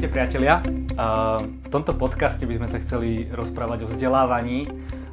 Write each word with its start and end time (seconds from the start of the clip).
Ahojte 0.00 0.16
priatelia. 0.16 0.64
V 1.60 1.68
tomto 1.68 1.92
podcaste 1.92 2.48
by 2.48 2.56
sme 2.56 2.68
sa 2.72 2.80
chceli 2.80 3.28
rozprávať 3.36 3.84
o 3.84 3.92
vzdelávaní 3.92 4.64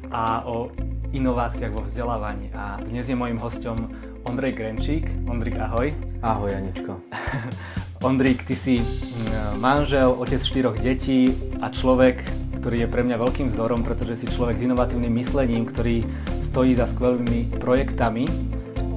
a 0.08 0.40
o 0.48 0.72
inováciách 1.12 1.76
vo 1.76 1.84
vzdelávaní. 1.84 2.48
A 2.56 2.80
dnes 2.80 3.04
je 3.04 3.12
mojim 3.12 3.36
hostom 3.36 3.92
Ondrej 4.24 4.56
Grenčík. 4.56 5.12
Ondrik, 5.28 5.60
ahoj. 5.60 5.92
Ahoj, 6.24 6.56
Janičko. 6.56 7.04
Ondrik, 8.08 8.48
ty 8.48 8.56
si 8.56 8.80
mm, 8.80 9.60
manžel, 9.60 10.08
otec 10.08 10.40
štyroch 10.40 10.80
detí 10.80 11.36
a 11.60 11.68
človek, 11.68 12.24
ktorý 12.64 12.88
je 12.88 12.88
pre 12.88 13.04
mňa 13.04 13.20
veľkým 13.20 13.52
vzorom, 13.52 13.84
pretože 13.84 14.24
si 14.24 14.26
človek 14.32 14.56
s 14.56 14.64
inovatívnym 14.72 15.12
myslením, 15.12 15.68
ktorý 15.68 16.00
stojí 16.40 16.72
za 16.72 16.88
skvelými 16.88 17.60
projektami. 17.60 18.24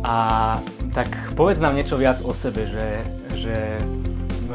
A 0.08 0.55
tak 0.96 1.12
povedz 1.36 1.60
nám 1.60 1.76
niečo 1.76 2.00
viac 2.00 2.23
o 2.23 2.32
sebe, 2.32 2.64
že, 2.71 2.88
že 3.36 3.55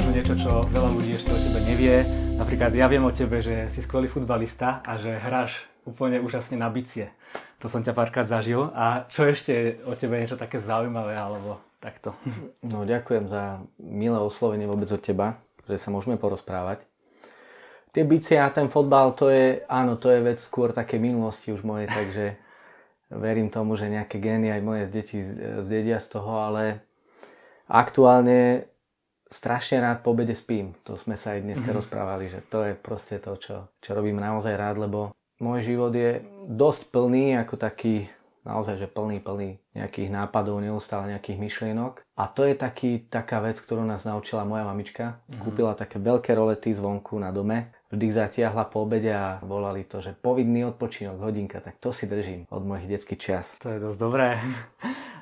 možno 0.07 0.23
niečo, 0.23 0.38
čo 0.38 0.62
veľa 0.70 0.91
ľudí 0.95 1.18
ešte 1.18 1.35
o 1.35 1.39
tebe 1.43 1.61
nevie. 1.67 1.94
Napríklad 2.39 2.71
ja 2.79 2.86
viem 2.86 3.03
o 3.03 3.11
tebe, 3.11 3.43
že 3.43 3.67
si 3.75 3.82
skvelý 3.82 4.07
futbalista 4.07 4.79
a 4.86 5.03
že 5.03 5.18
hráš 5.18 5.67
úplne 5.82 6.22
úžasne 6.22 6.54
na 6.54 6.71
bicie. 6.71 7.11
To 7.58 7.67
som 7.67 7.82
ťa 7.82 7.90
párkrát 7.90 8.22
zažil. 8.22 8.71
A 8.71 9.11
čo 9.11 9.27
ešte 9.27 9.82
o 9.82 9.99
tebe 9.99 10.22
niečo 10.22 10.39
také 10.39 10.63
zaujímavé 10.63 11.18
alebo 11.18 11.58
takto? 11.82 12.14
No 12.63 12.86
ďakujem 12.86 13.27
za 13.27 13.58
milé 13.82 14.14
oslovenie 14.22 14.71
vôbec 14.71 14.86
od 14.94 15.03
teba, 15.03 15.43
že 15.66 15.75
sa 15.75 15.90
môžeme 15.90 16.14
porozprávať. 16.14 16.86
Tie 17.91 18.07
bicie 18.07 18.38
a 18.38 18.46
ten 18.54 18.71
fotbal, 18.71 19.11
to 19.11 19.27
je, 19.27 19.66
áno, 19.66 19.99
to 19.99 20.14
je 20.14 20.22
vec 20.22 20.38
skôr 20.38 20.71
také 20.71 21.02
minulosti 21.02 21.50
už 21.50 21.66
moje, 21.66 21.91
takže 21.91 22.38
verím 23.11 23.50
tomu, 23.50 23.75
že 23.75 23.91
nejaké 23.91 24.22
gény 24.22 24.54
aj 24.54 24.63
moje 24.63 24.86
deti 24.86 25.18
zdedia 25.66 25.99
z 25.99 26.14
toho, 26.14 26.30
ale 26.46 26.79
aktuálne 27.66 28.71
strašne 29.30 29.82
rád 29.82 30.07
po 30.07 30.14
obede 30.14 30.35
spím. 30.35 30.75
To 30.86 30.94
sme 30.94 31.18
sa 31.18 31.35
aj 31.35 31.43
dneska 31.43 31.68
mm-hmm. 31.71 31.79
rozprávali, 31.82 32.30
že 32.30 32.41
to 32.47 32.62
je 32.66 32.75
proste 32.78 33.19
to, 33.19 33.34
čo, 33.38 33.56
čo 33.82 33.91
robím 33.94 34.22
naozaj 34.22 34.55
rád, 34.55 34.86
lebo 34.86 35.12
môj 35.42 35.74
život 35.74 35.92
je 35.92 36.22
dosť 36.46 36.94
plný, 36.94 37.36
ako 37.42 37.54
taký 37.58 38.08
naozaj, 38.47 38.78
že 38.78 38.86
plný, 38.86 39.19
plný 39.19 39.58
nejakých 39.74 40.08
nápadov, 40.14 40.62
neustále 40.62 41.10
nejakých 41.10 41.42
myšlienok. 41.42 42.06
A 42.14 42.30
to 42.30 42.47
je 42.47 42.54
taký, 42.54 43.02
taká 43.10 43.42
vec, 43.42 43.58
ktorú 43.58 43.82
nás 43.82 44.06
naučila 44.06 44.47
moja 44.47 44.62
mamička. 44.62 45.19
Mm-hmm. 45.27 45.42
Kúpila 45.42 45.74
také 45.74 45.98
veľké 45.98 46.30
rolety 46.32 46.70
zvonku 46.70 47.19
na 47.19 47.34
dome, 47.34 47.74
vždy 47.91 48.06
zatiahla 48.14 48.70
po 48.70 48.86
obede 48.86 49.10
a 49.10 49.42
volali 49.42 49.82
to, 49.82 49.98
že 49.98 50.14
povinný 50.14 50.70
odpočinok, 50.70 51.19
hodinka, 51.19 51.58
tak 51.58 51.82
to 51.82 51.91
si 51.91 52.06
držím 52.06 52.47
od 52.47 52.62
mojich 52.62 52.86
detských 52.86 53.19
čias. 53.19 53.58
To 53.66 53.74
je 53.74 53.82
dosť 53.82 53.98
dobré. 53.98 54.38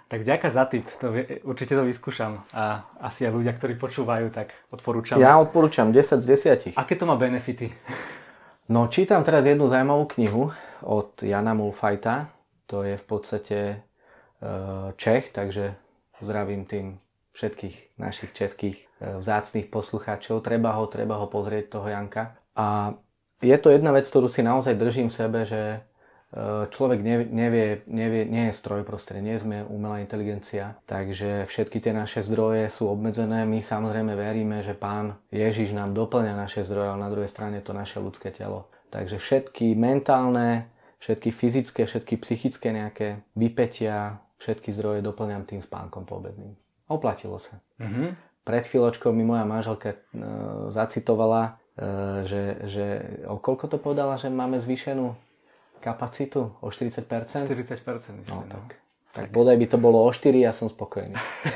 Tak 0.05 0.20
ďakujem 0.20 0.52
za 0.52 0.64
tip, 0.69 0.84
to, 1.00 1.06
určite 1.48 1.72
to 1.72 1.83
vyskúšam 1.83 2.44
a 2.52 2.84
asi 3.00 3.24
aj 3.24 3.33
ľudia, 3.33 3.56
ktorí 3.56 3.80
počúvajú, 3.80 4.28
tak 4.30 4.52
odporúčam. 4.69 5.16
Ja 5.16 5.41
odporúčam 5.41 5.91
10 5.91 6.20
z 6.20 6.77
10. 6.77 6.77
Aké 6.77 6.94
to 6.94 7.08
má 7.08 7.16
benefity? 7.16 7.72
No 8.69 8.88
čítam 8.88 9.25
teraz 9.25 9.44
jednu 9.44 9.69
zaujímavú 9.69 10.05
knihu 10.16 10.52
od 10.84 11.20
Jana 11.20 11.56
Mulfajta, 11.56 12.32
to 12.64 12.84
je 12.84 12.97
v 12.97 13.05
podstate 13.05 13.58
e, 13.60 13.77
Čech, 14.97 15.32
takže 15.32 15.77
zdravím 16.20 16.64
tým 16.64 17.00
všetkých 17.36 18.00
našich 18.00 18.32
českých 18.32 18.78
e, 19.00 19.20
vzácných 19.20 19.69
poslucháčov. 19.69 20.41
Treba 20.41 20.72
ho, 20.80 20.88
treba 20.88 21.20
ho 21.20 21.28
pozrieť, 21.28 21.77
toho 21.77 21.92
Janka. 21.92 22.38
A 22.56 22.97
je 23.44 23.56
to 23.60 23.69
jedna 23.69 23.92
vec, 23.92 24.08
ktorú 24.08 24.32
si 24.32 24.41
naozaj 24.41 24.80
držím 24.80 25.12
v 25.12 25.19
sebe, 25.19 25.41
že 25.44 25.84
človek 26.74 26.98
nevie, 26.98 27.27
nevie, 27.30 27.66
nevie, 27.86 28.22
nie 28.27 28.50
je 28.50 28.58
stroj, 28.58 28.82
proste 28.82 29.14
nie 29.22 29.38
sme 29.38 29.62
umelá 29.62 30.02
inteligencia, 30.02 30.74
takže 30.91 31.46
všetky 31.46 31.78
tie 31.78 31.94
naše 31.94 32.26
zdroje 32.26 32.66
sú 32.74 32.91
obmedzené. 32.91 33.46
My 33.46 33.62
samozrejme 33.62 34.18
veríme, 34.18 34.66
že 34.66 34.74
Pán 34.74 35.14
Ježiš 35.30 35.70
nám 35.70 35.94
doplňa 35.94 36.34
naše 36.34 36.66
zdroje, 36.66 36.91
ale 36.91 37.04
na 37.06 37.10
druhej 37.14 37.30
strane 37.30 37.62
to 37.62 37.70
naše 37.70 38.02
ľudské 38.02 38.34
telo. 38.34 38.66
Takže 38.91 39.22
všetky 39.22 39.78
mentálne, 39.78 40.70
všetky 40.98 41.30
fyzické, 41.30 41.86
všetky 41.86 42.14
psychické 42.19 42.75
nejaké 42.75 43.22
vypetia, 43.38 44.19
všetky 44.42 44.75
zdroje 44.75 45.00
doplňam 45.06 45.47
tým 45.47 45.62
spánkom 45.62 46.03
poobedným. 46.03 46.54
Oplatilo 46.91 47.38
sa. 47.38 47.62
Mm-hmm. 47.80 48.09
Pred 48.44 48.64
chvíľočkou 48.69 49.09
mi 49.14 49.25
moja 49.25 49.48
manželka 49.48 49.97
e, 49.97 49.98
zacitovala, 50.69 51.42
e, 51.48 51.50
že, 52.28 52.42
že 52.69 52.86
o 53.25 53.41
koľko 53.41 53.72
to 53.72 53.78
povedala, 53.80 54.20
že 54.20 54.28
máme 54.28 54.60
zvýšenú 54.60 55.16
kapacitu 55.84 56.56
o 56.65 56.72
40%? 56.72 57.05
40% 57.05 57.45
myslím, 57.45 58.25
no, 58.25 58.49
tak. 58.49 58.81
Tak 59.15 59.31
bodaj 59.31 59.61
by 59.61 59.67
to 59.69 59.78
bolo 59.78 60.03
o 60.03 60.11
4 60.11 60.33
a 60.43 60.50
ja 60.50 60.53
som 60.56 60.67
spokojný. 60.67 61.15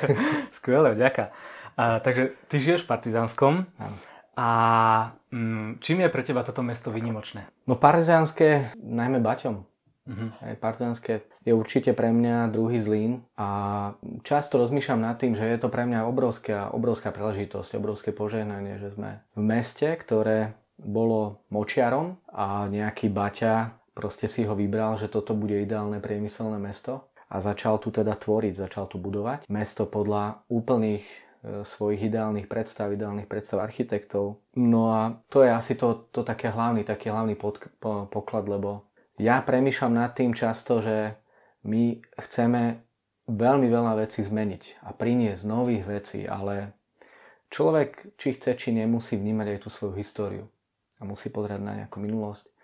Skvelé, 0.61 0.95
vďaka. 0.95 1.35
A, 1.75 1.99
takže 1.99 2.37
ty 2.47 2.61
žiješ 2.61 2.87
v 2.87 2.91
Partizánskom. 2.93 3.67
Áno. 3.81 3.97
A 4.39 4.49
mm, 5.35 5.83
čím 5.83 6.07
je 6.07 6.15
pre 6.15 6.23
teba 6.23 6.47
toto 6.47 6.63
mesto 6.63 6.95
vynimočné? 6.95 7.51
No 7.67 7.75
partizánske, 7.75 8.79
najmä 8.79 9.19
Baťom. 9.19 9.67
Uh-huh. 10.09 10.31
Aj 10.41 10.55
partizánske 10.55 11.27
je 11.43 11.53
určite 11.53 11.93
pre 11.93 12.15
mňa 12.15 12.49
druhý 12.55 12.79
zlín 12.79 13.27
a 13.35 13.93
často 14.23 14.57
rozmýšľam 14.57 15.05
nad 15.05 15.19
tým, 15.19 15.35
že 15.35 15.45
je 15.45 15.59
to 15.59 15.69
pre 15.69 15.85
mňa 15.85 16.07
obrovská, 16.07 16.71
obrovská 16.71 17.11
príležitosť, 17.11 17.77
obrovské 17.77 18.15
požehnanie, 18.15 18.79
že 18.79 18.95
sme 18.95 19.21
v 19.37 19.43
meste, 19.43 19.91
ktoré 19.99 20.57
bolo 20.79 21.43
močiarom 21.51 22.23
a 22.31 22.71
nejaký 22.71 23.11
Baťa 23.11 23.75
proste 23.99 24.31
si 24.31 24.47
ho 24.47 24.55
vybral, 24.55 24.95
že 24.95 25.11
toto 25.11 25.35
bude 25.35 25.59
ideálne 25.59 25.99
priemyselné 25.99 26.63
mesto 26.63 27.11
a 27.27 27.43
začal 27.43 27.83
tu 27.83 27.91
teda 27.91 28.15
tvoriť, 28.15 28.55
začal 28.71 28.87
tu 28.87 29.03
budovať. 29.03 29.51
Mesto 29.51 29.91
podľa 29.91 30.47
úplných 30.47 31.03
e, 31.03 31.67
svojich 31.67 32.07
ideálnych 32.07 32.47
predstav, 32.47 32.95
ideálnych 32.95 33.27
predstav 33.27 33.59
architektov. 33.59 34.39
No 34.55 34.95
a 34.95 35.19
to 35.27 35.43
je 35.43 35.51
asi 35.51 35.75
to, 35.75 36.07
to 36.15 36.23
také 36.23 36.55
hlavný, 36.55 36.87
taký 36.87 37.11
hlavný 37.11 37.35
pod, 37.35 37.59
po, 37.83 38.07
poklad, 38.07 38.47
lebo 38.47 38.87
ja 39.19 39.43
premýšľam 39.43 39.99
nad 39.99 40.15
tým 40.15 40.31
často, 40.31 40.79
že 40.79 41.19
my 41.67 41.99
chceme 42.23 42.79
veľmi 43.27 43.67
veľa 43.67 43.99
vecí 43.99 44.23
zmeniť 44.23 44.87
a 44.87 44.95
priniesť 44.95 45.43
nových 45.43 45.85
vecí, 45.85 46.23
ale 46.23 46.71
človek, 47.51 48.15
či 48.15 48.39
chce, 48.39 48.55
či 48.55 48.71
nemusí 48.71 49.19
vnímať 49.19 49.47
aj 49.53 49.59
tú 49.59 49.69
svoju 49.75 49.99
históriu 49.99 50.47
a 50.97 51.05
musí 51.05 51.35
pozerať 51.35 51.61
na 51.61 51.83
nejakú 51.83 51.99
minulosť 51.99 52.58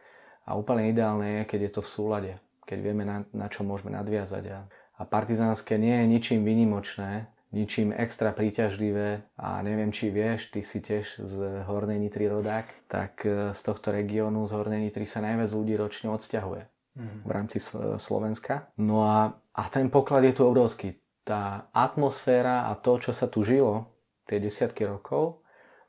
a 0.45 0.51
úplne 0.57 0.93
ideálne 0.93 1.41
je, 1.41 1.43
keď 1.49 1.61
je 1.69 1.73
to 1.73 1.83
v 1.83 1.93
súlade, 1.93 2.33
keď 2.69 2.79
vieme, 2.81 3.05
na, 3.09 3.25
na 3.33 3.49
čo 3.49 3.65
môžeme 3.65 3.93
nadviazať. 3.97 4.45
A, 4.53 4.61
a 5.01 5.03
partizánske 5.09 5.81
nie 5.81 5.93
je 5.93 6.07
ničím 6.07 6.41
vynimočné, 6.45 7.33
ničím 7.55 7.95
extra 7.95 8.35
príťažlivé 8.35 9.25
a 9.39 9.63
neviem, 9.63 9.95
či 9.95 10.11
vieš, 10.11 10.51
ty 10.51 10.67
si 10.67 10.83
tiež 10.83 11.23
z 11.23 11.37
Hornej 11.65 12.03
Nitry 12.03 12.27
rodák, 12.27 12.67
tak 12.91 13.23
e, 13.25 13.55
z 13.55 13.61
tohto 13.63 13.95
regiónu 13.95 14.45
z 14.51 14.53
Hornej 14.59 14.91
Nitry 14.91 15.07
sa 15.07 15.23
najviac 15.23 15.55
ľudí 15.55 15.79
ročne 15.79 16.11
odsťahuje 16.11 16.63
mm. 16.99 17.19
v 17.25 17.31
rámci 17.31 17.63
Slovenska. 18.03 18.69
No 18.83 19.07
a, 19.07 19.33
a 19.55 19.63
ten 19.71 19.87
poklad 19.89 20.27
je 20.27 20.35
tu 20.35 20.43
obrovský. 20.45 20.99
Tá 21.25 21.71
atmosféra 21.73 22.69
a 22.69 22.77
to, 22.77 23.01
čo 23.01 23.15
sa 23.17 23.31
tu 23.31 23.47
žilo 23.47 23.89
tie 24.29 24.43
desiatky 24.43 24.85
rokov, 24.85 25.41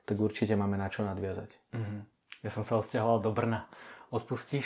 tak 0.06 0.22
určite 0.22 0.54
máme 0.54 0.78
na 0.78 0.88
čo 0.88 1.02
nadviazať. 1.02 1.50
Mm. 1.74 2.06
Ja 2.46 2.54
som 2.54 2.62
sa 2.62 2.78
odsťahoval 2.78 3.26
do 3.26 3.34
Brna 3.34 3.66
odpustíš? 4.12 4.66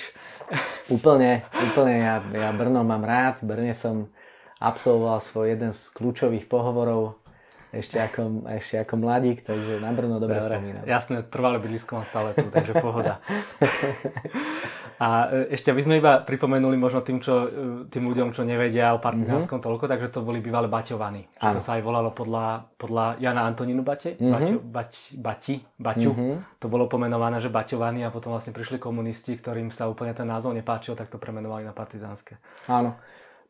Úplne, 0.96 1.46
úplne. 1.54 1.94
Ja, 2.02 2.16
ja 2.34 2.50
Brno 2.50 2.82
mám 2.82 3.06
rád. 3.06 3.46
V 3.46 3.54
Brne 3.54 3.78
som 3.78 4.10
absolvoval 4.58 5.22
svoj 5.22 5.54
jeden 5.54 5.72
z 5.72 5.86
kľúčových 5.94 6.50
pohovorov 6.50 7.22
ešte 7.70 8.02
ako, 8.02 8.50
ešte 8.50 8.82
ako 8.82 8.98
mladík, 8.98 9.46
takže 9.46 9.78
na 9.78 9.94
Brno 9.94 10.18
dobre, 10.18 10.42
dobre 10.42 10.58
spomínam. 10.58 10.84
Jasné, 10.90 11.22
trvalé 11.30 11.62
bydlisko 11.62 12.02
mám 12.02 12.08
stále 12.10 12.34
tu, 12.34 12.50
takže 12.50 12.74
pohoda. 12.82 13.22
A 15.00 15.32
e, 15.32 15.56
ešte 15.56 15.72
aby 15.72 15.80
sme 15.80 15.96
iba 16.04 16.20
pripomenuli 16.20 16.76
možno 16.76 17.00
tým, 17.00 17.24
čo, 17.24 17.48
e, 17.48 17.48
tým 17.88 18.04
ľuďom, 18.12 18.36
čo 18.36 18.44
nevedia 18.44 18.92
o 18.92 19.00
partizánskom 19.00 19.64
mm-hmm. 19.64 19.68
toľko, 19.72 19.86
takže 19.88 20.08
to 20.12 20.20
boli 20.28 20.44
bývalé 20.44 20.68
Baťovany. 20.68 21.40
To 21.40 21.60
sa 21.64 21.80
aj 21.80 21.82
volalo 21.88 22.12
podľa, 22.12 22.68
podľa 22.76 23.16
Jana 23.24 23.48
Antonínu 23.48 23.80
Bate, 23.80 24.20
mm-hmm. 24.20 24.32
Baťo, 24.32 24.56
Bať, 24.60 24.92
Bati, 25.16 25.56
Baťu. 25.80 26.12
Mm-hmm. 26.12 26.60
To 26.60 26.68
bolo 26.68 26.92
pomenované, 26.92 27.40
že 27.40 27.48
Baťovany 27.48 28.04
a 28.04 28.12
potom 28.12 28.36
vlastne 28.36 28.52
prišli 28.52 28.76
komunisti, 28.76 29.40
ktorým 29.40 29.72
sa 29.72 29.88
úplne 29.88 30.12
ten 30.12 30.28
názov 30.28 30.52
nepáčil, 30.52 31.00
tak 31.00 31.08
to 31.08 31.16
premenovali 31.16 31.64
na 31.64 31.72
partizánske. 31.72 32.36
Áno 32.68 33.00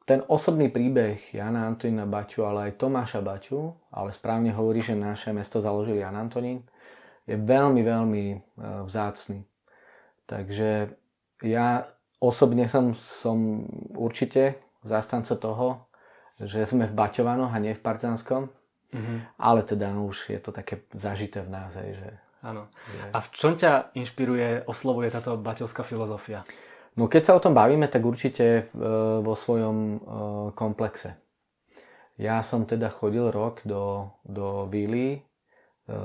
ten 0.09 0.25
osobný 0.25 0.73
príbeh 0.73 1.21
Jana 1.37 1.69
Antonína 1.69 2.09
Baťu, 2.09 2.41
ale 2.41 2.73
aj 2.73 2.81
Tomáša 2.81 3.21
Baťu, 3.21 3.77
ale 3.93 4.09
správne 4.09 4.49
hovorí, 4.49 4.81
že 4.81 4.97
naše 4.97 5.29
mesto 5.29 5.61
založil 5.61 6.01
Jan 6.01 6.17
Antonín, 6.17 6.65
je 7.29 7.37
veľmi, 7.37 7.85
veľmi 7.85 8.25
e, 8.33 8.37
vzácný. 8.89 9.45
Takže 10.25 10.97
ja 11.43 11.87
osobne 12.19 12.67
som, 12.67 12.95
som 12.95 13.67
určite 13.95 14.59
zastanca 14.83 15.35
toho, 15.35 15.87
že 16.39 16.63
sme 16.63 16.87
v 16.87 16.95
Baťovanoch 16.95 17.51
a 17.51 17.59
nie 17.59 17.75
v 17.75 17.83
Partzanskom, 17.83 18.47
mm-hmm. 18.95 19.17
ale 19.39 19.59
teda 19.63 19.91
no, 19.91 20.07
už 20.07 20.31
je 20.31 20.39
to 20.39 20.55
také 20.55 20.87
zažité 20.95 21.43
v 21.43 21.51
nás. 21.51 21.75
Aj, 21.75 21.87
že, 21.87 22.09
Áno. 22.39 22.71
Že... 22.87 23.03
A 23.11 23.17
v 23.19 23.27
čom 23.35 23.53
ťa 23.59 23.91
inšpiruje, 23.95 24.63
oslovuje 24.63 25.11
táto 25.11 25.35
baťovská 25.35 25.83
filozofia? 25.83 26.47
No 26.95 27.11
keď 27.11 27.31
sa 27.31 27.33
o 27.35 27.43
tom 27.43 27.55
bavíme, 27.55 27.87
tak 27.91 28.03
určite 28.03 28.45
e, 28.45 28.61
vo 29.23 29.35
svojom 29.35 29.77
e, 29.77 29.97
komplexe. 30.55 31.15
Ja 32.19 32.43
som 32.43 32.67
teda 32.67 32.91
chodil 32.91 33.31
rok 33.31 33.63
do, 33.63 34.15
do 34.23 34.67
Víly 34.67 35.15
e, 35.15 35.19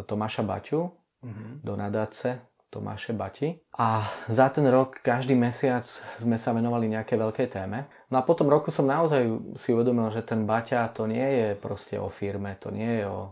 Tomáša 0.06 0.46
Baťu, 0.46 0.90
mm-hmm. 1.22 1.50
do 1.62 1.72
nadáce 1.74 2.42
Tomáše 2.74 3.14
Bati. 3.14 3.54
A 3.78 4.02
za 4.26 4.50
ten 4.50 4.66
rok 4.66 4.98
každý 4.98 5.38
mesiac 5.38 5.86
sme 6.18 6.34
sa 6.34 6.50
venovali 6.50 6.90
nejaké 6.90 7.14
veľkej 7.14 7.46
téme. 7.46 7.86
No 8.10 8.18
a 8.18 8.26
potom 8.26 8.50
roku 8.50 8.74
som 8.74 8.90
naozaj 8.90 9.54
si 9.54 9.70
uvedomil, 9.70 10.10
že 10.10 10.26
ten 10.26 10.42
Baťa 10.42 10.90
to 10.90 11.06
nie 11.06 11.22
je 11.22 11.48
proste 11.54 11.94
o 12.02 12.10
firme, 12.10 12.58
to 12.58 12.74
nie 12.74 12.98
je 12.98 13.04
o, 13.06 13.30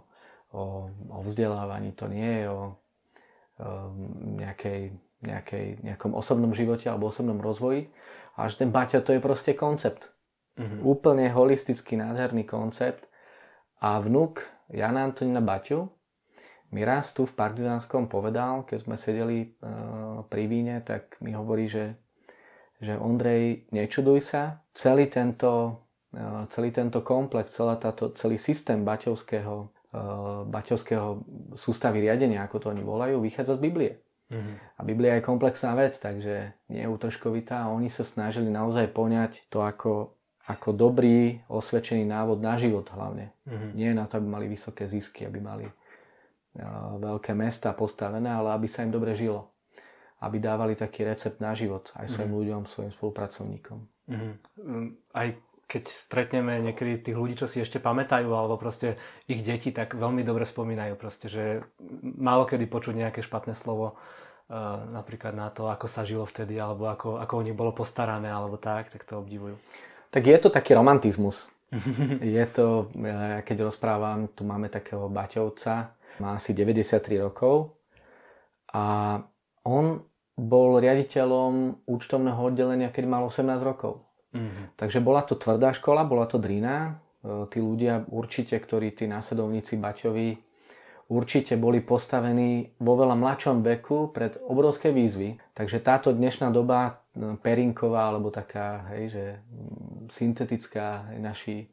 o, 0.54 0.62
o 1.10 1.18
vzdelávaní, 1.26 1.90
to 1.98 2.06
nie 2.06 2.22
je 2.22 2.46
o, 2.46 2.60
o 2.62 3.70
nejakej, 4.38 4.94
nejakej, 5.26 5.66
nejakom 5.82 6.14
osobnom 6.14 6.54
živote 6.54 6.86
alebo 6.86 7.10
osobnom 7.10 7.42
rozvoji. 7.42 7.90
A 8.38 8.46
že 8.46 8.62
ten 8.62 8.70
Baťa 8.70 9.02
to 9.02 9.10
je 9.10 9.18
proste 9.18 9.58
koncept. 9.58 10.06
Mm-hmm. 10.54 10.86
Úplne 10.86 11.26
holistický, 11.34 11.98
nádherný 11.98 12.46
koncept. 12.46 13.10
A 13.82 13.98
vnúk 13.98 14.46
Jana 14.70 15.02
Antonina 15.02 15.42
Baťu 15.42 15.90
mi 16.72 16.82
raz 16.82 17.12
tu 17.12 17.28
v 17.28 17.36
Partizánskom 17.36 18.08
povedal, 18.08 18.64
keď 18.64 18.78
sme 18.88 18.96
sedeli 18.96 19.38
uh, 19.60 20.24
pri 20.26 20.48
víne, 20.48 20.80
tak 20.80 21.20
mi 21.20 21.36
hovorí, 21.36 21.68
že, 21.68 22.00
že 22.80 22.96
Ondrej, 22.96 23.68
nečuduj 23.68 24.24
sa, 24.24 24.64
celý 24.72 25.12
tento, 25.12 25.84
uh, 26.16 26.48
celý 26.48 26.72
tento 26.72 27.04
komplex, 27.04 27.52
celá 27.52 27.76
táto, 27.76 28.16
celý 28.16 28.40
systém 28.40 28.80
baťovského, 28.88 29.68
uh, 29.68 30.48
baťovského 30.48 31.20
sústavy 31.60 32.00
riadenia, 32.00 32.40
ako 32.48 32.56
to 32.56 32.66
oni 32.72 32.80
volajú, 32.80 33.20
vychádza 33.20 33.60
z 33.60 33.64
Biblie. 33.68 33.92
Mm-hmm. 34.32 34.56
A 34.56 34.80
Biblia 34.88 35.12
je 35.20 35.28
komplexná 35.28 35.76
vec, 35.76 35.92
takže 36.00 36.56
nie 36.72 36.80
je 36.80 36.88
útržkovitá 36.88 37.68
a 37.68 37.72
oni 37.76 37.92
sa 37.92 38.00
snažili 38.00 38.48
naozaj 38.48 38.88
poňať 38.96 39.44
to 39.52 39.60
ako, 39.60 40.16
ako 40.48 40.72
dobrý, 40.72 41.44
osvedčený 41.52 42.08
návod 42.08 42.40
na 42.40 42.56
život 42.56 42.88
hlavne. 42.96 43.36
Mm-hmm. 43.44 43.70
Nie 43.76 43.92
na 43.92 44.08
to, 44.08 44.16
aby 44.16 44.28
mali 44.32 44.46
vysoké 44.48 44.88
zisky, 44.88 45.28
aby 45.28 45.36
mali 45.36 45.68
veľké 47.00 47.32
mesta 47.32 47.72
postavené, 47.72 48.28
ale 48.28 48.52
aby 48.52 48.68
sa 48.68 48.84
im 48.84 48.92
dobre 48.92 49.16
žilo. 49.16 49.52
Aby 50.22 50.38
dávali 50.38 50.74
taký 50.78 51.02
recept 51.02 51.42
na 51.42 51.56
život 51.56 51.90
aj 51.98 52.12
svojim 52.12 52.30
mm. 52.30 52.38
ľuďom, 52.38 52.60
svojim 52.68 52.92
spolupracovníkom. 52.94 53.78
Mm. 54.06 54.34
Aj 55.16 55.28
keď 55.72 55.88
stretneme 55.88 56.60
niekedy 56.60 57.00
tých 57.00 57.16
ľudí, 57.16 57.32
čo 57.32 57.48
si 57.48 57.64
ešte 57.64 57.80
pamätajú, 57.80 58.28
alebo 58.28 58.60
proste 58.60 59.00
ich 59.24 59.40
deti, 59.40 59.72
tak 59.72 59.96
veľmi 59.96 60.20
dobre 60.20 60.44
spomínajú 60.44 61.00
proste, 61.00 61.32
že 61.32 61.64
málo 62.02 62.44
kedy 62.44 62.68
počuť 62.68 62.94
nejaké 63.00 63.24
špatné 63.24 63.56
slovo 63.56 63.96
uh, 63.96 64.84
napríklad 64.92 65.32
na 65.32 65.48
to, 65.48 65.72
ako 65.72 65.88
sa 65.88 66.04
žilo 66.04 66.28
vtedy, 66.28 66.60
alebo 66.60 66.92
ako, 66.92 67.16
ako 67.24 67.32
o 67.40 67.44
nich 67.48 67.56
bolo 67.56 67.72
postarané, 67.72 68.28
alebo 68.28 68.60
tak, 68.60 68.92
tak 68.92 69.08
to 69.08 69.16
obdivujú. 69.16 69.56
Tak 70.12 70.22
je 70.28 70.36
to 70.36 70.52
taký 70.52 70.76
romantizmus. 70.76 71.48
je 72.36 72.44
to, 72.52 72.92
ja 73.00 73.40
keď 73.40 73.72
rozprávam, 73.72 74.28
tu 74.28 74.44
máme 74.44 74.68
takého 74.68 75.08
Baťovca, 75.08 75.96
má 76.20 76.36
asi 76.36 76.52
93 76.52 77.22
rokov 77.22 77.76
a 78.72 79.16
on 79.62 80.02
bol 80.36 80.80
riaditeľom 80.80 81.84
účtovného 81.86 82.40
oddelenia, 82.40 82.88
keď 82.88 83.04
mal 83.04 83.22
18 83.28 83.62
rokov. 83.62 84.02
Mm-hmm. 84.32 84.80
Takže 84.80 84.98
bola 85.04 85.22
to 85.22 85.36
tvrdá 85.36 85.76
škola, 85.76 86.08
bola 86.08 86.24
to 86.24 86.40
drina. 86.40 87.00
E, 87.20 87.46
tí 87.52 87.60
ľudia 87.60 88.08
určite, 88.08 88.56
ktorí 88.56 88.96
tí 88.96 89.04
následovníci 89.04 89.76
Baťovi 89.76 90.40
určite 91.12 91.60
boli 91.60 91.84
postavení 91.84 92.72
vo 92.80 92.96
veľa 92.96 93.12
mladšom 93.12 93.60
veku 93.60 94.08
pred 94.08 94.40
obrovské 94.48 94.88
výzvy. 94.88 95.36
Takže 95.52 95.84
táto 95.84 96.16
dnešná 96.16 96.48
doba 96.48 97.04
e, 97.12 97.36
Perinková, 97.36 98.08
alebo 98.08 98.32
taká, 98.32 98.88
hej, 98.96 99.12
že 99.12 99.24
syntetická, 100.08 101.12
naši 101.20 101.68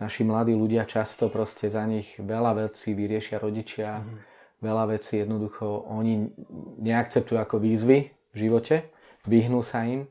naši 0.00 0.24
mladí 0.24 0.56
ľudia 0.56 0.88
často 0.88 1.28
proste 1.28 1.68
za 1.68 1.84
nich 1.84 2.16
veľa 2.16 2.66
vecí 2.66 2.96
vyriešia 2.96 3.36
rodičia, 3.36 4.00
mm. 4.00 4.16
veľa 4.64 4.96
vecí 4.96 5.20
jednoducho 5.20 5.86
oni 5.92 6.32
neakceptujú 6.80 7.36
ako 7.36 7.60
výzvy 7.60 7.98
v 8.08 8.36
živote, 8.36 8.88
vyhnú 9.28 9.60
sa 9.60 9.84
im. 9.84 10.08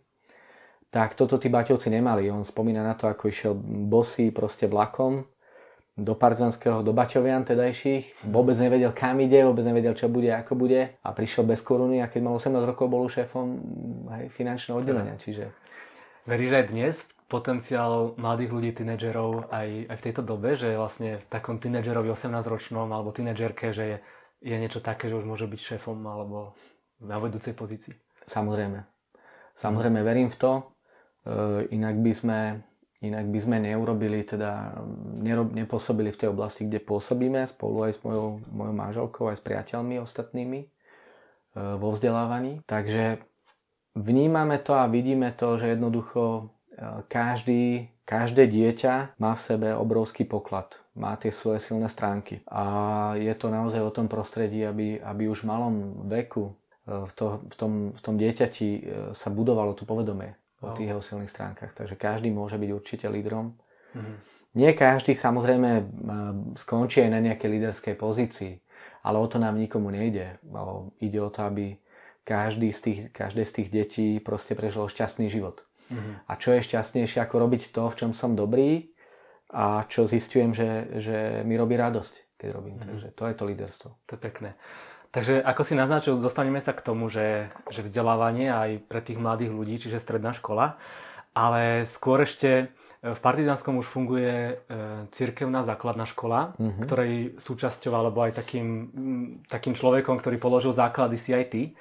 Tak 0.89 1.13
toto 1.13 1.38
tí 1.38 1.53
Baťovci 1.53 1.94
nemali. 1.94 2.33
On 2.33 2.41
spomína 2.41 2.81
na 2.81 2.97
to, 2.97 3.06
ako 3.06 3.30
išiel 3.30 3.53
bosý 3.86 4.33
proste 4.33 4.65
vlakom 4.65 5.21
do 5.94 6.18
Partizanského, 6.18 6.81
do 6.81 6.95
Baťovian 6.95 7.45
tedajších. 7.45 8.25
Mhm. 8.25 8.31
Vôbec 8.33 8.57
nevedel, 8.57 8.89
kam 8.95 9.21
ide, 9.21 9.45
vôbec 9.45 9.65
nevedel, 9.68 9.94
čo 9.94 10.09
bude, 10.09 10.33
ako 10.33 10.57
bude. 10.57 10.97
A 11.06 11.09
prišiel 11.13 11.45
bez 11.45 11.62
koruny 11.62 12.01
a 12.01 12.09
keď 12.09 12.21
mal 12.25 12.33
18 12.41 12.65
rokov, 12.65 12.89
bol 12.89 13.06
šéfom 13.06 13.47
hej, 14.18 14.33
finančného 14.33 14.81
oddelenia. 14.81 15.19
Čiže... 15.19 15.53
Veríš 16.25 16.53
aj 16.53 16.65
dnes 16.74 16.95
potenciál 17.30 18.18
mladých 18.18 18.52
ľudí, 18.52 18.70
tínedžerov 18.74 19.54
aj, 19.54 19.94
aj 19.94 19.98
v 20.02 20.06
tejto 20.10 20.22
dobe, 20.26 20.58
že 20.58 20.74
vlastne 20.74 21.22
v 21.22 21.26
takom 21.30 21.62
tínedžerovi 21.62 22.10
18-ročnom 22.10 22.90
alebo 22.90 23.14
tínedžerke, 23.14 23.70
že 23.70 23.84
je, 23.86 23.98
je 24.42 24.56
niečo 24.58 24.81
také, 24.81 25.14
že 25.14 25.16
už 25.16 25.30
môže 25.30 25.46
byť 25.46 25.62
šéfom 25.62 26.02
alebo 26.10 26.58
na 27.00 27.22
vedúcej 27.22 27.54
pozícii? 27.54 27.94
Samozrejme. 28.26 28.81
Samozrejme, 29.56 30.02
verím 30.02 30.34
v 30.34 30.38
to. 30.42 30.52
E, 30.58 30.62
inak 31.70 32.02
by 32.02 32.12
sme, 32.18 32.40
inak 33.06 33.26
by 33.30 33.40
sme 33.40 33.58
neurobili, 33.62 34.25
teda 34.25 34.82
nerob, 35.22 35.54
nepôsobili 35.54 36.10
v 36.10 36.20
tej 36.25 36.30
oblasti, 36.34 36.66
kde 36.66 36.82
pôsobíme, 36.82 37.46
spolu 37.46 37.88
aj 37.88 37.92
s 37.94 38.00
mojou, 38.02 38.42
mojou 38.50 38.74
manželkou, 38.74 39.24
aj 39.30 39.38
s 39.38 39.46
priateľmi 39.46 40.02
ostatnými 40.02 40.60
e, 40.64 40.68
vo 41.78 41.94
vzdelávaní. 41.94 42.66
Takže 42.66 43.22
vnímame 43.94 44.58
to 44.66 44.74
a 44.74 44.90
vidíme 44.90 45.30
to, 45.38 45.62
že 45.62 45.78
jednoducho 45.78 46.50
každý, 47.12 47.92
každé 48.08 48.48
dieťa 48.48 49.20
má 49.20 49.36
v 49.36 49.42
sebe 49.42 49.68
obrovský 49.76 50.24
poklad, 50.24 50.80
má 50.96 51.16
tie 51.20 51.31
svoje 51.31 51.60
silné 51.60 51.92
stránky. 51.92 52.40
A 52.48 52.64
je 53.20 53.31
to 53.36 53.52
naozaj 53.52 53.84
o 53.84 53.94
tom 53.94 54.08
prostredí, 54.08 54.64
aby, 54.64 55.00
aby 55.00 55.28
už 55.28 55.44
v 55.44 55.50
malom 55.50 55.76
veku 56.08 56.52
e, 56.52 56.54
v, 57.08 57.12
to, 57.16 57.26
v, 57.44 57.56
tom, 57.56 57.72
v 57.96 58.02
tom 58.02 58.16
dieťati 58.16 58.68
e, 58.68 58.81
sa 59.12 59.30
budovalo 59.31 59.76
to 59.76 59.84
povedomie 59.84 60.36
o 60.60 60.76
tých 60.76 60.92
jeho 60.92 61.04
silných 61.04 61.31
stránkach. 61.31 61.72
Takže 61.72 61.96
každý 61.96 62.31
môže 62.31 62.60
byť 62.60 62.70
určite 62.72 63.08
lídrom. 63.08 63.56
Mm-hmm. 63.96 64.16
Nie 64.60 64.72
každý 64.75 65.16
samozrejme 65.16 65.72
e, 65.80 65.84
skončí 66.60 67.04
aj 67.04 67.12
na 67.12 67.20
nejakej 67.24 67.50
líderskej 67.60 67.96
pozícii, 67.96 68.54
ale 69.04 69.20
o 69.20 69.28
to 69.28 69.40
nám 69.40 69.56
nikomu 69.56 69.92
nejde. 69.92 70.40
Ide 71.00 71.20
o 71.24 71.30
to, 71.32 71.48
aby 71.48 71.80
každý 72.28 72.75
z 72.75 72.80
tých, 72.82 73.00
každé 73.12 73.44
z 73.46 73.52
tých 73.52 73.70
detí 73.70 74.08
proste 74.20 74.54
prežil 74.54 74.86
šťastný 74.86 75.32
život. 75.32 75.69
Uh-huh. 75.89 76.15
A 76.30 76.33
čo 76.38 76.53
je 76.53 76.65
šťastnejšie 76.65 77.19
ako 77.21 77.36
robiť 77.41 77.74
to, 77.74 77.89
v 77.89 77.97
čom 77.97 78.12
som 78.13 78.38
dobrý 78.38 78.94
a 79.50 79.83
čo 79.89 80.06
zistujem, 80.06 80.53
že, 80.53 81.01
že 81.01 81.18
mi 81.41 81.57
robí 81.57 81.74
radosť, 81.74 82.38
keď 82.38 82.50
robím. 82.53 82.77
Uh-huh. 82.77 82.89
Takže 82.94 83.07
to 83.18 83.24
je 83.25 83.36
to 83.36 83.44
líderstvo. 83.50 83.89
To 84.06 84.12
je 84.13 84.19
pekné. 84.21 84.53
Takže 85.09 85.41
ako 85.41 85.62
si 85.65 85.74
naznačil, 85.74 86.22
dostaneme 86.22 86.62
sa 86.62 86.69
k 86.69 86.86
tomu, 86.86 87.10
že, 87.10 87.50
že 87.74 87.81
vzdelávanie 87.81 88.53
aj 88.53 88.69
pre 88.86 89.01
tých 89.01 89.17
mladých 89.17 89.50
ľudí, 89.50 89.81
čiže 89.81 89.98
stredná 89.98 90.38
škola, 90.38 90.77
ale 91.34 91.89
skôr 91.89 92.22
ešte 92.22 92.50
e, 92.62 92.65
v 93.01 93.19
Partizánskom 93.19 93.81
už 93.81 93.89
funguje 93.89 94.29
e, 94.29 94.53
cirkevná 95.10 95.65
základná 95.65 96.05
škola, 96.05 96.53
uh-huh. 96.53 96.86
ktorej 96.86 97.41
súčasťou 97.41 97.89
alebo 97.89 98.22
aj 98.22 98.38
takým, 98.38 98.93
takým 99.50 99.74
človekom, 99.74 100.22
ktorý 100.22 100.38
položil 100.38 100.77
základy 100.77 101.17
CIT. 101.17 101.74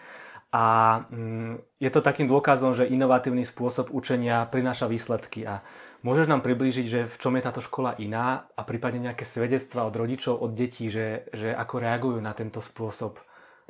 A 0.48 0.64
mm, 1.12 1.60
je 1.76 1.90
to 1.92 2.00
takým 2.00 2.24
dôkazom, 2.24 2.72
že 2.72 2.88
inovatívny 2.88 3.44
spôsob 3.44 3.92
učenia 3.92 4.48
prináša 4.48 4.88
výsledky. 4.88 5.44
A 5.44 5.60
môžeš 6.00 6.24
nám 6.24 6.40
priblížiť, 6.40 6.86
že 6.88 7.00
v 7.04 7.16
čom 7.20 7.36
je 7.36 7.44
táto 7.44 7.60
škola 7.60 7.92
iná 8.00 8.48
a 8.56 8.64
prípadne 8.64 9.12
nejaké 9.12 9.28
svedectva 9.28 9.84
od 9.84 9.92
rodičov, 9.92 10.40
od 10.40 10.56
detí, 10.56 10.88
že, 10.88 11.28
že 11.36 11.52
ako 11.52 11.74
reagujú 11.84 12.18
na 12.24 12.32
tento 12.32 12.64
spôsob 12.64 13.20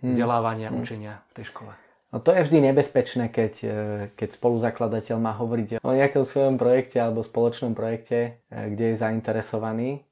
mm. 0.01 0.07
vzdelávania, 0.07 0.71
mm. 0.71 0.77
učenia 0.79 1.15
v 1.35 1.43
tej 1.43 1.47
škole? 1.51 1.73
No 2.09 2.25
to 2.25 2.33
je 2.33 2.41
vždy 2.41 2.73
nebezpečné, 2.73 3.29
keď, 3.29 3.55
e, 3.69 3.79
keď 4.17 4.29
spoluzakladateľ 4.33 5.17
má 5.21 5.37
hovoriť 5.37 5.85
o 5.85 5.93
nejakom 5.93 6.25
svojom 6.25 6.57
projekte 6.57 7.05
alebo 7.05 7.21
spoločnom 7.21 7.77
projekte, 7.77 8.41
e, 8.49 8.73
kde 8.73 8.95
je 8.95 8.97
zainteresovaný 8.97 10.08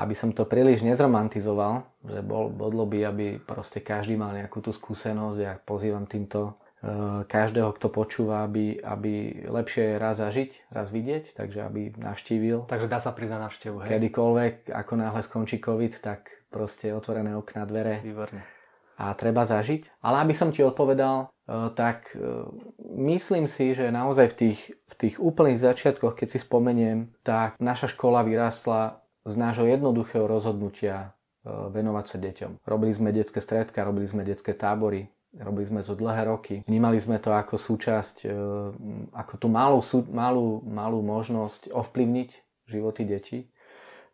aby 0.00 0.16
som 0.16 0.32
to 0.32 0.48
príliš 0.48 0.80
nezromantizoval, 0.80 1.84
že 2.00 2.20
bol, 2.24 2.48
bodlo 2.48 2.88
by, 2.88 2.98
aby 3.04 3.26
proste 3.36 3.84
každý 3.84 4.16
mal 4.16 4.32
nejakú 4.32 4.64
tú 4.64 4.72
skúsenosť. 4.72 5.38
Ja 5.38 5.60
pozývam 5.60 6.08
týmto 6.08 6.56
e, 6.80 7.22
každého, 7.28 7.76
kto 7.76 7.92
počúva, 7.92 8.48
aby, 8.48 8.80
aby 8.80 9.44
lepšie 9.44 9.94
je 9.94 9.96
raz 10.00 10.16
zažiť, 10.16 10.72
raz 10.72 10.88
vidieť, 10.88 11.36
takže 11.36 11.60
aby 11.60 11.92
navštívil. 12.00 12.64
Takže 12.64 12.88
dá 12.88 12.98
sa 13.04 13.12
prísť 13.12 13.32
na 13.36 13.40
návštevu, 13.44 13.76
hej? 13.84 13.88
Kedykoľvek, 13.92 14.54
ako 14.72 14.92
náhle 14.96 15.20
skončí 15.20 15.60
COVID, 15.60 15.92
tak 16.00 16.32
proste 16.48 16.96
otvorené 16.96 17.36
okná, 17.36 17.68
dvere. 17.68 18.00
Výborne. 18.00 18.40
A 19.00 19.16
treba 19.16 19.48
zažiť. 19.48 20.04
Ale 20.04 20.20
aby 20.24 20.36
som 20.36 20.52
ti 20.52 20.64
odpovedal, 20.64 21.24
e, 21.24 21.26
tak 21.76 22.16
e, 22.16 22.20
myslím 23.04 23.52
si, 23.52 23.76
že 23.76 23.92
naozaj 23.92 24.32
v 24.32 24.36
tých, 24.36 24.60
v 24.88 24.94
tých 24.96 25.16
úplných 25.20 25.60
začiatkoch, 25.60 26.16
keď 26.16 26.28
si 26.32 26.38
spomeniem, 26.40 27.12
tak 27.20 27.60
naša 27.60 27.92
škola 27.92 28.24
vyrástla 28.24 28.99
z 29.24 29.34
nášho 29.36 29.66
jednoduchého 29.68 30.24
rozhodnutia 30.24 31.16
e, 31.44 31.48
venovať 31.48 32.04
sa 32.06 32.16
deťom. 32.20 32.50
Robili 32.64 32.92
sme 32.94 33.10
detské 33.12 33.40
stredka, 33.40 33.84
robili 33.84 34.08
sme 34.08 34.24
detské 34.24 34.56
tábory, 34.56 35.08
robili 35.36 35.66
sme 35.68 35.80
to 35.84 35.94
dlhé 35.94 36.26
roky. 36.26 36.54
Vnímali 36.64 36.98
sme 36.98 37.20
to 37.20 37.32
ako 37.32 37.60
súčasť, 37.60 38.16
e, 38.24 38.30
ako 39.12 39.32
tú 39.36 39.46
malú, 39.52 39.80
malú, 40.10 40.64
malú 40.64 40.98
možnosť 41.04 41.70
ovplyvniť 41.70 42.30
životy 42.70 43.02
detí. 43.04 43.38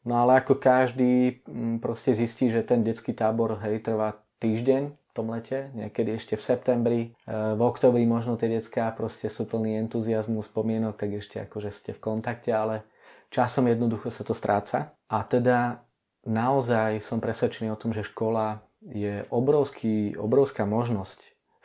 No 0.07 0.23
ale 0.23 0.39
ako 0.39 0.63
každý 0.63 1.43
proste 1.83 2.15
zistí, 2.15 2.47
že 2.47 2.63
ten 2.63 2.87
detský 2.87 3.11
tábor 3.11 3.59
hej, 3.59 3.83
trvá 3.83 4.15
týždeň 4.39 4.95
tom 5.17 5.33
lete, 5.33 5.73
niekedy 5.73 6.21
ešte 6.21 6.37
v 6.37 6.45
septembri, 6.45 7.01
e, 7.25 7.33
v 7.33 7.61
oktobri 7.65 8.05
možno 8.05 8.37
tie 8.37 8.53
decká 8.53 8.93
proste 8.93 9.33
sú 9.33 9.49
plný 9.49 9.81
entuziasmu, 9.89 10.45
spomienok, 10.45 11.01
tak 11.01 11.17
ešte 11.17 11.41
akože 11.49 11.73
ste 11.73 11.91
v 11.97 12.05
kontakte, 12.05 12.53
ale 12.53 12.85
časom 13.33 13.65
jednoducho 13.65 14.13
sa 14.13 14.21
to 14.21 14.37
stráca. 14.37 14.93
A 15.07 15.23
teda 15.23 15.87
naozaj 16.27 16.99
som 17.03 17.23
presvedčený 17.23 17.71
o 17.71 17.79
tom, 17.79 17.95
že 17.95 18.07
škola 18.07 18.67
je 18.83 19.27
obrovský, 19.31 20.19
obrovská 20.19 20.67
možnosť 20.67 21.23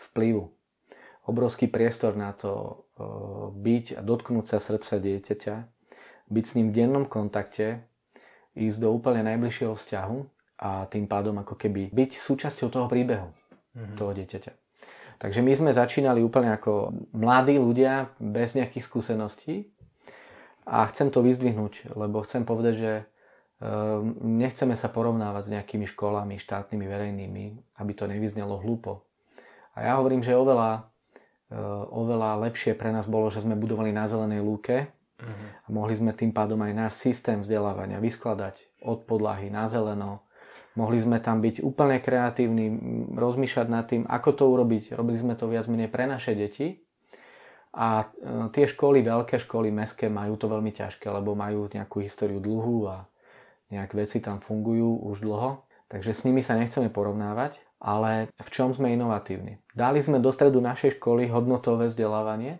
vplyvu, 0.09 0.49
obrovský 1.25 1.69
priestor 1.69 2.17
na 2.17 2.33
to 2.33 2.53
e, 2.53 2.73
byť 3.57 3.85
a 3.97 4.01
dotknúť 4.01 4.45
sa 4.45 4.57
srdca 4.57 4.97
dieťaťa, 4.97 5.55
byť 6.31 6.45
s 6.45 6.55
ním 6.57 6.67
v 6.69 6.75
dennom 6.81 7.05
kontakte, 7.05 7.85
ísť 8.57 8.77
do 8.83 8.89
úplne 8.91 9.23
najbližšieho 9.25 9.73
vzťahu 9.77 10.17
a 10.61 10.85
tým 10.89 11.05
pádom 11.07 11.35
ako 11.41 11.55
keby 11.57 11.89
byť 11.93 12.11
súčasťou 12.19 12.67
toho 12.69 12.87
príbehu 12.87 13.29
mm-hmm. 13.31 13.97
toho 13.97 14.11
dieťaťa. 14.13 14.51
Takže 15.21 15.45
my 15.45 15.53
sme 15.53 15.71
začínali 15.71 16.25
úplne 16.25 16.49
ako 16.49 16.97
mladí 17.13 17.61
ľudia 17.61 18.09
bez 18.17 18.57
nejakých 18.57 18.85
skúseností 18.85 19.69
a 20.65 20.81
chcem 20.89 21.13
to 21.13 21.21
vyzdvihnúť, 21.21 21.93
lebo 21.93 22.25
chcem 22.25 22.41
povedať, 22.41 22.73
že 22.73 22.91
nechceme 24.25 24.73
sa 24.73 24.89
porovnávať 24.89 25.43
s 25.45 25.53
nejakými 25.53 25.85
školami 25.85 26.41
štátnymi, 26.41 26.85
verejnými, 26.85 27.45
aby 27.77 27.91
to 27.93 28.09
nevyznelo 28.09 28.57
hlúpo. 28.57 29.05
A 29.77 29.85
ja 29.85 29.93
hovorím, 30.01 30.25
že 30.25 30.33
oveľa, 30.33 30.89
ehm, 31.53 31.85
oveľa 31.93 32.41
lepšie 32.49 32.73
pre 32.73 32.89
nás 32.89 33.05
bolo, 33.05 33.29
že 33.29 33.45
sme 33.45 33.53
budovali 33.53 33.93
na 33.93 34.09
zelenej 34.09 34.41
lúke 34.41 34.89
uh-huh. 34.89 35.47
a 35.63 35.67
mohli 35.69 35.93
sme 35.93 36.11
tým 36.11 36.33
pádom 36.33 36.57
aj 36.65 36.73
náš 36.73 36.93
systém 36.97 37.39
vzdelávania 37.45 38.01
vyskladať 38.01 38.81
od 38.81 39.05
podlahy 39.05 39.53
na 39.53 39.69
zeleno, 39.69 40.25
Mohli 40.71 41.03
sme 41.03 41.19
tam 41.19 41.43
byť 41.43 41.67
úplne 41.67 41.99
kreatívni, 41.99 42.71
rozmýšľať 43.11 43.67
nad 43.67 43.83
tým, 43.91 44.07
ako 44.07 44.29
to 44.31 44.43
urobiť. 44.47 44.95
Robili 44.95 45.19
sme 45.19 45.35
to 45.35 45.51
viac 45.51 45.67
menej 45.67 45.91
pre 45.91 46.07
naše 46.07 46.31
deti. 46.31 46.79
A 47.75 48.07
e, 48.07 48.47
tie 48.55 48.67
školy, 48.67 49.03
veľké 49.03 49.35
školy, 49.35 49.67
mestské, 49.67 50.07
majú 50.07 50.39
to 50.39 50.47
veľmi 50.47 50.71
ťažké, 50.71 51.11
lebo 51.11 51.35
majú 51.35 51.67
nejakú 51.67 51.99
históriu 51.99 52.39
dlhú 52.39 52.87
a 52.87 53.03
nejak 53.71 53.95
veci 53.95 54.19
tam 54.19 54.43
fungujú 54.43 55.01
už 55.07 55.23
dlho. 55.23 55.63
Takže 55.87 56.11
s 56.15 56.23
nimi 56.23 56.39
sa 56.39 56.55
nechceme 56.55 56.87
porovnávať, 56.87 57.59
ale 57.83 58.31
v 58.39 58.49
čom 58.51 58.71
sme 58.71 58.95
inovatívni? 58.95 59.59
Dali 59.75 59.99
sme 59.99 60.23
do 60.23 60.31
stredu 60.31 60.63
našej 60.63 61.01
školy 61.01 61.27
hodnotové 61.27 61.91
vzdelávanie. 61.91 62.55
E, 62.55 62.59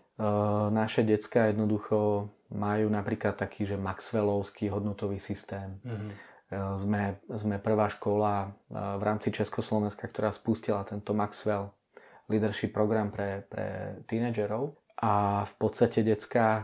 naše 0.72 1.08
decka 1.08 1.48
jednoducho 1.48 2.28
majú 2.52 2.92
napríklad 2.92 3.40
taký, 3.40 3.64
že 3.64 3.80
Maxwellovský 3.80 4.68
hodnotový 4.68 5.24
systém. 5.24 5.80
Mm-hmm 5.88 6.32
sme, 6.52 7.16
sme 7.32 7.58
prvá 7.64 7.88
škola 7.88 8.52
v 8.70 9.02
rámci 9.02 9.32
Československa, 9.32 10.04
ktorá 10.12 10.36
spustila 10.36 10.84
tento 10.84 11.16
Maxwell 11.16 11.72
Leadership 12.28 12.76
program 12.76 13.12
pre, 13.12 13.48
pre 13.48 14.00
tínedžerov 14.08 14.76
a 15.00 15.44
v 15.48 15.54
podstate 15.60 16.04
decka 16.04 16.64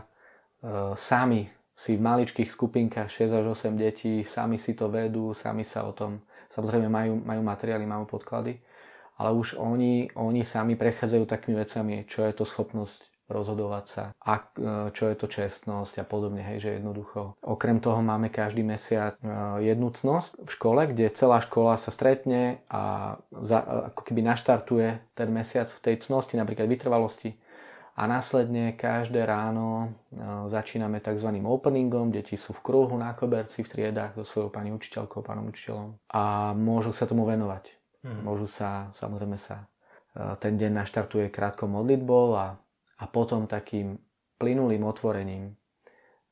sami 0.96 1.44
si 1.78 1.94
v 1.94 2.02
maličkých 2.02 2.50
skupinkách 2.50 3.06
6 3.06 3.38
až 3.38 3.44
8 3.54 3.78
detí, 3.78 4.26
sami 4.26 4.58
si 4.58 4.74
to 4.74 4.90
vedú, 4.90 5.30
sami 5.30 5.62
sa 5.62 5.86
o 5.86 5.94
tom, 5.94 6.18
samozrejme 6.50 6.90
majú, 6.90 7.22
majú 7.22 7.42
materiály, 7.46 7.86
majú 7.86 8.18
podklady, 8.18 8.58
ale 9.14 9.30
už 9.30 9.54
oni, 9.54 10.10
oni 10.18 10.42
sami 10.42 10.74
prechádzajú 10.74 11.22
takými 11.22 11.54
vecami, 11.54 12.02
čo 12.10 12.26
je 12.26 12.34
to 12.34 12.42
schopnosť 12.42 12.98
rozhodovať 13.28 13.84
sa, 13.86 14.04
e, 14.10 14.40
čo 14.90 15.04
je 15.06 15.14
to 15.14 15.28
čestnosť 15.28 16.00
a 16.00 16.04
podobne, 16.08 16.40
hej, 16.40 16.64
že 16.64 16.70
jednoducho. 16.80 17.36
Okrem 17.44 17.78
toho 17.78 18.00
máme 18.00 18.32
každý 18.32 18.64
mesiac 18.64 19.20
e, 19.20 19.28
jednu 19.62 19.92
cnosť 19.92 20.48
v 20.48 20.50
škole, 20.50 20.80
kde 20.90 21.12
celá 21.12 21.44
škola 21.44 21.76
sa 21.76 21.92
stretne 21.92 22.64
a 22.72 23.14
za, 23.44 23.92
ako 23.92 24.02
keby 24.02 24.24
naštartuje 24.24 24.88
ten 25.12 25.28
mesiac 25.28 25.68
v 25.68 25.82
tej 25.84 25.94
cnosti, 26.08 26.40
napríklad 26.40 26.66
vytrvalosti. 26.66 27.36
A 27.98 28.06
následne 28.06 28.78
každé 28.78 29.26
ráno 29.26 29.90
e, 29.90 30.18
začíname 30.46 31.02
tzv. 31.02 31.34
openingom, 31.42 32.14
deti 32.14 32.38
sú 32.38 32.54
v 32.54 32.62
kruhu 32.62 32.94
na 32.94 33.10
koberci 33.18 33.66
v 33.66 33.70
triedách 33.74 34.14
so 34.14 34.22
svojou 34.22 34.54
pani 34.54 34.70
učiteľkou, 34.70 35.18
pánom 35.26 35.50
učiteľom 35.50 35.98
a 36.14 36.54
môžu 36.54 36.94
sa 36.94 37.10
tomu 37.10 37.26
venovať. 37.26 37.74
Hmm. 38.06 38.22
Môžu 38.22 38.46
sa, 38.46 38.94
samozrejme 38.94 39.34
sa, 39.34 39.66
ten 40.38 40.54
deň 40.54 40.78
naštartuje 40.78 41.26
krátkou 41.34 41.66
modlitbou 41.66 42.38
a 42.38 42.54
a 42.98 43.04
potom 43.06 43.46
takým 43.46 43.98
plynulým 44.38 44.82
otvorením 44.82 45.54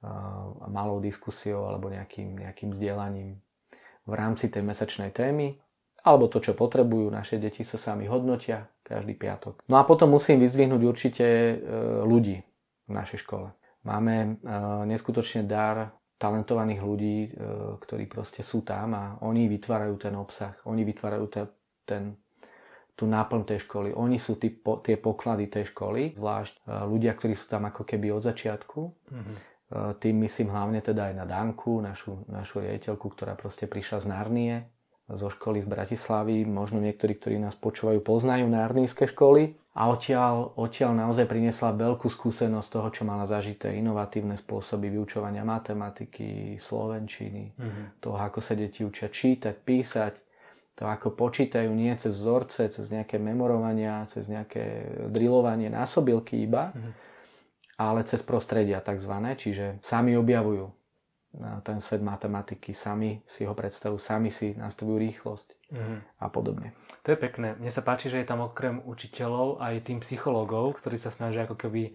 a 0.06 0.66
malou 0.70 1.02
diskusiou 1.02 1.66
alebo 1.66 1.90
nejakým, 1.90 2.38
nejakým 2.38 2.70
vzdielaním 2.70 3.38
v 4.06 4.12
rámci 4.14 4.46
tej 4.50 4.62
mesačnej 4.62 5.10
témy 5.10 5.58
alebo 6.06 6.30
to, 6.30 6.38
čo 6.38 6.54
potrebujú. 6.54 7.10
Naše 7.10 7.42
deti 7.42 7.66
sa 7.66 7.74
sami 7.74 8.06
hodnotia 8.06 8.62
každý 8.86 9.18
piatok. 9.18 9.66
No 9.66 9.82
a 9.82 9.82
potom 9.82 10.14
musím 10.14 10.38
vyzdvihnúť 10.38 10.82
určite 10.86 11.26
e, 11.26 11.54
ľudí 12.06 12.38
v 12.86 12.92
našej 12.94 13.26
škole. 13.26 13.50
Máme 13.82 14.14
e, 14.14 14.28
neskutočne 14.86 15.42
dar 15.42 15.90
talentovaných 16.22 16.80
ľudí, 16.86 17.18
e, 17.26 17.28
ktorí 17.82 18.06
proste 18.06 18.46
sú 18.46 18.62
tam 18.62 18.94
a 18.94 19.04
oni 19.26 19.50
vytvárajú 19.50 19.98
ten 19.98 20.14
obsah, 20.14 20.54
oni 20.70 20.86
vytvárajú 20.86 21.26
ten, 21.82 22.14
tú 22.94 23.04
náplň 23.10 23.42
tej 23.42 23.66
školy. 23.66 23.90
Oni 23.90 24.22
sú 24.22 24.38
tí, 24.38 24.54
po, 24.54 24.78
tie 24.78 24.94
poklady 24.94 25.50
tej 25.50 25.74
školy, 25.74 26.14
zvlášť 26.14 26.86
ľudia, 26.86 27.10
ktorí 27.18 27.34
sú 27.34 27.50
tam 27.50 27.66
ako 27.66 27.82
keby 27.82 28.14
od 28.14 28.22
začiatku. 28.22 28.80
Mm-hmm. 28.86 29.36
Tým 29.98 30.16
myslím 30.22 30.54
hlavne 30.54 30.78
teda 30.78 31.10
aj 31.10 31.14
na 31.18 31.26
Danku, 31.26 31.82
našu, 31.82 32.22
našu 32.30 32.62
riaditeľku, 32.62 33.10
ktorá 33.10 33.34
proste 33.34 33.66
prišla 33.66 33.98
z 33.98 34.06
Narnie, 34.06 34.54
zo 35.06 35.30
školy 35.30 35.62
z 35.62 35.68
Bratislavy. 35.70 36.42
Možno 36.42 36.82
niektorí, 36.82 37.14
ktorí 37.14 37.38
nás 37.38 37.54
počúvajú, 37.54 38.02
poznajú 38.02 38.50
narníjske 38.50 39.06
školy. 39.06 39.54
A 39.76 39.92
odtiaľ, 39.92 40.56
odtiaľ 40.56 40.96
naozaj 40.96 41.28
priniesla 41.28 41.76
veľkú 41.76 42.08
skúsenosť 42.08 42.68
toho, 42.72 42.88
čo 42.88 43.02
mala 43.04 43.28
zažité, 43.28 43.76
inovatívne 43.76 44.32
spôsoby 44.32 44.88
vyučovania 44.88 45.44
matematiky, 45.44 46.56
slovenčiny, 46.56 47.52
mm-hmm. 47.52 48.00
toho, 48.00 48.16
ako 48.16 48.40
sa 48.40 48.56
deti 48.56 48.80
učia 48.88 49.12
čítať, 49.12 49.52
písať, 49.52 50.14
to 50.80 50.88
ako 50.88 51.12
počítajú 51.12 51.68
nie 51.76 51.92
cez 52.00 52.16
vzorce, 52.16 52.72
cez 52.72 52.88
nejaké 52.88 53.20
memorovania, 53.20 54.08
cez 54.08 54.32
nejaké 54.32 54.96
drillovanie 55.12 55.68
násobilky 55.68 56.40
iba, 56.40 56.72
mm-hmm. 56.72 56.92
ale 57.76 58.00
cez 58.08 58.24
prostredia 58.24 58.80
tzv. 58.80 59.12
Čiže 59.12 59.84
sami 59.84 60.16
objavujú 60.16 60.72
ten 61.64 61.78
svet 61.80 62.00
matematiky, 62.00 62.72
sami 62.72 63.20
si 63.28 63.44
ho 63.44 63.52
predstavujú, 63.52 64.00
sami 64.00 64.32
si 64.32 64.56
nastavujú 64.56 64.96
rýchlosť 64.96 65.48
mm-hmm. 65.72 65.98
a 66.20 66.26
podobne. 66.32 66.72
To 67.04 67.12
je 67.12 67.18
pekné. 67.18 67.54
Mne 67.60 67.70
sa 67.70 67.84
páči, 67.84 68.08
že 68.08 68.24
je 68.24 68.28
tam 68.28 68.42
okrem 68.42 68.80
učiteľov 68.82 69.60
aj 69.60 69.86
tým 69.86 70.00
psychológov, 70.00 70.80
ktorí 70.80 70.96
sa 70.96 71.12
snažia 71.12 71.44
ako 71.44 71.54
keby 71.54 71.82
e, 71.88 71.92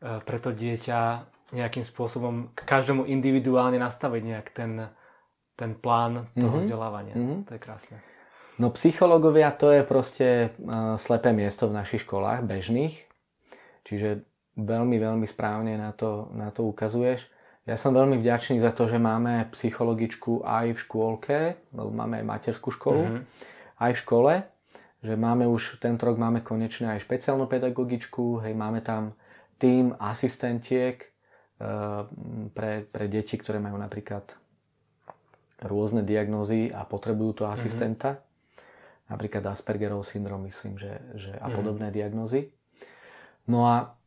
pre 0.00 0.38
to 0.40 0.50
dieťa 0.50 1.00
nejakým 1.50 1.82
spôsobom 1.82 2.54
každému 2.54 3.10
individuálne 3.10 3.78
nastaviť 3.78 4.22
nejak 4.22 4.48
ten, 4.54 4.90
ten 5.58 5.74
plán 5.76 6.30
toho 6.32 6.46
mm-hmm. 6.46 6.62
vzdelávania. 6.64 7.14
Mm-hmm. 7.14 7.40
To 7.46 7.52
je 7.54 7.60
krásne. 7.60 7.96
No 8.60 8.68
psychológovia 8.76 9.56
to 9.56 9.72
je 9.72 9.82
proste 9.88 10.52
uh, 10.52 11.00
slepé 11.00 11.32
miesto 11.32 11.64
v 11.64 11.80
našich 11.80 12.04
školách, 12.04 12.44
bežných. 12.44 12.92
Čiže 13.88 14.20
veľmi, 14.60 15.00
veľmi 15.00 15.24
správne 15.24 15.80
na 15.80 15.96
to, 15.96 16.28
na 16.36 16.52
to 16.52 16.68
ukazuješ. 16.68 17.24
Ja 17.70 17.78
som 17.78 17.94
veľmi 17.94 18.18
vďačný 18.18 18.58
za 18.58 18.74
to, 18.74 18.90
že 18.90 18.98
máme 18.98 19.46
psychologičku 19.54 20.42
aj 20.42 20.74
v 20.74 20.78
škôlke, 20.82 21.38
lebo 21.70 21.90
máme 21.94 22.18
aj 22.18 22.26
materskú 22.26 22.74
školu, 22.74 23.06
mm-hmm. 23.06 23.22
aj 23.78 23.90
v 23.94 24.00
škole, 24.02 24.32
že 25.06 25.14
máme 25.14 25.46
už, 25.46 25.78
tento 25.78 26.02
rok 26.10 26.18
máme 26.18 26.42
konečne 26.42 26.90
aj 26.90 27.06
špeciálnu 27.06 27.46
pedagogičku, 27.46 28.42
hej, 28.42 28.58
máme 28.58 28.82
tam 28.82 29.14
tým 29.62 29.94
asistentiek 30.02 30.98
uh, 31.62 32.10
pre, 32.50 32.90
pre 32.90 33.06
deti, 33.06 33.38
ktoré 33.38 33.62
majú 33.62 33.78
napríklad 33.78 34.34
rôzne 35.62 36.02
diagnózy 36.02 36.74
a 36.74 36.82
potrebujú 36.82 37.40
to 37.40 37.44
mhm. 37.46 37.50
asistenta. 37.54 38.10
Mm-hmm 38.18 38.28
napríklad 39.10 39.42
Aspergerov 39.50 40.06
syndrom, 40.06 40.46
myslím, 40.46 40.78
že, 40.78 41.02
že 41.18 41.34
a 41.42 41.50
mhm. 41.50 41.54
podobné 41.58 41.90
mm. 41.90 41.94
diagnozy. 41.94 42.54
No 43.50 43.66
a 43.66 43.98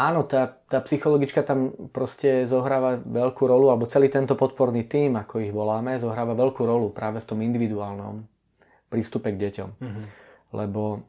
áno, 0.00 0.24
tá, 0.24 0.48
tá 0.64 0.80
psychologička 0.80 1.44
tam 1.44 1.76
proste 1.92 2.48
zohráva 2.48 2.96
veľkú 2.96 3.44
rolu, 3.44 3.68
alebo 3.68 3.84
celý 3.84 4.08
tento 4.08 4.32
podporný 4.32 4.88
tým, 4.88 5.20
ako 5.20 5.44
ich 5.44 5.52
voláme, 5.52 6.00
zohráva 6.00 6.32
veľkú 6.32 6.64
rolu 6.64 6.88
práve 6.88 7.20
v 7.20 7.28
tom 7.28 7.44
individuálnom 7.44 8.24
prístupe 8.88 9.36
k 9.36 9.40
deťom. 9.44 9.70
Mm-hmm. 9.76 10.04
Lebo 10.56 11.04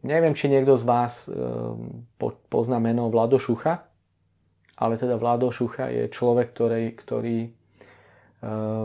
neviem, 0.00 0.32
či 0.32 0.48
niekto 0.48 0.80
z 0.80 0.84
vás 0.88 1.28
e, 1.28 1.36
po, 2.16 2.32
pozná 2.48 2.80
meno 2.80 3.12
Vlado 3.12 3.36
Šucha, 3.36 3.84
ale 4.80 4.96
teda 4.96 5.20
Vlado 5.20 5.52
Šucha 5.52 5.92
je 5.92 6.08
človek, 6.08 6.56
ktorý, 6.56 6.84
ktorý 6.96 7.36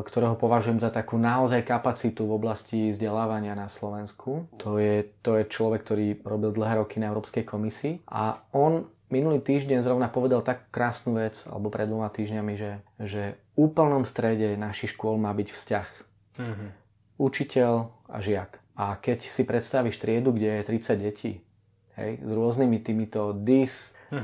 ktorého 0.06 0.40
považujem 0.40 0.80
za 0.80 0.88
takú 0.88 1.20
naozaj 1.20 1.68
kapacitu 1.68 2.24
v 2.24 2.36
oblasti 2.36 2.80
vzdelávania 2.96 3.60
na 3.60 3.68
Slovensku. 3.68 4.48
To 4.62 4.80
je, 4.80 5.04
to 5.20 5.36
je 5.36 5.52
človek, 5.52 5.84
ktorý 5.84 6.08
robil 6.24 6.56
dlhé 6.56 6.80
roky 6.80 7.02
na 7.04 7.12
Európskej 7.12 7.44
komisii 7.44 8.00
a 8.08 8.40
on 8.56 8.88
minulý 9.12 9.42
týždeň 9.42 9.84
zrovna 9.84 10.08
povedal 10.08 10.46
tak 10.46 10.70
krásnu 10.70 11.18
vec, 11.18 11.44
alebo 11.50 11.74
pred 11.74 11.90
dvoma 11.90 12.08
týždňami, 12.08 12.54
že, 12.56 12.72
že 13.02 13.24
v 13.58 13.68
úplnom 13.68 14.06
strede 14.06 14.56
našich 14.56 14.96
škôl 14.96 15.18
má 15.20 15.34
byť 15.34 15.50
vzťah. 15.52 15.88
Mm-hmm. 16.40 16.70
Učiteľ 17.20 17.74
a 18.08 18.18
žiak. 18.24 18.64
A 18.80 18.96
A 18.96 18.96
keď 18.96 19.28
si 19.28 19.44
predstavíš 19.44 20.00
triedu, 20.00 20.32
kde 20.32 20.64
je 20.64 20.70
30 20.72 20.96
detí, 21.04 21.44
hej, 22.00 22.24
s 22.24 22.32
rôznymi 22.32 22.80
týmito 22.80 23.36
dis, 23.36 23.92
hm. 24.08 24.24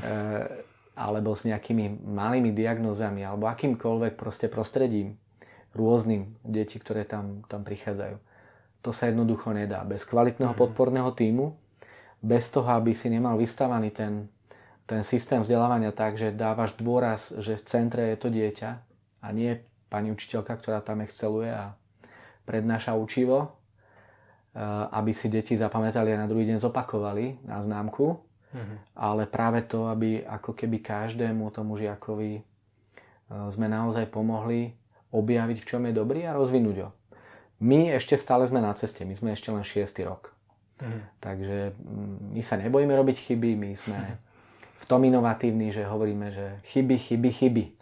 alebo 0.96 1.36
s 1.36 1.44
nejakými 1.44 2.02
malými 2.02 2.56
diagnózami, 2.56 3.20
alebo 3.22 3.46
akýmkoľvek 3.52 4.16
proste 4.16 4.48
prostredím 4.48 5.20
rôznym 5.76 6.40
detí, 6.40 6.80
ktoré 6.80 7.04
tam, 7.04 7.44
tam 7.52 7.60
prichádzajú. 7.62 8.16
To 8.80 8.90
sa 8.96 9.12
jednoducho 9.12 9.52
nedá. 9.52 9.84
Bez 9.84 10.08
kvalitného 10.08 10.56
hm. 10.56 10.58
podporného 10.58 11.12
týmu, 11.12 11.52
bez 12.24 12.48
toho, 12.48 12.66
aby 12.72 12.96
si 12.96 13.12
nemal 13.12 13.36
vystavaný 13.36 13.92
ten, 13.92 14.32
ten 14.88 15.04
systém 15.04 15.44
vzdelávania 15.44 15.92
tak, 15.92 16.16
že 16.16 16.32
dávaš 16.32 16.72
dôraz, 16.80 17.30
že 17.44 17.60
v 17.60 17.66
centre 17.68 18.02
je 18.10 18.16
to 18.16 18.28
dieťa 18.32 18.70
a 19.20 19.26
nie 19.36 19.60
pani 19.92 20.10
učiteľka, 20.10 20.56
ktorá 20.56 20.80
tam 20.80 21.04
exceluje 21.04 21.52
a 21.52 21.76
prednáša 22.48 22.96
učivo, 22.96 23.56
Eh, 24.56 24.64
aby 24.88 25.12
si 25.12 25.28
deti 25.28 25.52
zapamätali 25.52 26.16
a 26.16 26.24
na 26.24 26.24
druhý 26.24 26.48
deň 26.48 26.64
zopakovali 26.64 27.44
na 27.44 27.60
známku, 27.60 28.16
mm-hmm. 28.56 28.78
ale 28.96 29.28
práve 29.28 29.60
to, 29.68 29.92
aby 29.92 30.24
ako 30.24 30.56
keby 30.56 30.80
každému 30.80 31.52
tomu 31.52 31.76
žiakovi 31.76 32.40
eh, 32.40 32.42
sme 33.52 33.68
naozaj 33.68 34.08
pomohli 34.08 34.72
objaviť, 35.12 35.58
v 35.62 35.68
čom 35.68 35.82
je 35.86 35.92
dobrý 35.92 36.24
a 36.24 36.34
rozvinúť 36.34 36.76
ho. 36.82 36.90
My 37.60 37.92
ešte 37.96 38.20
stále 38.20 38.44
sme 38.44 38.60
na 38.60 38.72
ceste, 38.76 39.04
my 39.04 39.16
sme 39.16 39.32
ešte 39.32 39.48
len 39.48 39.64
6. 39.64 39.88
rok. 40.04 40.32
Mm-hmm. 40.76 41.02
Takže 41.24 41.58
mm, 41.72 42.16
my 42.36 42.42
sa 42.44 42.60
nebojíme 42.60 42.92
robiť 42.92 43.16
chyby, 43.16 43.50
my 43.56 43.70
sme 43.76 43.98
v 44.76 44.84
tom 44.84 45.00
inovatívni, 45.08 45.72
že 45.72 45.88
hovoríme, 45.88 46.26
že 46.32 46.46
chyby, 46.72 46.96
chyby, 46.96 47.30
chyby. 47.32 47.64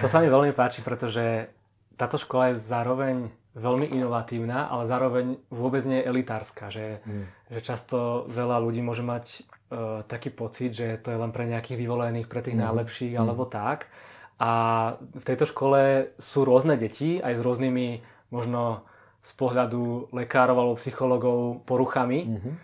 To 0.00 0.08
sa 0.08 0.24
mi 0.24 0.32
veľmi 0.32 0.56
páči, 0.56 0.80
pretože 0.80 1.52
táto 2.00 2.16
škola 2.16 2.56
je 2.56 2.64
zároveň 2.64 3.28
veľmi 3.56 3.92
inovatívna, 3.92 4.72
ale 4.72 4.88
zároveň 4.88 5.26
vôbec 5.52 5.84
nie 5.84 6.00
je 6.00 6.08
elitárska. 6.08 6.72
Že, 6.72 7.04
mm. 7.04 7.24
že 7.52 7.60
často 7.60 8.24
veľa 8.28 8.56
ľudí 8.60 8.80
môže 8.80 9.04
mať 9.04 9.44
uh, 9.70 10.02
taký 10.06 10.30
pocit, 10.30 10.74
že 10.74 10.98
to 11.02 11.14
je 11.14 11.18
len 11.18 11.32
pre 11.34 11.46
nejakých 11.46 11.78
vyvolených, 11.78 12.30
pre 12.30 12.40
tých 12.42 12.56
mm. 12.58 12.62
najlepších 12.62 13.14
mm. 13.14 13.20
alebo 13.20 13.44
tak. 13.48 13.90
A 14.36 14.52
v 15.00 15.24
tejto 15.24 15.48
škole 15.48 16.12
sú 16.20 16.44
rôzne 16.44 16.76
deti 16.76 17.18
aj 17.24 17.40
s 17.40 17.44
rôznymi 17.44 17.86
možno 18.28 18.84
z 19.26 19.32
pohľadu 19.34 20.12
lekárov 20.14 20.54
alebo 20.54 20.78
psychologov 20.78 21.66
poruchami, 21.66 22.20
mm-hmm. 22.30 22.54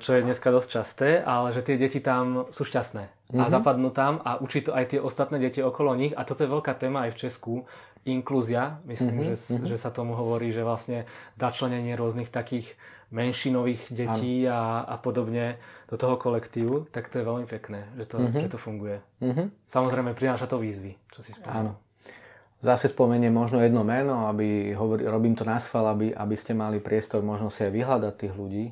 čo 0.00 0.10
je 0.16 0.24
dneska 0.24 0.48
dosť 0.48 0.68
časté, 0.72 1.08
ale 1.20 1.52
že 1.52 1.60
tie 1.60 1.76
deti 1.76 2.00
tam 2.00 2.48
sú 2.48 2.64
šťastné 2.64 3.04
mm-hmm. 3.04 3.40
a 3.40 3.44
mhm. 3.44 3.52
zapadnú 3.52 3.90
tam 3.92 4.24
a 4.24 4.40
učí 4.40 4.64
to 4.64 4.72
aj 4.72 4.96
tie 4.96 5.00
ostatné 5.02 5.36
deti 5.36 5.60
okolo 5.60 5.92
nich 5.92 6.16
a 6.16 6.24
toto 6.24 6.46
je 6.46 6.54
veľká 6.54 6.72
téma 6.80 7.10
aj 7.10 7.12
v 7.12 7.20
Česku, 7.28 7.54
inklúzia, 8.02 8.82
myslím, 8.90 9.14
mm-hmm, 9.14 9.28
že, 9.30 9.36
mm-hmm. 9.38 9.68
že 9.68 9.76
sa 9.78 9.94
tomu 9.94 10.18
hovorí, 10.18 10.50
že 10.50 10.66
vlastne 10.66 11.06
začlenenie 11.38 11.94
rôznych 11.94 12.34
takých 12.34 12.74
menšinových 13.12 13.92
detí 13.92 14.48
a, 14.48 14.82
a 14.88 14.96
podobne 14.96 15.60
do 15.86 16.00
toho 16.00 16.16
kolektívu, 16.16 16.88
tak 16.88 17.12
to 17.12 17.20
je 17.20 17.28
veľmi 17.28 17.46
pekné, 17.46 17.84
že 18.00 18.08
to, 18.08 18.16
mm-hmm. 18.18 18.42
že 18.42 18.48
to 18.48 18.58
funguje. 18.58 18.98
Mm-hmm. 19.20 19.46
Samozrejme, 19.68 20.10
prináša 20.16 20.48
to 20.48 20.56
výzvy, 20.56 20.96
čo 21.12 21.20
si 21.20 21.36
spomínal. 21.36 21.60
Áno. 21.60 21.72
Zase 22.62 22.88
spomeniem 22.88 23.34
možno 23.34 23.58
jedno 23.58 23.82
meno, 23.82 24.30
aby 24.30 24.72
hovorí, 24.72 25.04
robím 25.04 25.36
to 25.36 25.42
na 25.42 25.58
schvál, 25.58 25.92
aby, 25.92 26.14
aby 26.14 26.36
ste 26.38 26.54
mali 26.56 26.78
priestor 26.78 27.20
možno 27.20 27.50
si 27.50 27.66
aj 27.66 27.74
vyhľadať 27.74 28.14
tých 28.16 28.34
ľudí. 28.34 28.64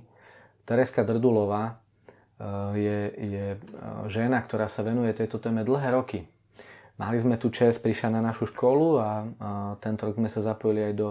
Tereska 0.64 1.02
Drdulová 1.02 1.75
eh, 1.75 2.44
je, 2.78 2.99
je 3.18 3.47
eh, 3.54 3.61
žena, 4.09 4.40
ktorá 4.40 4.70
sa 4.70 4.87
venuje 4.87 5.11
tejto 5.12 5.42
téme 5.42 5.66
dlhé 5.66 5.90
roky 5.92 6.25
Mali 7.00 7.16
sme 7.16 7.40
tu 7.40 7.49
čest, 7.49 7.80
prišla 7.80 8.12
na 8.12 8.20
našu 8.20 8.44
školu 8.52 9.00
a, 9.00 9.25
a 9.40 9.50
tento 9.80 10.04
rok 10.04 10.20
sme 10.20 10.28
sa 10.28 10.44
zapojili 10.44 10.92
aj 10.92 10.94
do, 11.00 11.11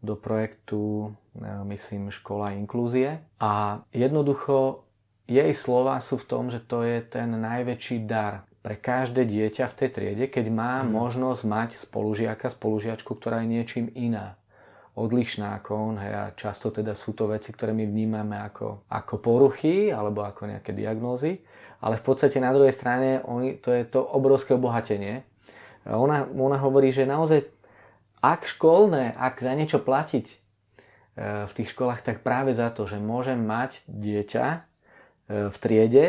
do 0.00 0.16
projektu, 0.16 1.12
e, 1.27 1.27
myslím, 1.68 2.10
Škola 2.14 2.54
inklúzie. 2.54 3.22
A 3.38 3.82
jednoducho 3.94 4.86
jej 5.28 5.52
slova 5.52 6.00
sú 6.00 6.18
v 6.18 6.28
tom, 6.28 6.44
že 6.48 6.62
to 6.62 6.82
je 6.82 7.04
ten 7.04 7.28
najväčší 7.28 8.08
dar 8.08 8.48
pre 8.58 8.74
každé 8.74 9.24
dieťa 9.28 9.70
v 9.70 9.76
tej 9.76 9.88
triede, 9.94 10.24
keď 10.28 10.50
má 10.50 10.82
hmm. 10.82 10.90
možnosť 10.90 11.42
mať 11.46 11.70
spolužiaka, 11.78 12.50
spolužiačku, 12.50 13.14
ktorá 13.14 13.44
je 13.44 13.54
niečím 13.54 13.86
iná 13.94 14.34
odlišná 14.98 15.62
ako 15.62 15.94
on. 15.94 15.96
Hej, 16.02 16.12
a 16.12 16.24
často 16.34 16.74
teda 16.74 16.90
sú 16.98 17.14
to 17.14 17.30
veci, 17.30 17.54
ktoré 17.54 17.70
my 17.70 17.86
vnímame 17.86 18.34
ako, 18.34 18.82
ako 18.90 19.14
poruchy 19.22 19.94
alebo 19.94 20.26
ako 20.26 20.50
nejaké 20.50 20.74
diagnózy 20.74 21.38
ale 21.78 21.94
v 21.98 22.04
podstate 22.04 22.42
na 22.42 22.50
druhej 22.50 22.74
strane 22.74 23.22
oni, 23.22 23.58
to 23.62 23.70
je 23.70 23.86
to 23.86 24.02
obrovské 24.02 24.54
obohatenie. 24.54 25.22
Ona, 25.86 26.26
ona 26.26 26.58
hovorí, 26.58 26.90
že 26.90 27.06
naozaj 27.06 27.46
ak 28.18 28.50
školné, 28.50 29.14
ak 29.14 29.38
za 29.38 29.54
niečo 29.54 29.78
platiť 29.78 30.26
e, 30.26 30.36
v 31.18 31.52
tých 31.52 31.74
školách, 31.74 32.06
tak 32.06 32.22
práve 32.22 32.54
za 32.54 32.70
to, 32.70 32.86
že 32.86 33.02
môžem 33.02 33.42
mať 33.42 33.82
dieťa 33.90 34.46
e, 34.46 34.58
v 35.50 35.56
triede 35.58 36.06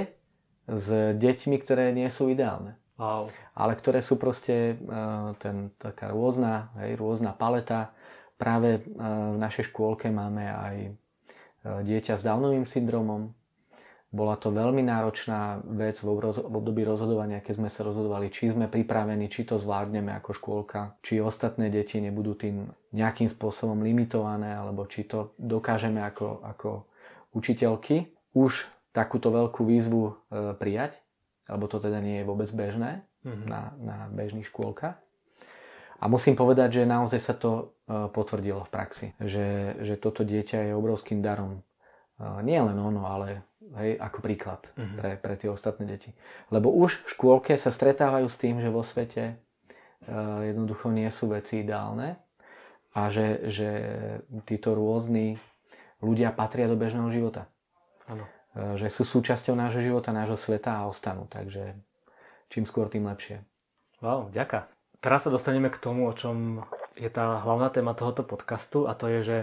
s 0.69 0.88
deťmi, 1.17 1.58
ktoré 1.65 1.89
nie 1.89 2.06
sú 2.13 2.30
ideálne. 2.30 2.78
Wow. 3.00 3.34
Ale 3.58 3.74
ktoré 3.74 4.06
sú 4.06 4.22
proste 4.22 4.78
e, 4.78 4.95
ten, 5.41 5.74
taká 5.82 6.13
rôzna, 6.13 6.69
hej, 6.84 6.93
rôzna 7.00 7.34
paleta. 7.34 7.95
Práve 8.39 8.88
v 8.95 9.36
našej 9.36 9.67
škôlke 9.67 10.08
máme 10.15 10.48
aj 10.48 10.76
dieťa 11.84 12.15
s 12.15 12.24
Downovým 12.24 12.63
syndromom, 12.63 13.36
bola 14.10 14.34
to 14.41 14.50
veľmi 14.50 14.82
náročná 14.82 15.62
vec 15.69 16.02
v 16.02 16.10
období 16.50 16.82
rozhodovania, 16.82 17.45
keď 17.45 17.62
sme 17.62 17.69
sa 17.69 17.86
rozhodovali, 17.86 18.34
či 18.34 18.50
sme 18.50 18.65
pripravení, 18.65 19.30
či 19.30 19.45
to 19.45 19.62
zvládneme 19.62 20.10
ako 20.17 20.34
škôlka, 20.34 20.98
či 21.06 21.22
ostatné 21.22 21.69
deti 21.69 22.02
nebudú 22.02 22.34
tým 22.34 22.74
nejakým 22.89 23.30
spôsobom 23.30 23.86
limitované, 23.86 24.58
alebo 24.58 24.89
či 24.89 25.06
to 25.06 25.38
dokážeme 25.38 26.02
ako, 26.02 26.41
ako 26.41 26.69
učiteľky 27.38 28.10
už 28.34 28.65
takúto 28.89 29.30
veľkú 29.30 29.62
výzvu 29.62 30.04
e, 30.10 30.13
prijať, 30.58 30.98
alebo 31.45 31.69
to 31.69 31.78
teda 31.78 32.02
nie 32.02 32.22
je 32.22 32.28
vôbec 32.28 32.50
bežné 32.50 33.06
mm-hmm. 33.22 33.45
na, 33.45 33.62
na 33.78 33.98
bežných 34.10 34.50
škôlkach. 34.50 34.98
A 36.00 36.06
musím 36.08 36.34
povedať, 36.34 36.82
že 36.82 36.89
naozaj 36.89 37.22
sa 37.22 37.38
to 37.38 37.52
e, 37.86 38.10
potvrdilo 38.10 38.65
v 38.65 38.74
praxi, 38.74 39.08
že, 39.22 39.78
že 39.86 40.02
toto 40.02 40.26
dieťa 40.26 40.72
je 40.72 40.74
obrovským 40.74 41.22
darom. 41.22 41.62
E, 42.20 42.44
nie 42.44 42.60
len 42.60 42.76
ono, 42.76 43.08
ale 43.08 43.48
hej, 43.80 43.96
ako 43.98 44.20
príklad 44.20 44.62
uh-huh. 44.76 44.96
pre, 45.00 45.12
pre 45.16 45.34
tie 45.40 45.50
ostatné 45.50 45.88
deti. 45.88 46.12
Lebo 46.52 46.70
už 46.70 47.00
v 47.06 47.08
škôlke 47.16 47.54
sa 47.56 47.72
stretávajú 47.72 48.28
s 48.28 48.38
tým, 48.38 48.60
že 48.60 48.70
vo 48.74 48.82
svete 48.82 49.38
uh, 50.10 50.42
jednoducho 50.44 50.90
nie 50.90 51.08
sú 51.14 51.32
veci 51.32 51.62
ideálne 51.62 52.18
a 52.98 53.14
že, 53.14 53.46
že 53.52 53.70
títo 54.50 54.74
rôzni 54.74 55.38
ľudia 56.02 56.34
patria 56.34 56.66
do 56.66 56.80
bežného 56.80 57.08
života. 57.14 57.46
Ano. 58.10 58.26
Uh, 58.58 58.74
že 58.76 58.90
sú 58.90 59.06
súčasťou 59.06 59.54
nášho 59.54 59.86
života, 59.86 60.10
nášho 60.10 60.40
sveta 60.40 60.82
a 60.82 60.88
ostanú. 60.90 61.30
Takže 61.30 61.78
čím 62.50 62.66
skôr, 62.66 62.90
tým 62.90 63.06
lepšie. 63.06 63.46
Wow, 64.02 64.34
ďaká. 64.34 64.72
Teraz 65.00 65.24
sa 65.28 65.32
dostaneme 65.32 65.72
k 65.72 65.80
tomu, 65.80 66.10
o 66.10 66.14
čom 66.18 66.66
je 67.00 67.08
tá 67.10 67.40
hlavná 67.40 67.72
téma 67.72 67.96
tohoto 67.96 68.28
podcastu 68.28 68.86
a 68.86 68.94
to 68.94 69.08
je, 69.08 69.20
že 69.24 69.38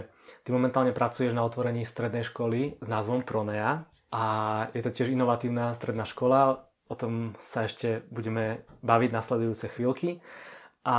ty 0.45 0.53
momentálne 0.53 0.93
pracuješ 0.93 1.33
na 1.33 1.41
otvorení 1.41 1.83
strednej 1.83 2.21
školy 2.29 2.77
s 2.77 2.87
názvom 2.87 3.25
Pronea 3.25 3.89
a 4.13 4.23
je 4.77 4.81
to 4.85 4.93
tiež 4.93 5.09
inovatívna 5.09 5.73
stredná 5.73 6.05
škola, 6.05 6.69
o 6.87 6.95
tom 6.95 7.35
sa 7.49 7.65
ešte 7.67 8.05
budeme 8.13 8.63
baviť 8.85 9.09
nasledujúce 9.11 9.67
chvíľky. 9.73 10.23
A 10.87 10.97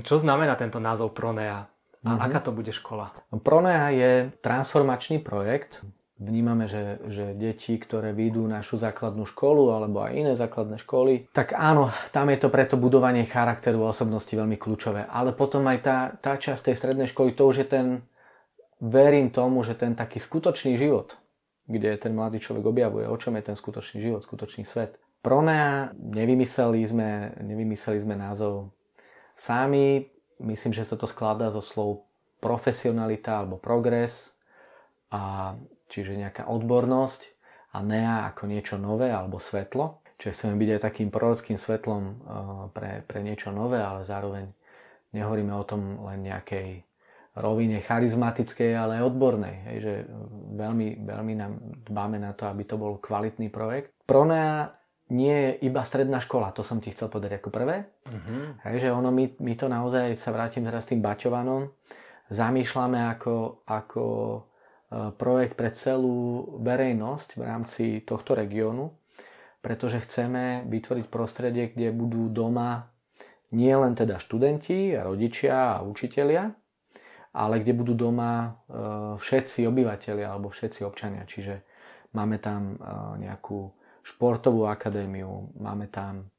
čo 0.00 0.16
znamená 0.16 0.56
tento 0.56 0.80
názov 0.80 1.12
Pronea? 1.12 1.68
A 2.00 2.08
mm-hmm. 2.08 2.24
aká 2.24 2.40
to 2.40 2.56
bude 2.56 2.72
škola? 2.72 3.12
Pronea 3.44 3.92
je 3.92 4.32
transformačný 4.40 5.20
projekt. 5.20 5.84
Vnímame, 6.20 6.68
že, 6.68 7.00
že 7.08 7.32
deti, 7.32 7.80
ktoré 7.80 8.12
výjdu 8.12 8.44
našu 8.44 8.76
základnú 8.76 9.24
školu 9.24 9.72
alebo 9.72 10.04
aj 10.04 10.12
iné 10.12 10.32
základné 10.36 10.76
školy, 10.84 11.32
tak 11.32 11.56
áno, 11.56 11.88
tam 12.12 12.28
je 12.28 12.36
to 12.44 12.52
preto 12.52 12.76
budovanie 12.76 13.24
charakteru 13.24 13.88
a 13.88 13.96
osobnosti 13.96 14.28
veľmi 14.28 14.60
kľúčové. 14.60 15.08
Ale 15.08 15.32
potom 15.32 15.64
aj 15.64 15.78
tá, 15.80 15.98
tá 16.20 16.36
časť 16.36 16.68
tej 16.68 16.76
strednej 16.76 17.08
školy, 17.08 17.32
to 17.32 17.48
už 17.48 17.64
je 17.64 17.66
ten, 17.72 17.86
verím 18.84 19.32
tomu, 19.32 19.64
že 19.64 19.72
ten 19.72 19.96
taký 19.96 20.20
skutočný 20.20 20.76
život, 20.76 21.16
kde 21.64 21.96
ten 21.96 22.12
mladý 22.12 22.36
človek 22.36 22.68
objavuje, 22.68 23.08
o 23.08 23.16
čom 23.16 23.40
je 23.40 23.48
ten 23.48 23.56
skutočný 23.56 24.04
život, 24.04 24.20
skutočný 24.20 24.68
svet. 24.68 25.00
Pronea 25.24 25.96
nevymysleli 25.96 26.84
sme, 26.84 27.32
nevymysleli 27.40 27.96
sme 28.04 28.20
názov 28.20 28.76
sami, 29.40 30.04
myslím, 30.36 30.76
že 30.76 30.84
sa 30.84 31.00
to 31.00 31.08
skladá 31.08 31.48
zo 31.48 31.64
slov 31.64 32.04
profesionalita 32.44 33.40
alebo 33.40 33.56
progres, 33.56 34.36
a, 35.08 35.56
čiže 35.90 36.14
nejaká 36.14 36.46
odbornosť 36.46 37.20
a 37.74 37.82
nea 37.82 38.30
ako 38.30 38.46
niečo 38.46 38.78
nové 38.78 39.10
alebo 39.10 39.42
svetlo. 39.42 40.00
Čiže 40.20 40.34
chceme 40.36 40.54
byť 40.60 40.68
aj 40.76 40.80
takým 40.84 41.08
prorockým 41.08 41.56
svetlom 41.56 42.02
pre, 42.76 43.02
pre 43.08 43.20
niečo 43.24 43.50
nové, 43.50 43.80
ale 43.80 44.04
zároveň 44.04 44.52
nehovoríme 45.16 45.50
o 45.56 45.64
tom 45.64 46.04
len 46.06 46.28
nejakej 46.28 46.84
rovine 47.40 47.80
charizmatickej, 47.80 48.74
ale 48.74 49.00
aj 49.00 49.06
odbornej. 49.06 49.56
Hej, 49.70 49.76
že 49.80 49.94
veľmi, 50.60 51.08
veľmi 51.08 51.34
nám 51.40 51.52
dbáme 51.88 52.18
na 52.20 52.36
to, 52.36 52.50
aby 52.50 52.68
to 52.68 52.76
bol 52.76 52.98
kvalitný 53.00 53.48
projekt. 53.48 53.96
Pronea 54.04 54.76
nie 55.10 55.32
je 55.32 55.50
iba 55.66 55.82
stredná 55.82 56.20
škola, 56.22 56.54
to 56.54 56.62
som 56.62 56.78
ti 56.78 56.92
chcel 56.94 57.10
povedať 57.10 57.40
ako 57.40 57.48
prvé. 57.50 57.88
Uh-huh. 58.06 58.54
Hej, 58.66 58.86
že 58.86 58.88
ono, 58.94 59.10
my, 59.10 59.40
my 59.42 59.52
to 59.58 59.66
naozaj, 59.66 60.14
sa 60.20 60.30
vrátim 60.30 60.62
teraz 60.62 60.86
tým 60.86 61.02
Baťovanom, 61.02 61.70
zamýšľame 62.30 63.08
ako, 63.18 63.66
ako 63.66 64.02
projekt 64.90 65.54
pre 65.54 65.70
celú 65.70 66.58
verejnosť 66.62 67.38
v 67.38 67.42
rámci 67.46 67.84
tohto 68.02 68.34
regiónu, 68.34 68.90
pretože 69.62 70.02
chceme 70.02 70.66
vytvoriť 70.66 71.06
prostredie, 71.06 71.70
kde 71.70 71.94
budú 71.94 72.26
doma 72.30 72.90
nie 73.50 73.74
len 73.74 73.98
teda 73.98 74.22
študenti 74.22 74.94
a 74.94 75.10
rodičia 75.10 75.78
a 75.78 75.82
učitelia, 75.82 76.54
ale 77.34 77.62
kde 77.62 77.72
budú 77.74 77.94
doma 77.98 78.62
všetci 79.18 79.66
obyvateľia 79.66 80.26
alebo 80.30 80.54
všetci 80.54 80.86
občania. 80.86 81.26
Čiže 81.26 81.66
máme 82.14 82.38
tam 82.38 82.78
nejakú 83.18 83.70
športovú 84.06 84.70
akadémiu, 84.70 85.50
máme 85.58 85.90
tam 85.90 86.30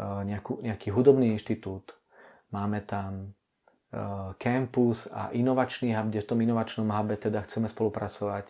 nejakú, 0.00 0.64
nejaký 0.64 0.92
hudobný 0.92 1.36
inštitút, 1.36 1.92
máme 2.52 2.84
tam 2.88 3.35
campus 4.36 5.08
a 5.08 5.30
inovačný 5.32 5.94
hub, 5.96 6.12
kde 6.12 6.20
v 6.22 6.28
tom 6.28 6.38
inovačnom 6.40 6.88
hube 6.90 7.16
teda 7.16 7.42
chceme 7.44 7.68
spolupracovať 7.68 8.46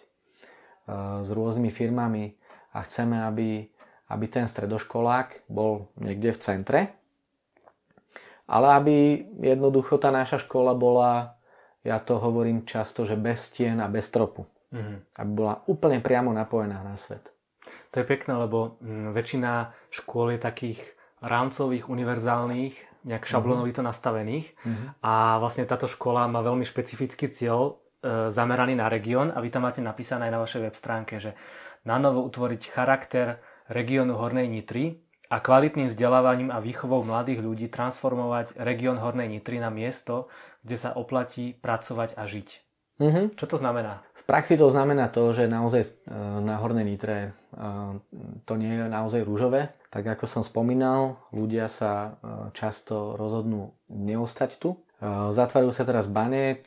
s 1.23 1.29
rôznymi 1.31 1.71
firmami 1.75 2.25
a 2.75 2.83
chceme, 2.87 3.19
aby, 3.27 3.67
aby 4.11 4.25
ten 4.31 4.47
stredoškolák 4.47 5.51
bol 5.51 5.91
niekde 5.99 6.35
v 6.35 6.43
centre, 6.43 6.81
ale 8.47 8.67
aby 8.79 8.95
jednoducho 9.43 9.99
tá 9.99 10.15
naša 10.15 10.39
škola 10.39 10.75
bola, 10.79 11.35
ja 11.83 11.99
to 11.99 12.23
hovorím 12.23 12.63
často, 12.63 13.03
že 13.03 13.19
bez 13.19 13.51
stien 13.51 13.83
a 13.83 13.91
bez 13.91 14.07
stropu. 14.07 14.47
Mm-hmm. 14.71 14.99
Aby 15.19 15.31
bola 15.35 15.55
úplne 15.67 15.99
priamo 15.99 16.31
napojená 16.31 16.83
na 16.83 16.95
svet. 16.95 17.35
To 17.91 18.03
je 18.03 18.07
pekné, 18.07 18.39
lebo 18.39 18.79
mm, 18.79 19.11
väčšina 19.15 19.75
škôl 19.91 20.35
je 20.35 20.41
takých 20.43 20.79
rámcových, 21.23 21.91
univerzálnych, 21.91 22.96
nejak 23.07 23.25
mhm. 23.25 23.31
šablonovito 23.31 23.81
mm-hmm. 23.81 23.90
nastavených 23.95 24.47
mm-hmm. 24.53 24.88
a 25.01 25.38
vlastne 25.38 25.64
táto 25.64 25.87
škola 25.87 26.27
má 26.27 26.42
veľmi 26.42 26.66
špecifický 26.66 27.31
cieľ 27.31 27.79
e, 28.03 28.29
zameraný 28.35 28.75
na 28.75 28.90
región 28.90 29.31
a 29.31 29.38
vy 29.38 29.49
tam 29.49 29.64
máte 29.64 29.79
napísané 29.79 30.29
aj 30.29 30.33
na 30.35 30.42
vašej 30.42 30.62
web 30.66 30.77
stránke, 30.77 31.23
že 31.23 31.38
na 31.87 32.03
novo 32.03 32.27
utvoriť 32.27 32.75
charakter 32.75 33.38
regiónu 33.71 34.19
Hornej 34.19 34.51
Nitry 34.51 34.99
a 35.31 35.38
kvalitným 35.38 35.90
vzdelávaním 35.90 36.51
a 36.51 36.59
výchovou 36.59 37.07
mladých 37.07 37.42
ľudí 37.42 37.66
transformovať 37.71 38.59
región 38.59 38.99
Hornej 38.99 39.31
Nitry 39.31 39.62
na 39.62 39.71
miesto, 39.71 40.27
kde 40.66 40.77
sa 40.79 40.90
oplatí 40.99 41.55
pracovať 41.55 42.19
a 42.19 42.27
žiť. 42.27 42.49
Mm-hmm. 42.99 43.27
Čo 43.38 43.47
to 43.47 43.57
znamená? 43.62 44.03
praxi 44.27 44.59
to 44.59 44.69
znamená 44.69 45.09
to, 45.09 45.31
že 45.31 45.47
naozaj 45.47 45.83
e, 45.87 45.90
na 46.42 46.59
Hornej 46.59 46.85
Nitre 46.85 47.16
e, 47.23 47.29
to 48.42 48.59
nie 48.59 48.75
je 48.75 48.90
naozaj 48.90 49.23
rúžové. 49.23 49.71
Tak 49.97 50.05
ako 50.21 50.29
som 50.29 50.43
spomínal, 50.45 51.25
ľudia 51.33 51.73
sa 51.73 52.21
e, 52.21 52.53
často 52.53 53.17
rozhodnú 53.17 53.73
neostať 53.89 54.61
tu. 54.61 54.77
Zatvárajú 55.01 55.73
sa 55.73 55.85
teraz 55.85 56.09
bane, 56.09 56.65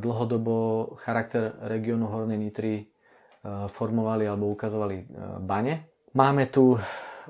dlhodobo 0.00 0.96
charakter 1.00 1.56
regiónu 1.64 2.12
Hornej 2.12 2.36
Nitry 2.36 2.92
formovali 3.72 4.28
alebo 4.28 4.52
ukazovali 4.52 5.08
bane. 5.40 5.88
Máme 6.12 6.52
tu 6.52 6.76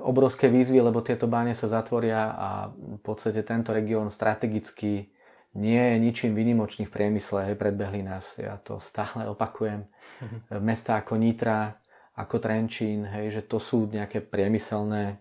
obrovské 0.03 0.51
výzvy, 0.51 0.83
lebo 0.83 0.99
tieto 0.99 1.31
báne 1.31 1.55
sa 1.55 1.71
zatvoria 1.71 2.35
a 2.35 2.49
v 2.67 2.99
podstate 2.99 3.47
tento 3.47 3.71
región 3.71 4.11
strategicky 4.11 5.07
nie 5.55 5.79
je 5.79 5.95
ničím 6.03 6.35
vynimočný 6.35 6.87
v 6.87 6.95
priemysle, 6.99 7.47
hej, 7.47 7.55
predbehli 7.55 8.03
nás, 8.03 8.35
ja 8.35 8.59
to 8.59 8.83
stále 8.83 9.31
opakujem. 9.31 9.87
Mm-hmm. 9.87 10.59
Mesta 10.59 10.99
ako 10.99 11.15
Nitra, 11.15 11.79
ako 12.19 12.43
Trenčín, 12.43 13.07
hej, 13.07 13.39
že 13.39 13.41
to 13.47 13.55
sú 13.59 13.87
nejaké 13.87 14.19
priemyselné 14.19 15.19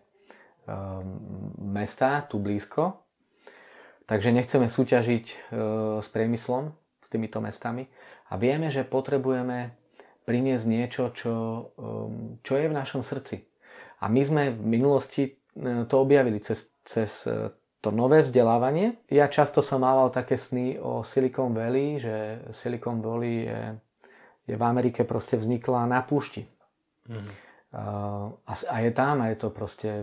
mesta 1.59 2.23
tu 2.27 2.39
blízko. 2.39 3.03
Takže 4.11 4.35
nechceme 4.35 4.67
súťažiť 4.67 5.25
uh, 5.31 5.39
s 6.03 6.11
priemyslom, 6.11 6.75
s 6.99 7.07
týmito 7.07 7.39
mestami. 7.39 7.87
A 8.31 8.35
vieme, 8.35 8.67
že 8.67 8.83
potrebujeme 8.83 9.79
priniesť 10.27 10.67
niečo, 10.67 11.03
čo, 11.15 11.35
um, 11.79 12.43
čo 12.43 12.59
je 12.59 12.67
v 12.67 12.75
našom 12.75 13.07
srdci. 13.07 13.47
A 14.03 14.11
my 14.11 14.23
sme 14.27 14.43
v 14.51 14.67
minulosti 14.67 15.31
uh, 15.31 15.87
to 15.87 16.03
objavili 16.03 16.43
cez, 16.43 16.75
cez 16.83 17.23
uh, 17.31 17.55
to 17.79 17.95
nové 17.95 18.27
vzdelávanie. 18.27 18.99
Ja 19.09 19.31
často 19.31 19.63
som 19.63 19.87
mával 19.87 20.11
také 20.11 20.35
sny 20.35 20.83
o 20.83 21.07
Silicon 21.07 21.55
Valley, 21.55 22.03
že 22.03 22.43
Silicon 22.51 22.99
Valley 22.99 23.47
je, 23.47 23.61
je 24.51 24.55
v 24.59 24.63
Amerike 24.67 25.07
proste 25.07 25.39
vznikla 25.39 25.87
na 25.87 26.03
púšti. 26.03 26.51
Mm-hmm. 27.07 27.50
A, 27.71 28.51
a 28.51 28.77
je 28.83 28.91
tam 28.91 29.23
a 29.23 29.31
je 29.31 29.39
to 29.39 29.49
proste 29.55 30.03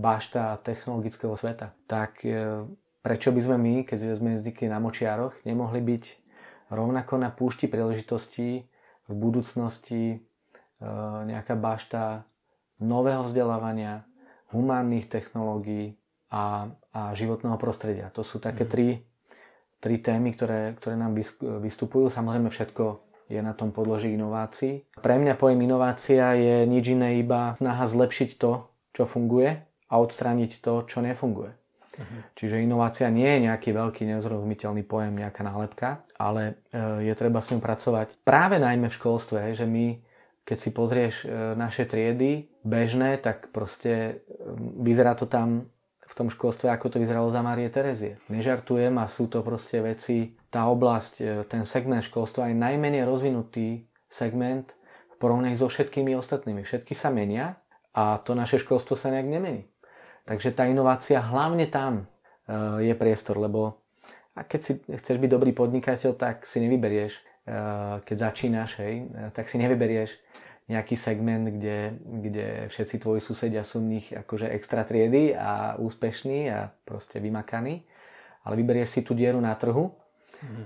bašta 0.00 0.56
technologického 0.64 1.36
sveta. 1.36 1.76
Tak 1.84 2.24
e, 2.24 2.64
prečo 3.04 3.28
by 3.36 3.40
sme 3.44 3.56
my, 3.60 3.74
keď 3.84 4.16
sme 4.16 4.40
zvykli 4.40 4.72
na 4.72 4.80
močiaroch, 4.80 5.36
nemohli 5.44 5.84
byť 5.84 6.04
rovnako 6.72 7.20
na 7.20 7.28
púšti 7.28 7.68
príležitostí 7.68 8.64
v 9.08 9.12
budúcnosti 9.12 10.16
e, 10.16 10.18
nejaká 11.28 11.52
bašta 11.52 12.24
nového 12.80 13.28
vzdelávania, 13.28 14.08
humánnych 14.48 15.12
technológií, 15.12 16.00
a, 16.32 16.72
a 16.96 17.00
životného 17.12 17.60
prostredia. 17.60 18.08
To 18.16 18.24
sú 18.24 18.40
také 18.40 18.64
mhm. 18.64 18.70
tri, 18.72 18.88
tri 19.78 20.00
témy, 20.00 20.32
ktoré, 20.32 20.72
ktoré 20.80 20.96
nám 20.96 21.12
vystupujú. 21.60 22.08
Samozrejme 22.08 22.48
všetko 22.48 23.11
je 23.32 23.40
na 23.40 23.56
tom 23.56 23.72
podloží 23.72 24.12
inovácií. 24.12 24.84
Pre 25.00 25.16
mňa 25.16 25.40
pojem 25.40 25.64
inovácia 25.64 26.36
je 26.36 26.68
nič 26.68 26.92
iné 26.92 27.16
iba 27.16 27.56
snaha 27.56 27.88
zlepšiť 27.88 28.30
to, 28.36 28.68
čo 28.92 29.08
funguje 29.08 29.56
a 29.88 29.94
odstrániť 29.96 30.60
to, 30.60 30.84
čo 30.84 31.00
nefunguje. 31.00 31.52
Uh-huh. 31.92 32.20
Čiže 32.36 32.64
inovácia 32.64 33.08
nie 33.12 33.28
je 33.28 33.52
nejaký 33.52 33.72
veľký 33.76 34.08
nezrozumiteľný 34.08 34.84
pojem, 34.84 35.20
nejaká 35.20 35.44
nálepka, 35.44 36.04
ale 36.16 36.64
e, 36.72 37.08
je 37.08 37.14
treba 37.16 37.44
s 37.44 37.52
ňou 37.52 37.60
pracovať. 37.60 38.16
Práve 38.24 38.56
najmä 38.56 38.88
v 38.88 38.96
školstve, 38.96 39.52
že 39.52 39.68
my, 39.68 40.00
keď 40.44 40.56
si 40.56 40.70
pozrieš 40.72 41.14
e, 41.24 41.52
naše 41.52 41.84
triedy 41.84 42.48
bežné, 42.64 43.20
tak 43.20 43.52
proste 43.52 43.92
e, 43.92 44.12
vyzerá 44.80 45.12
to 45.12 45.28
tam 45.28 45.68
v 46.00 46.14
tom 46.16 46.28
školstve, 46.32 46.68
ako 46.68 46.96
to 46.96 47.00
vyzeralo 47.00 47.28
za 47.28 47.44
Marie 47.44 47.68
Terezie. 47.72 48.20
Nežartujem 48.28 48.96
a 49.00 49.08
sú 49.08 49.28
to 49.28 49.40
proste 49.44 49.80
veci, 49.80 50.36
tá 50.52 50.68
oblasť, 50.68 51.14
e, 51.18 51.24
ten 51.48 51.64
segment 51.64 52.04
školstva 52.04 52.52
je 52.52 52.60
najmenej 52.60 53.08
rozvinutý 53.08 53.88
segment 54.12 54.76
v 55.08 55.14
porovnaní 55.16 55.56
so 55.56 55.72
všetkými 55.72 56.12
ostatnými. 56.12 56.60
Všetky 56.60 56.92
sa 56.92 57.08
menia 57.08 57.56
a 57.96 58.20
to 58.20 58.36
naše 58.36 58.60
školstvo 58.60 58.92
sa 58.92 59.08
nejak 59.08 59.28
nemení. 59.32 59.64
Takže 60.28 60.52
tá 60.52 60.68
inovácia 60.68 61.24
hlavne 61.24 61.72
tam 61.72 62.04
e, 62.44 62.84
je 62.84 62.92
priestor, 62.92 63.40
lebo 63.40 63.80
a 64.32 64.44
keď 64.44 64.60
si 64.60 64.72
chceš 64.84 65.16
byť 65.20 65.30
dobrý 65.32 65.52
podnikateľ, 65.56 66.16
tak 66.16 66.44
si 66.44 66.60
nevyberieš, 66.60 67.12
e, 67.16 67.20
keď 68.04 68.16
začínaš, 68.20 68.70
hej, 68.84 69.08
tak 69.32 69.48
si 69.48 69.56
nevyberieš 69.56 70.12
nejaký 70.68 70.94
segment, 70.94 71.48
kde, 71.48 71.96
kde 71.98 72.46
všetci 72.70 72.96
tvoji 73.02 73.20
susedia 73.24 73.64
sú 73.66 73.82
v 73.82 73.98
nich 73.98 74.06
akože 74.12 74.52
extra 74.52 74.86
triedy 74.86 75.34
a 75.34 75.74
úspešní 75.80 76.48
a 76.48 76.70
proste 76.86 77.18
vymakaní, 77.18 77.82
ale 78.46 78.54
vyberieš 78.56 78.88
si 78.88 79.00
tú 79.02 79.12
dieru 79.12 79.42
na 79.42 79.52
trhu 79.58 80.01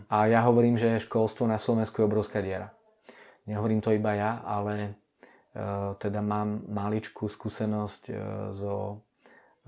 a 0.09 0.27
ja 0.27 0.41
hovorím, 0.47 0.81
že 0.81 1.03
školstvo 1.05 1.45
na 1.45 1.61
Slovensku 1.61 2.01
je 2.01 2.09
obrovská 2.09 2.41
diera. 2.41 2.73
Nehovorím 3.47 3.85
to 3.85 3.95
iba 3.95 4.17
ja, 4.17 4.43
ale 4.43 4.97
uh, 5.55 5.95
teda 6.01 6.19
mám 6.25 6.67
maličkú 6.67 7.31
skúsenosť 7.31 8.03
uh, 8.11 8.17
zo, 8.57 8.77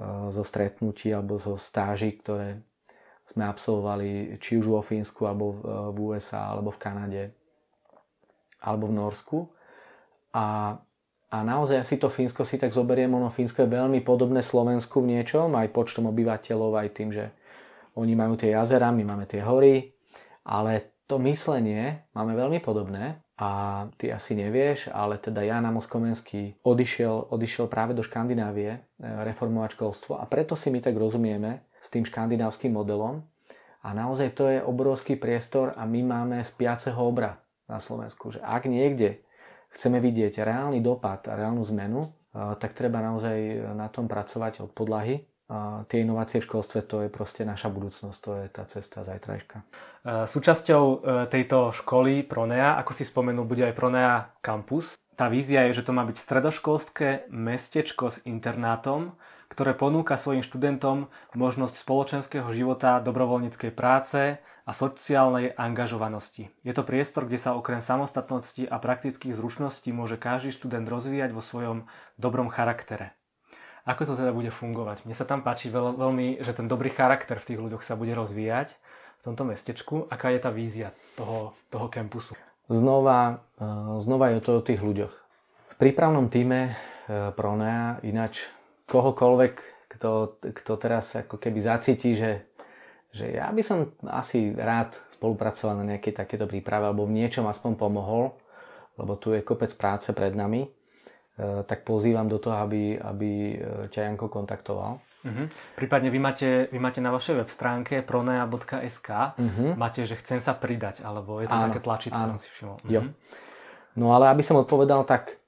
uh, 0.00 0.32
zo 0.34 0.42
stretnutí 0.42 1.14
alebo 1.14 1.38
zo 1.38 1.54
stáží, 1.60 2.18
ktoré 2.18 2.58
sme 3.28 3.44
absolvovali 3.44 4.40
či 4.40 4.56
už 4.56 4.66
vo 4.66 4.80
Fínsku, 4.80 5.28
alebo 5.28 5.52
v, 5.52 5.60
v 5.92 5.96
USA, 6.16 6.48
alebo 6.50 6.72
v 6.72 6.80
Kanade, 6.80 7.24
alebo 8.64 8.88
v 8.88 8.96
Norsku 8.96 9.38
a, 10.32 10.76
a 11.28 11.36
naozaj 11.44 11.80
asi 11.80 11.96
to 11.96 12.12
Fínsko 12.12 12.44
si 12.44 12.60
tak 12.60 12.72
zoberiem, 12.72 13.12
ono 13.12 13.32
Fínsko 13.32 13.64
je 13.64 13.74
veľmi 13.74 14.04
podobné 14.04 14.44
Slovensku 14.44 15.00
v 15.00 15.18
niečom, 15.18 15.52
aj 15.56 15.72
počtom 15.72 16.08
obyvateľov, 16.12 16.72
aj 16.76 16.88
tým, 16.92 17.10
že 17.12 17.32
oni 17.96 18.12
majú 18.14 18.36
tie 18.36 18.54
jazera, 18.54 18.92
my 18.92 19.02
máme 19.04 19.24
tie 19.26 19.42
hory, 19.42 19.90
ale 20.48 20.96
to 21.04 21.20
myslenie 21.20 22.08
máme 22.16 22.32
veľmi 22.32 22.64
podobné 22.64 23.20
a 23.36 23.50
ty 24.00 24.08
asi 24.08 24.32
nevieš, 24.34 24.88
ale 24.90 25.20
teda 25.20 25.44
Jan 25.44 25.68
Amos 25.68 25.86
Komenský 25.86 26.58
odišiel, 26.64 27.30
odišiel 27.30 27.68
práve 27.68 27.92
do 27.92 28.02
Škandinávie 28.02 28.70
e, 28.72 28.78
reformovať 29.04 29.76
školstvo 29.76 30.16
a 30.16 30.24
preto 30.24 30.56
si 30.56 30.72
my 30.72 30.80
tak 30.80 30.96
rozumieme 30.96 31.68
s 31.78 31.92
tým 31.92 32.02
škandinávským 32.02 32.74
modelom 32.74 33.22
a 33.84 33.88
naozaj 33.94 34.34
to 34.34 34.50
je 34.50 34.58
obrovský 34.58 35.14
priestor 35.14 35.76
a 35.78 35.86
my 35.86 36.02
máme 36.02 36.42
spiaceho 36.42 36.98
obra 36.98 37.38
na 37.70 37.78
Slovensku, 37.78 38.34
že 38.34 38.40
ak 38.42 38.66
niekde 38.66 39.22
chceme 39.70 40.02
vidieť 40.02 40.42
reálny 40.42 40.82
dopad 40.82 41.28
a 41.28 41.36
reálnu 41.36 41.62
zmenu, 41.68 42.10
tak 42.32 42.72
treba 42.72 43.04
naozaj 43.04 43.70
na 43.76 43.88
tom 43.92 44.08
pracovať 44.08 44.64
od 44.64 44.70
podlahy. 44.72 45.24
Tie 45.88 46.04
inovácie 46.04 46.44
v 46.44 46.48
školstve 46.48 46.84
to 46.84 46.96
je 47.04 47.08
proste 47.08 47.40
naša 47.40 47.72
budúcnosť, 47.72 48.18
to 48.20 48.30
je 48.36 48.46
tá 48.52 48.68
cesta 48.68 49.00
zajtrajška. 49.00 49.56
Súčasťou 50.08 50.84
e, 50.88 50.96
tejto 51.28 51.68
školy 51.76 52.24
Pronea, 52.24 52.80
ako 52.80 52.96
si 52.96 53.04
spomenul, 53.04 53.44
bude 53.44 53.60
aj 53.68 53.76
Pronea 53.76 54.32
Campus. 54.40 54.96
Tá 55.12 55.28
vízia 55.28 55.68
je, 55.68 55.76
že 55.76 55.84
to 55.84 55.92
má 55.92 56.00
byť 56.08 56.16
stredoškolské 56.16 57.08
mestečko 57.28 58.08
s 58.08 58.24
internátom, 58.24 59.12
ktoré 59.52 59.76
ponúka 59.76 60.16
svojim 60.16 60.40
študentom 60.40 61.12
možnosť 61.36 61.84
spoločenského 61.84 62.48
života, 62.56 63.04
dobrovoľníckej 63.04 63.68
práce 63.76 64.40
a 64.40 64.70
sociálnej 64.72 65.52
angažovanosti. 65.60 66.48
Je 66.64 66.72
to 66.72 66.88
priestor, 66.88 67.28
kde 67.28 67.44
sa 67.44 67.52
okrem 67.52 67.84
samostatnosti 67.84 68.64
a 68.64 68.80
praktických 68.80 69.36
zručností 69.36 69.92
môže 69.92 70.16
každý 70.16 70.56
študent 70.56 70.88
rozvíjať 70.88 71.36
vo 71.36 71.44
svojom 71.44 71.84
dobrom 72.16 72.48
charaktere. 72.48 73.12
Ako 73.84 74.08
to 74.08 74.20
teda 74.20 74.32
bude 74.32 74.52
fungovať? 74.52 75.04
Mne 75.04 75.16
sa 75.16 75.28
tam 75.28 75.40
páči 75.44 75.68
veľ, 75.68 76.00
veľmi, 76.00 76.40
že 76.44 76.52
ten 76.56 76.68
dobrý 76.68 76.92
charakter 76.92 77.40
v 77.40 77.48
tých 77.52 77.60
ľuďoch 77.60 77.84
sa 77.84 77.96
bude 77.96 78.12
rozvíjať 78.16 78.76
v 79.18 79.22
tomto 79.26 79.42
mestečku. 79.42 80.06
Aká 80.06 80.30
je 80.30 80.40
tá 80.40 80.50
vízia 80.54 80.94
toho, 81.18 81.52
toho 81.68 81.90
campusu? 81.90 82.38
Znova, 82.70 83.42
e, 83.58 83.64
znova 84.02 84.30
je 84.32 84.40
to 84.44 84.60
o 84.60 84.64
tých 84.64 84.78
ľuďoch. 84.78 85.14
V 85.72 85.74
prípravnom 85.78 86.30
týme 86.30 86.70
e, 86.70 86.72
Pronea 87.34 87.98
ináč 88.06 88.46
kohokoľvek, 88.86 89.54
kto, 89.88 90.38
kto 90.42 90.72
teraz 90.78 91.16
ako 91.18 91.36
keby 91.40 91.58
zacíti, 91.64 92.14
že 92.14 92.48
že 93.08 93.34
ja 93.34 93.48
by 93.48 93.62
som 93.64 93.88
asi 94.04 94.52
rád 94.52 94.92
spolupracoval 95.16 95.80
na 95.80 95.96
nejakej 95.96 96.12
takéto 96.12 96.44
príprave 96.44 96.92
alebo 96.92 97.08
v 97.08 97.16
niečom 97.16 97.48
aspoň 97.48 97.80
pomohol, 97.80 98.36
lebo 99.00 99.16
tu 99.16 99.32
je 99.32 99.40
kopec 99.40 99.72
práce 99.80 100.12
pred 100.12 100.36
nami, 100.36 100.68
e, 100.68 100.70
tak 101.64 101.88
pozývam 101.88 102.28
do 102.28 102.36
toho, 102.36 102.60
aby, 102.60 103.00
aby 103.00 103.30
ťa 103.88 104.12
Janko 104.12 104.28
kontaktoval. 104.28 105.00
Uh-huh. 105.28 105.46
Prípadne 105.76 106.08
vy 106.08 106.18
máte, 106.18 106.48
vy 106.72 106.78
máte 106.80 107.04
na 107.04 107.12
vašej 107.12 107.44
web 107.44 107.50
stránke 107.52 108.00
pronea.sk 108.00 109.08
uh-huh. 109.08 109.36
Mhm. 109.38 109.64
máte, 109.76 110.08
že 110.08 110.16
chcem 110.16 110.40
sa 110.40 110.56
pridať, 110.56 111.04
alebo 111.04 111.44
je 111.44 111.46
to 111.46 111.54
áno, 111.54 111.64
také 111.70 111.80
tlačítko, 111.84 112.18
som 112.18 112.40
si 112.40 112.48
všimol. 112.56 112.76
Uh-huh. 112.82 112.92
Jo. 112.92 113.00
No 113.98 114.14
ale 114.14 114.30
aby 114.30 114.42
som 114.46 114.56
odpovedal, 114.56 115.04
tak 115.04 115.42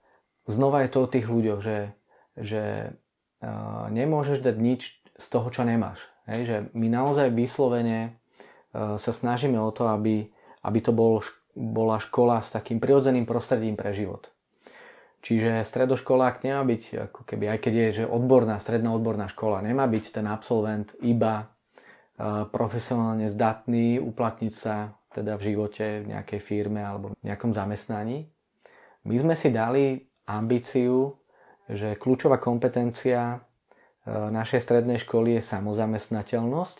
znova 0.50 0.82
je 0.82 0.90
to 0.90 0.98
o 1.06 1.10
tých 1.10 1.26
ľuďoch, 1.30 1.60
že, 1.62 1.94
že 2.34 2.62
uh, 3.40 3.86
nemôžeš 3.94 4.42
dať 4.42 4.56
nič 4.58 4.98
z 5.20 5.26
toho, 5.30 5.48
čo 5.54 5.62
nemáš. 5.62 6.02
Hej, 6.26 6.40
že 6.46 6.56
my 6.74 6.86
naozaj 6.90 7.30
vyslovene 7.30 8.18
uh, 8.74 8.98
sa 8.98 9.12
snažíme 9.14 9.58
o 9.58 9.70
to, 9.70 9.86
aby, 9.86 10.30
aby 10.66 10.78
to 10.82 10.90
bol, 10.90 11.22
bola 11.54 12.02
škola 12.02 12.42
s 12.42 12.50
takým 12.50 12.82
prirodzeným 12.82 13.24
prostredím 13.24 13.78
pre 13.78 13.94
život. 13.94 14.30
Čiže 15.20 15.68
stredoškolák 15.68 16.40
nemá 16.48 16.64
byť, 16.64 16.82
ako 17.12 17.20
keby, 17.28 17.52
aj 17.52 17.58
keď 17.60 17.72
je 17.76 17.88
že 18.02 18.04
odborná, 18.08 18.56
stredná 18.56 18.96
odborná 18.96 19.28
škola, 19.28 19.60
nemá 19.60 19.84
byť 19.84 20.16
ten 20.16 20.24
absolvent 20.24 20.96
iba 21.04 21.44
uh, 21.44 22.48
profesionálne 22.48 23.28
zdatný, 23.28 24.00
uplatniť 24.00 24.54
sa 24.56 24.96
teda 25.12 25.36
v 25.36 25.52
živote 25.52 26.08
v 26.08 26.16
nejakej 26.16 26.40
firme 26.40 26.80
alebo 26.80 27.12
v 27.12 27.20
nejakom 27.20 27.52
zamestnaní. 27.52 28.32
My 29.04 29.16
sme 29.20 29.36
si 29.36 29.52
dali 29.52 30.08
ambíciu, 30.24 31.20
že 31.68 32.00
kľúčová 32.00 32.40
kompetencia 32.40 33.44
E, 34.00 34.10
našej 34.10 34.64
strednej 34.64 34.98
školy 34.98 35.38
je 35.38 35.42
samozamestnateľnosť. 35.44 36.78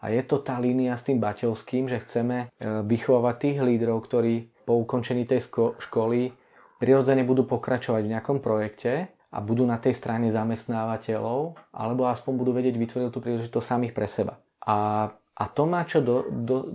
A 0.00 0.10
je 0.10 0.22
to 0.24 0.40
tá 0.40 0.56
línia 0.56 0.96
s 0.96 1.06
tým 1.06 1.20
baťovským, 1.20 1.86
že 1.86 2.02
chceme 2.02 2.36
e, 2.36 2.46
vychovávať 2.84 3.36
tých 3.38 3.58
lídrov, 3.62 4.02
ktorí 4.04 4.50
po 4.66 4.80
ukončení 4.82 5.28
tej 5.28 5.46
školy 5.78 6.34
prirodzene 6.80 7.22
budú 7.22 7.44
pokračovať 7.44 8.02
v 8.08 8.12
nejakom 8.16 8.38
projekte 8.40 9.12
a 9.30 9.38
budú 9.38 9.68
na 9.68 9.78
tej 9.78 9.94
strane 9.94 10.32
zamestnávateľov, 10.32 11.60
alebo 11.70 12.08
aspoň 12.08 12.32
budú 12.34 12.50
vedieť 12.56 12.74
vytvoriť 12.80 13.10
tú 13.12 13.20
príležitosť 13.20 13.66
samých 13.68 13.92
pre 13.94 14.08
seba. 14.08 14.40
A, 14.64 15.12
a 15.14 15.44
to 15.52 15.68
má 15.68 15.84
čo 15.84 16.00
do, 16.00 16.26
do, 16.26 16.72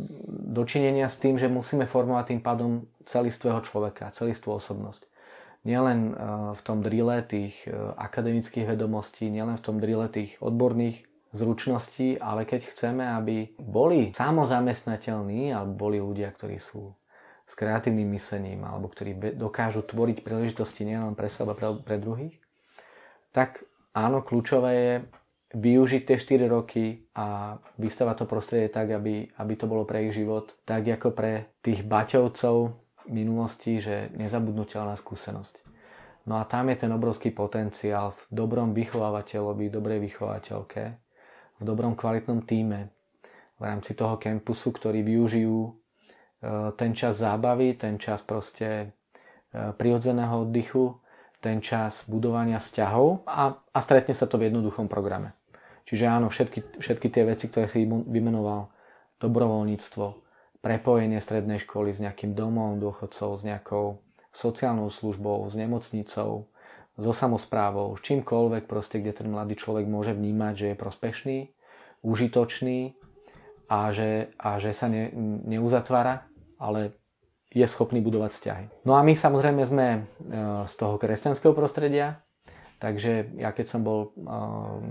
dočinenia 0.56 1.10
s 1.10 1.20
tým, 1.20 1.36
že 1.36 1.52
musíme 1.52 1.90
formovať 1.90 2.32
tým 2.32 2.42
pádom 2.46 2.72
celistvého 3.04 3.60
človeka, 3.66 4.14
celistvú 4.14 4.62
osobnosť 4.62 5.10
nielen 5.66 6.14
eh, 6.14 6.18
v 6.54 6.62
tom 6.62 6.80
drille 6.86 7.26
tých 7.26 7.58
eh, 7.68 7.74
akademických 7.98 8.78
vedomostí, 8.78 9.28
nielen 9.28 9.58
v 9.60 9.66
tom 9.66 9.82
drille 9.82 10.08
tých 10.08 10.38
odborných 10.40 11.04
zručností, 11.36 12.16
ale 12.22 12.48
keď 12.48 12.72
chceme, 12.72 13.04
aby 13.04 13.52
boli 13.60 14.16
samozamestnateľní, 14.16 15.52
alebo 15.52 15.90
boli 15.90 16.00
ľudia, 16.00 16.32
ktorí 16.32 16.56
sú 16.56 16.96
s 17.46 17.54
kreatívnym 17.54 18.10
myslením, 18.18 18.66
alebo 18.66 18.90
ktorí 18.90 19.38
dokážu 19.38 19.86
tvoriť 19.86 20.26
príležitosti 20.26 20.82
nielen 20.82 21.14
pre 21.14 21.30
seba, 21.30 21.54
pre, 21.54 21.78
pre 21.78 22.02
druhých, 22.02 22.42
tak 23.30 23.64
áno, 23.94 24.26
kľúčové 24.26 24.72
je 24.74 24.94
využiť 25.56 26.02
tie 26.04 26.18
4 26.18 26.50
roky 26.52 27.06
a 27.16 27.56
vystavať 27.80 28.16
to 28.22 28.26
prostredie 28.26 28.68
tak, 28.68 28.92
aby, 28.92 29.30
aby 29.38 29.54
to 29.56 29.70
bolo 29.70 29.86
pre 29.86 30.10
ich 30.10 30.18
život, 30.18 30.58
tak 30.66 30.90
ako 30.90 31.14
pre 31.14 31.54
tých 31.62 31.86
baťovcov, 31.86 32.86
minulosti, 33.06 33.78
že 33.78 34.10
nezabudnutelná 34.18 34.98
skúsenosť. 34.98 35.62
No 36.26 36.42
a 36.42 36.44
tam 36.50 36.74
je 36.74 36.82
ten 36.82 36.90
obrovský 36.90 37.30
potenciál 37.30 38.18
v 38.18 38.22
dobrom 38.34 38.74
vychovávateľovi, 38.74 39.70
dobrej 39.70 40.02
vychovateľke, 40.10 40.84
v 41.62 41.64
dobrom 41.64 41.94
kvalitnom 41.94 42.42
týme, 42.50 42.90
v 43.56 43.64
rámci 43.64 43.94
toho 43.94 44.18
kampusu, 44.18 44.74
ktorí 44.74 45.06
využijú 45.06 45.85
ten 46.76 46.92
čas 46.94 47.18
zábavy, 47.20 47.78
ten 47.80 47.98
čas 47.98 48.22
proste 48.22 48.68
e, 48.70 48.88
prirodzeného 49.74 50.46
oddychu, 50.46 51.00
ten 51.42 51.62
čas 51.62 52.10
budovania 52.10 52.58
vzťahov 52.58 53.26
a, 53.30 53.54
a 53.54 53.80
stretne 53.82 54.18
sa 54.18 54.26
to 54.26 54.42
v 54.42 54.50
jednoduchom 54.50 54.90
programe. 54.90 55.38
Čiže 55.86 56.06
áno, 56.10 56.34
všetky, 56.34 56.82
všetky 56.82 57.08
tie 57.14 57.24
veci, 57.30 57.46
ktoré 57.46 57.70
si 57.70 57.86
vymenoval, 57.86 58.74
dobrovoľníctvo, 59.22 60.06
prepojenie 60.66 61.22
strednej 61.22 61.62
školy 61.62 61.94
s 61.94 62.02
nejakým 62.02 62.34
domom 62.34 62.82
dôchodcov, 62.82 63.38
s 63.38 63.42
nejakou 63.46 64.02
sociálnou 64.34 64.90
službou, 64.90 65.46
s 65.46 65.54
nemocnicou, 65.54 66.50
so 66.96 67.12
samozprávou, 67.12 67.94
s 67.96 68.02
čímkoľvek 68.02 68.66
proste, 68.66 69.04
kde 69.04 69.14
ten 69.14 69.28
mladý 69.30 69.60
človek 69.60 69.86
môže 69.86 70.16
vnímať, 70.16 70.54
že 70.58 70.68
je 70.74 70.82
prospešný, 70.82 71.38
užitočný 72.02 72.98
a 73.70 73.92
že, 73.92 74.32
a 74.40 74.58
že 74.58 74.72
sa 74.72 74.88
ne, 74.88 75.12
neuzatvára, 75.46 76.26
ale 76.60 76.96
je 77.56 77.64
schopný 77.68 78.04
budovať 78.04 78.32
vzťahy. 78.36 78.66
No 78.84 79.00
a 79.00 79.02
my 79.02 79.16
samozrejme 79.16 79.64
sme 79.64 79.88
e, 79.96 80.00
z 80.68 80.74
toho 80.76 81.00
kresťanského 81.00 81.56
prostredia, 81.56 82.20
takže 82.84 83.32
ja 83.40 83.56
keď 83.56 83.66
som 83.66 83.82
bol 83.82 84.12
e, 84.12 84.28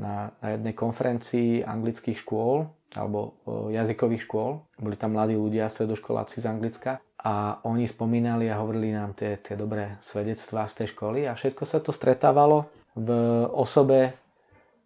na, 0.00 0.32
jednej 0.40 0.72
konferencii 0.72 1.60
anglických 1.60 2.24
škôl, 2.24 2.70
alebo 2.94 3.34
jazykových 3.74 4.24
škôl. 4.30 4.62
Boli 4.78 4.94
tam 4.94 5.18
mladí 5.18 5.34
ľudia, 5.34 5.66
stredoškoláci 5.66 6.38
z 6.38 6.46
Anglicka 6.46 7.02
a 7.18 7.58
oni 7.66 7.90
spomínali 7.90 8.46
a 8.46 8.62
hovorili 8.62 8.94
nám 8.94 9.18
tie, 9.18 9.42
tie 9.42 9.58
dobré 9.58 9.98
svedectvá 10.06 10.70
z 10.70 10.82
tej 10.82 10.94
školy 10.94 11.26
a 11.26 11.34
všetko 11.34 11.62
sa 11.66 11.82
to 11.82 11.90
stretávalo 11.90 12.70
v 12.94 13.10
osobe 13.50 14.14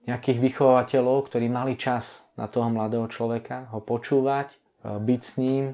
nejakých 0.08 0.40
vychovateľov, 0.40 1.28
ktorí 1.28 1.52
mali 1.52 1.76
čas 1.76 2.24
na 2.40 2.48
toho 2.48 2.72
mladého 2.72 3.04
človeka, 3.12 3.68
ho 3.76 3.84
počúvať, 3.84 4.56
e, 4.56 4.56
byť 4.96 5.20
s 5.20 5.32
ním. 5.36 5.64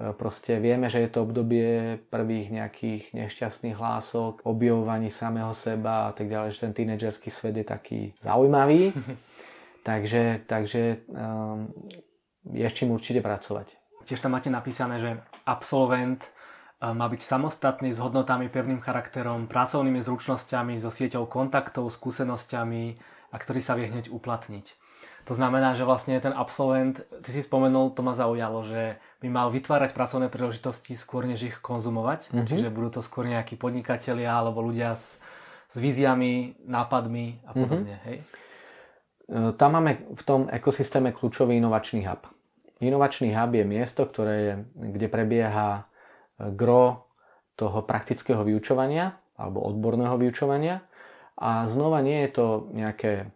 E, 0.00 0.12
proste 0.16 0.56
vieme, 0.56 0.88
že 0.88 1.04
je 1.04 1.10
to 1.12 1.28
obdobie 1.28 2.00
prvých 2.08 2.48
nejakých 2.48 3.12
nešťastných 3.12 3.76
hlások, 3.76 4.40
objavovaní 4.48 5.12
samého 5.12 5.52
seba 5.52 6.08
a 6.08 6.12
tak 6.16 6.32
ďalej, 6.32 6.56
že 6.56 6.62
ten 6.64 6.72
tínedžerský 6.72 7.28
svet 7.28 7.60
je 7.60 7.66
taký 7.68 8.00
zaujímavý. 8.24 8.90
Takže, 9.80 10.44
takže 10.44 11.08
um, 11.08 11.72
je 12.52 12.68
s 12.68 12.76
čím 12.76 12.92
určite 12.92 13.24
pracovať. 13.24 13.80
Tiež 14.04 14.20
tam 14.20 14.36
máte 14.36 14.52
napísané, 14.52 15.00
že 15.00 15.10
absolvent 15.48 16.20
um, 16.84 16.92
má 17.00 17.08
byť 17.08 17.24
samostatný, 17.24 17.88
s 17.88 17.96
hodnotami, 17.96 18.52
pevným 18.52 18.84
charakterom, 18.84 19.48
pracovnými 19.48 20.04
zručnosťami, 20.04 20.76
so 20.76 20.92
sieťou 20.92 21.24
kontaktov, 21.24 21.88
skúsenosťami 21.96 23.00
a 23.32 23.36
ktorý 23.40 23.60
sa 23.64 23.72
vie 23.72 23.88
hneď 23.88 24.12
uplatniť. 24.12 24.68
To 25.28 25.36
znamená, 25.36 25.76
že 25.76 25.84
vlastne 25.84 26.16
ten 26.18 26.32
absolvent, 26.32 27.04
ty 27.22 27.30
si 27.30 27.44
spomenul, 27.44 27.92
to 27.92 28.00
ma 28.00 28.16
zaujalo, 28.16 28.64
že 28.64 28.96
by 29.20 29.28
mal 29.28 29.52
vytvárať 29.52 29.92
pracovné 29.92 30.32
príležitosti 30.32 30.96
skôr, 30.96 31.28
než 31.28 31.52
ich 31.52 31.56
konzumovať. 31.60 32.32
Mm-hmm. 32.32 32.48
Čiže 32.48 32.68
budú 32.72 32.98
to 32.98 33.02
skôr 33.04 33.28
nejakí 33.28 33.60
podnikatelia 33.60 34.32
alebo 34.32 34.64
ľudia 34.64 34.96
s, 34.96 35.20
s 35.70 35.76
víziami, 35.76 36.56
nápadmi 36.64 37.44
a 37.44 37.52
podobne. 37.52 37.94
Mm-hmm. 38.00 38.06
Hej? 38.08 38.16
E, 39.30 39.52
tam 39.54 39.70
máme 39.76 40.08
v 40.10 40.22
tom 40.24 40.40
ekosystéme 40.48 41.12
kľúčový 41.12 41.60
inovačný 41.60 42.08
hub. 42.08 42.26
Inovačný 42.80 43.36
hub 43.36 43.52
je 43.54 43.64
miesto, 43.68 44.08
ktoré 44.08 44.34
je, 44.40 44.54
kde 44.72 45.06
prebieha 45.12 45.68
e, 45.76 46.50
gro 46.56 47.12
toho 47.60 47.84
praktického 47.84 48.40
vyučovania 48.40 49.20
alebo 49.36 49.60
odborného 49.68 50.16
vyučovania 50.16 50.80
a 51.36 51.64
znova 51.68 52.04
nie 52.04 52.24
je 52.28 52.30
to 52.36 52.46
nejaké 52.72 53.32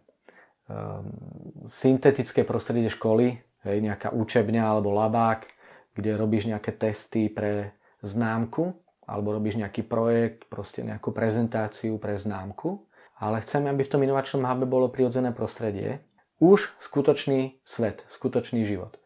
syntetické 1.69 2.41
prostredie 2.41 2.89
školy, 2.89 3.37
hej, 3.65 3.77
nejaká 3.85 4.09
učebňa 4.13 4.63
alebo 4.65 4.93
labák, 4.93 5.45
kde 5.93 6.17
robíš 6.17 6.49
nejaké 6.49 6.73
testy 6.73 7.29
pre 7.29 7.77
známku 8.01 8.73
alebo 9.05 9.37
robíš 9.37 9.61
nejaký 9.61 9.85
projekt, 9.85 10.49
proste 10.49 10.81
nejakú 10.81 11.13
prezentáciu 11.13 12.01
pre 12.01 12.17
známku, 12.17 12.89
ale 13.21 13.37
chceme, 13.45 13.69
aby 13.69 13.85
v 13.85 13.91
tom 13.93 14.01
inovačnom 14.01 14.41
hube 14.41 14.65
bolo 14.65 14.89
prirodzené 14.89 15.29
prostredie, 15.29 16.01
už 16.41 16.73
skutočný 16.81 17.61
svet, 17.61 18.03
skutočný 18.09 18.65
život. 18.65 18.97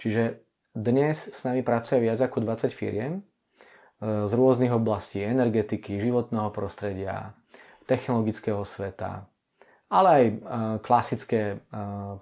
Čiže 0.00 0.40
dnes 0.72 1.28
s 1.28 1.44
nami 1.44 1.60
pracuje 1.60 2.00
viac 2.00 2.18
ako 2.18 2.42
20 2.42 2.72
firiem 2.72 3.20
e, 3.20 3.22
z 4.26 4.32
rôznych 4.32 4.72
oblastí. 4.72 5.20
Energetiky, 5.20 6.00
životného 6.00 6.48
prostredia, 6.48 7.36
technologického 7.84 8.64
sveta 8.64 9.30
ale 9.92 10.08
aj 10.08 10.26
klasické 10.80 11.60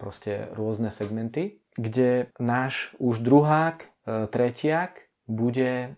proste 0.03 0.51
rôzne 0.59 0.91
segmenty, 0.91 1.63
kde 1.79 2.35
náš 2.43 2.91
už 2.99 3.23
druhák, 3.23 3.87
tretiak 4.35 5.07
bude, 5.31 5.95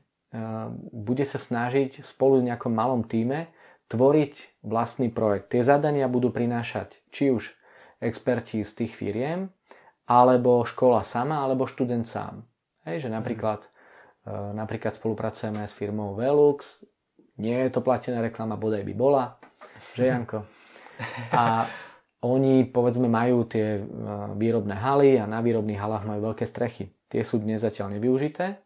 bude 0.92 1.24
sa 1.24 1.40
snažiť 1.40 2.04
spolu 2.04 2.44
v 2.44 2.52
nejakom 2.52 2.76
malom 2.76 3.08
týme 3.08 3.48
tvoriť 3.88 4.64
vlastný 4.64 5.08
projekt. 5.08 5.56
Tie 5.56 5.64
zadania 5.64 6.12
budú 6.12 6.28
prinášať 6.28 7.00
či 7.08 7.32
už 7.32 7.56
experti 8.00 8.64
z 8.64 8.72
tých 8.72 8.92
firiem, 8.92 9.48
alebo 10.08 10.64
škola 10.66 11.04
sama, 11.06 11.40
alebo 11.40 11.68
študent 11.68 12.04
sám. 12.04 12.44
Hej, 12.84 13.06
že 13.06 13.08
napríklad, 13.08 13.68
mm. 14.26 14.58
napríklad 14.58 14.98
spolupracujeme 14.98 15.62
s 15.64 15.72
firmou 15.72 16.18
Velux, 16.18 16.82
nie 17.38 17.54
je 17.54 17.70
to 17.72 17.80
platená 17.80 18.20
reklama, 18.20 18.58
bodaj 18.58 18.82
by 18.84 18.94
bola, 18.96 19.24
že 19.94 20.08
Janko? 20.12 20.61
A 21.34 21.66
oni 22.22 22.62
povedzme 22.70 23.10
majú 23.10 23.42
tie 23.44 23.78
e, 23.78 23.82
výrobné 24.38 24.78
haly 24.78 25.18
a 25.18 25.26
na 25.26 25.42
výrobných 25.42 25.80
halách 25.80 26.06
majú 26.06 26.32
veľké 26.32 26.46
strechy. 26.46 26.94
Tie 27.10 27.26
sú 27.26 27.42
dnes 27.42 27.60
zatiaľ 27.60 27.98
nevyužité 27.98 28.62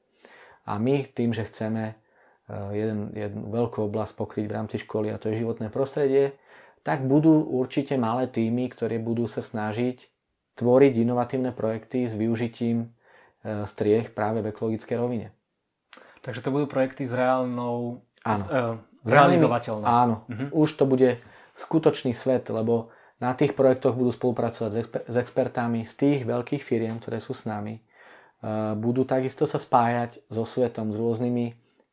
a 0.68 0.72
my 0.76 1.08
tým, 1.08 1.32
že 1.32 1.48
chceme 1.48 1.92
e, 1.92 1.94
jeden, 2.76 3.16
jednu 3.16 3.48
veľkú 3.48 3.88
oblasť 3.88 4.12
pokryť 4.12 4.44
v 4.44 4.56
rámci 4.56 4.76
školy 4.84 5.08
a 5.08 5.16
to 5.16 5.32
je 5.32 5.40
životné 5.40 5.72
prostredie, 5.72 6.36
tak 6.84 7.08
budú 7.08 7.42
určite 7.48 7.96
malé 7.96 8.28
týmy, 8.28 8.68
ktoré 8.68 9.00
budú 9.00 9.24
sa 9.24 9.40
snažiť 9.40 10.04
tvoriť 10.60 10.92
inovatívne 11.02 11.50
projekty 11.56 12.06
s 12.06 12.12
využitím 12.12 12.84
e, 12.84 13.64
striech 13.64 14.12
práve 14.12 14.44
v 14.44 14.52
ekologickej 14.52 14.96
rovine. 15.00 15.32
Takže 16.20 16.44
to 16.44 16.52
budú 16.52 16.66
projekty 16.68 17.08
s 17.08 17.14
reálnou 17.14 18.02
Áno. 18.26 18.44
Uh, 18.50 18.74
realizovateľné. 19.06 19.84
Áno. 19.86 20.26
Uh-huh. 20.26 20.66
Už 20.66 20.74
to 20.74 20.82
bude 20.82 21.22
skutočný 21.56 22.12
svet, 22.12 22.46
lebo 22.52 22.92
na 23.16 23.32
tých 23.32 23.56
projektoch 23.56 23.96
budú 23.96 24.12
spolupracovať 24.12 24.70
s, 24.70 24.76
exper- 24.76 25.06
s 25.08 25.16
expertami 25.16 25.88
z 25.88 25.92
tých 25.96 26.20
veľkých 26.28 26.62
firiem, 26.62 27.00
ktoré 27.00 27.16
sú 27.16 27.32
s 27.32 27.48
nami. 27.48 27.80
Uh, 28.44 28.76
budú 28.76 29.08
takisto 29.08 29.48
sa 29.48 29.56
spájať 29.56 30.20
so 30.28 30.44
svetom, 30.44 30.92
s 30.92 31.00
rôznymi 31.00 31.46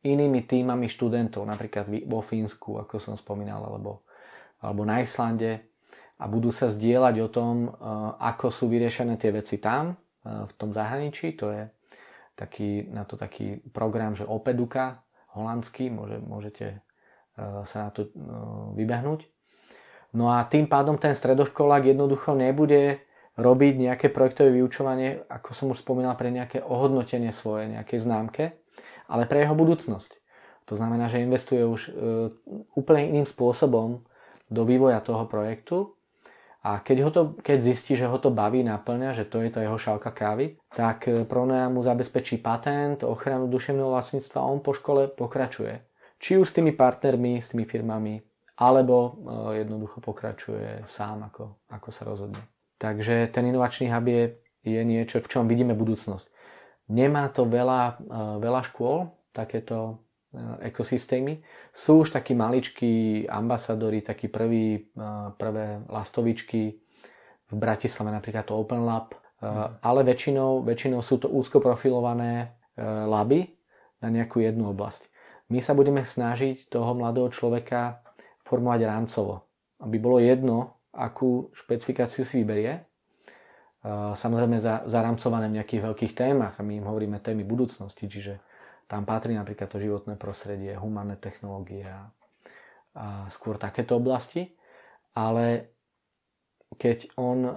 inými 0.04 0.44
týmami 0.44 0.84
študentov, 0.92 1.48
napríklad 1.48 1.88
vo 2.04 2.20
Fínsku, 2.20 2.76
ako 2.76 3.00
som 3.00 3.16
spomínal, 3.16 3.64
alebo, 3.64 4.04
alebo 4.60 4.84
na 4.84 5.00
Islande 5.00 5.64
a 6.20 6.28
budú 6.28 6.52
sa 6.52 6.68
zdieľať 6.68 7.16
o 7.24 7.28
tom, 7.32 7.72
uh, 7.72 8.20
ako 8.20 8.52
sú 8.52 8.68
vyriešené 8.68 9.16
tie 9.16 9.32
veci 9.32 9.56
tam, 9.56 9.96
uh, 9.96 10.44
v 10.44 10.52
tom 10.60 10.76
zahraničí. 10.76 11.32
To 11.40 11.48
je 11.48 11.64
taký, 12.36 12.84
na 12.90 13.08
to 13.08 13.16
taký 13.16 13.62
program, 13.72 14.18
že 14.18 14.26
Opeduka, 14.26 15.02
holandský, 15.34 15.90
môže, 15.90 16.18
môžete 16.22 16.66
e, 16.74 16.78
sa 17.66 17.88
na 17.88 17.90
to 17.90 18.06
e, 18.06 18.10
vybehnúť. 18.78 19.26
No 20.14 20.30
a 20.30 20.46
tým 20.46 20.70
pádom 20.70 20.94
ten 20.94 21.10
stredoškolák 21.10 21.90
jednoducho 21.90 22.38
nebude 22.38 23.02
robiť 23.34 23.74
nejaké 23.90 24.06
projektové 24.14 24.54
vyučovanie, 24.54 25.26
ako 25.26 25.50
som 25.50 25.66
už 25.74 25.82
spomínal, 25.82 26.14
pre 26.14 26.30
nejaké 26.30 26.62
ohodnotenie 26.62 27.34
svoje, 27.34 27.66
nejaké 27.66 27.98
známke, 27.98 28.54
ale 29.10 29.26
pre 29.26 29.42
jeho 29.42 29.58
budúcnosť. 29.58 30.22
To 30.70 30.78
znamená, 30.78 31.10
že 31.10 31.20
investuje 31.20 31.66
už 31.66 31.80
e, 31.88 32.30
úplne 32.78 33.10
iným 33.10 33.26
spôsobom 33.26 34.06
do 34.48 34.62
vývoja 34.62 35.02
toho 35.02 35.26
projektu 35.26 35.98
a 36.64 36.80
keď, 36.80 36.96
ho 37.04 37.10
to, 37.12 37.22
keď 37.44 37.58
zistí, 37.60 37.92
že 37.98 38.08
ho 38.08 38.16
to 38.16 38.32
baví, 38.32 38.64
naplňa, 38.64 39.12
že 39.12 39.28
to 39.28 39.44
je 39.44 39.52
to 39.52 39.60
jeho 39.60 39.76
šálka 39.76 40.14
kávy, 40.14 40.56
tak 40.72 41.10
e, 41.10 41.26
Pronea 41.26 41.68
mu 41.68 41.82
zabezpečí 41.82 42.38
patent, 42.38 43.02
ochranu 43.04 43.50
duševného 43.50 43.90
vlastníctva 43.90 44.38
a 44.40 44.48
on 44.48 44.62
po 44.62 44.72
škole 44.72 45.10
pokračuje. 45.10 45.84
Či 46.22 46.38
už 46.40 46.48
s 46.48 46.56
tými 46.56 46.72
partnermi, 46.72 47.42
s 47.42 47.52
tými 47.52 47.68
firmami, 47.68 48.22
alebo 48.54 48.96
e, 48.96 49.10
jednoducho 49.62 49.98
pokračuje 49.98 50.86
sám, 50.86 51.26
ako, 51.30 51.58
ako 51.70 51.88
sa 51.90 52.02
rozhodne. 52.06 52.42
Takže 52.78 53.30
ten 53.34 53.50
inovačný 53.50 53.90
hub 53.90 54.06
je, 54.06 54.24
je 54.62 54.80
niečo, 54.82 55.22
v 55.22 55.30
čom 55.30 55.50
vidíme 55.50 55.74
budúcnosť. 55.74 56.26
Nemá 56.90 57.30
to 57.34 57.46
veľa, 57.46 57.82
e, 57.98 58.18
veľa 58.38 58.62
škôl, 58.70 59.10
takéto 59.34 60.04
Eh, 60.34 60.74
ekosystémy. 60.74 61.46
Sú 61.70 62.02
už 62.02 62.10
takí 62.10 62.34
maličkí 62.34 63.22
ambasadori, 63.30 64.02
takí 64.02 64.26
prví, 64.26 64.90
prvé 65.38 65.78
lastovičky 65.86 66.74
v 67.46 67.54
Bratislave, 67.54 68.10
napríklad 68.10 68.42
to 68.42 68.58
Open 68.58 68.82
Lab, 68.82 69.14
mm. 69.38 69.78
ale 69.78 70.00
väčšinou, 70.02 70.66
väčšinou 70.66 71.02
sú 71.06 71.22
to 71.22 71.30
úzko 71.30 71.62
profilované 71.62 72.58
laby 72.78 73.58
na 74.02 74.10
nejakú 74.10 74.42
jednu 74.42 74.70
oblasť. 74.70 75.06
My 75.50 75.62
sa 75.62 75.74
budeme 75.74 76.02
snažiť 76.02 76.66
toho 76.70 76.94
mladého 76.94 77.30
človeka 77.30 78.03
formovať 78.44 78.80
rámcovo, 78.84 79.44
aby 79.80 79.96
bolo 79.98 80.20
jedno, 80.20 80.80
akú 80.94 81.50
špecifikáciu 81.56 82.22
si 82.22 82.40
vyberie. 82.40 82.84
Samozrejme 84.16 84.60
zaramcované 84.88 85.52
v 85.52 85.60
nejakých 85.60 85.84
veľkých 85.84 86.12
témach 86.16 86.56
a 86.56 86.64
my 86.64 86.80
im 86.80 86.88
hovoríme 86.88 87.20
témy 87.20 87.44
budúcnosti, 87.44 88.08
čiže 88.08 88.40
tam 88.88 89.04
patrí 89.04 89.36
napríklad 89.36 89.68
to 89.68 89.80
životné 89.80 90.16
prostredie, 90.16 90.76
humánne 90.76 91.16
technológie 91.16 91.84
a, 91.88 92.08
a 92.96 93.06
skôr 93.28 93.56
takéto 93.56 93.96
oblasti. 93.96 94.56
Ale 95.16 95.74
keď 96.76 97.16
on, 97.16 97.38
e, 97.44 97.52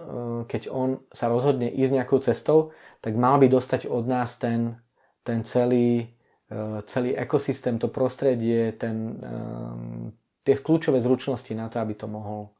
keď 0.45 0.69
on 0.71 1.03
sa 1.09 1.27
rozhodne 1.27 1.67
ísť 1.67 1.91
nejakou 1.93 2.19
cestou, 2.21 2.71
tak 3.01 3.17
mal 3.17 3.41
by 3.41 3.49
dostať 3.49 3.89
od 3.89 4.05
nás 4.07 4.37
ten, 4.37 4.77
ten 5.25 5.43
celý, 5.43 6.15
e, 6.47 6.57
celý 6.85 7.17
ekosystém, 7.17 7.81
to 7.81 7.89
prostredie, 7.89 8.71
ten, 8.77 9.17
e, 9.17 9.37
tie 10.47 10.55
kľúčové 10.55 11.03
zručnosti 11.03 11.51
na 11.51 11.67
to, 11.67 11.83
aby 11.83 11.91
to 11.91 12.07
mohol 12.07 12.55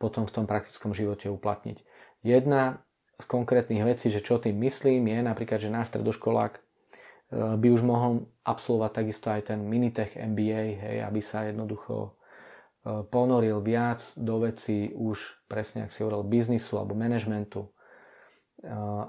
potom 0.00 0.24
v 0.24 0.32
tom 0.32 0.44
praktickom 0.48 0.96
živote 0.96 1.28
uplatniť. 1.28 1.84
Jedna 2.24 2.80
z 3.20 3.24
konkrétnych 3.28 3.84
vecí, 3.84 4.08
že 4.08 4.24
čo 4.24 4.40
tým 4.40 4.56
myslím, 4.64 5.12
je 5.12 5.20
napríklad, 5.20 5.60
že 5.60 5.68
náš 5.68 5.92
stredoškolák 5.92 6.56
by 7.30 7.68
už 7.70 7.82
mohol 7.86 8.26
absolvovať 8.42 8.90
takisto 8.90 9.30
aj 9.30 9.54
ten 9.54 9.60
Minitech 9.62 10.18
MBA, 10.18 10.62
hej, 10.82 10.96
aby 11.06 11.20
sa 11.22 11.46
jednoducho 11.46 12.10
e, 12.10 13.06
ponoril 13.06 13.62
viac 13.62 14.02
do 14.18 14.42
veci 14.42 14.90
už 14.90 15.46
presne, 15.46 15.86
ak 15.86 15.94
si 15.94 16.02
hovoril, 16.02 16.26
biznisu 16.26 16.74
alebo 16.74 16.98
manažmentu, 16.98 17.70
e, 17.70 17.70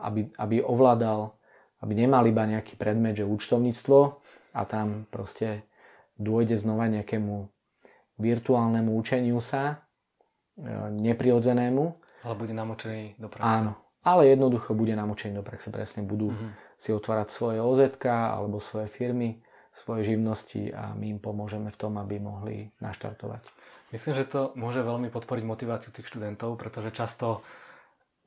aby, 0.05 0.29
aby 0.37 0.61
ovládal, 0.61 1.33
aby 1.81 1.93
nemal 1.97 2.21
iba 2.29 2.45
nejaký 2.45 2.77
predmet, 2.77 3.17
že 3.17 3.25
účtovníctvo 3.25 3.99
a 4.53 4.61
tam 4.69 5.09
proste 5.09 5.65
dôjde 6.21 6.61
znova 6.61 6.85
nejakému 6.93 7.49
virtuálnemu 8.21 8.93
učeniu 8.93 9.41
sa, 9.41 9.81
e, 10.55 10.65
neprirodzenému. 11.01 11.83
Ale 12.21 12.35
bude 12.37 12.53
namočený 12.53 13.17
do 13.17 13.27
praxe. 13.27 13.49
Áno, 13.49 13.73
ale 14.05 14.29
jednoducho 14.29 14.77
bude 14.77 14.93
namočený 14.93 15.41
do 15.41 15.43
praxe, 15.43 15.73
presne 15.73 16.05
budú 16.05 16.29
mm-hmm 16.31 16.71
si 16.81 16.89
otvárať 16.89 17.29
svoje 17.29 17.61
OZ 17.61 17.93
alebo 18.09 18.57
svoje 18.57 18.89
firmy, 18.89 19.37
svoje 19.69 20.09
živnosti 20.09 20.73
a 20.73 20.97
my 20.97 21.13
im 21.13 21.19
pomôžeme 21.21 21.69
v 21.69 21.77
tom, 21.77 22.01
aby 22.01 22.17
mohli 22.17 22.73
naštartovať. 22.81 23.45
Myslím, 23.93 24.17
že 24.17 24.25
to 24.25 24.41
môže 24.57 24.81
veľmi 24.81 25.13
podporiť 25.13 25.45
motiváciu 25.45 25.93
tých 25.93 26.09
študentov, 26.09 26.57
pretože 26.57 26.89
často, 26.89 27.45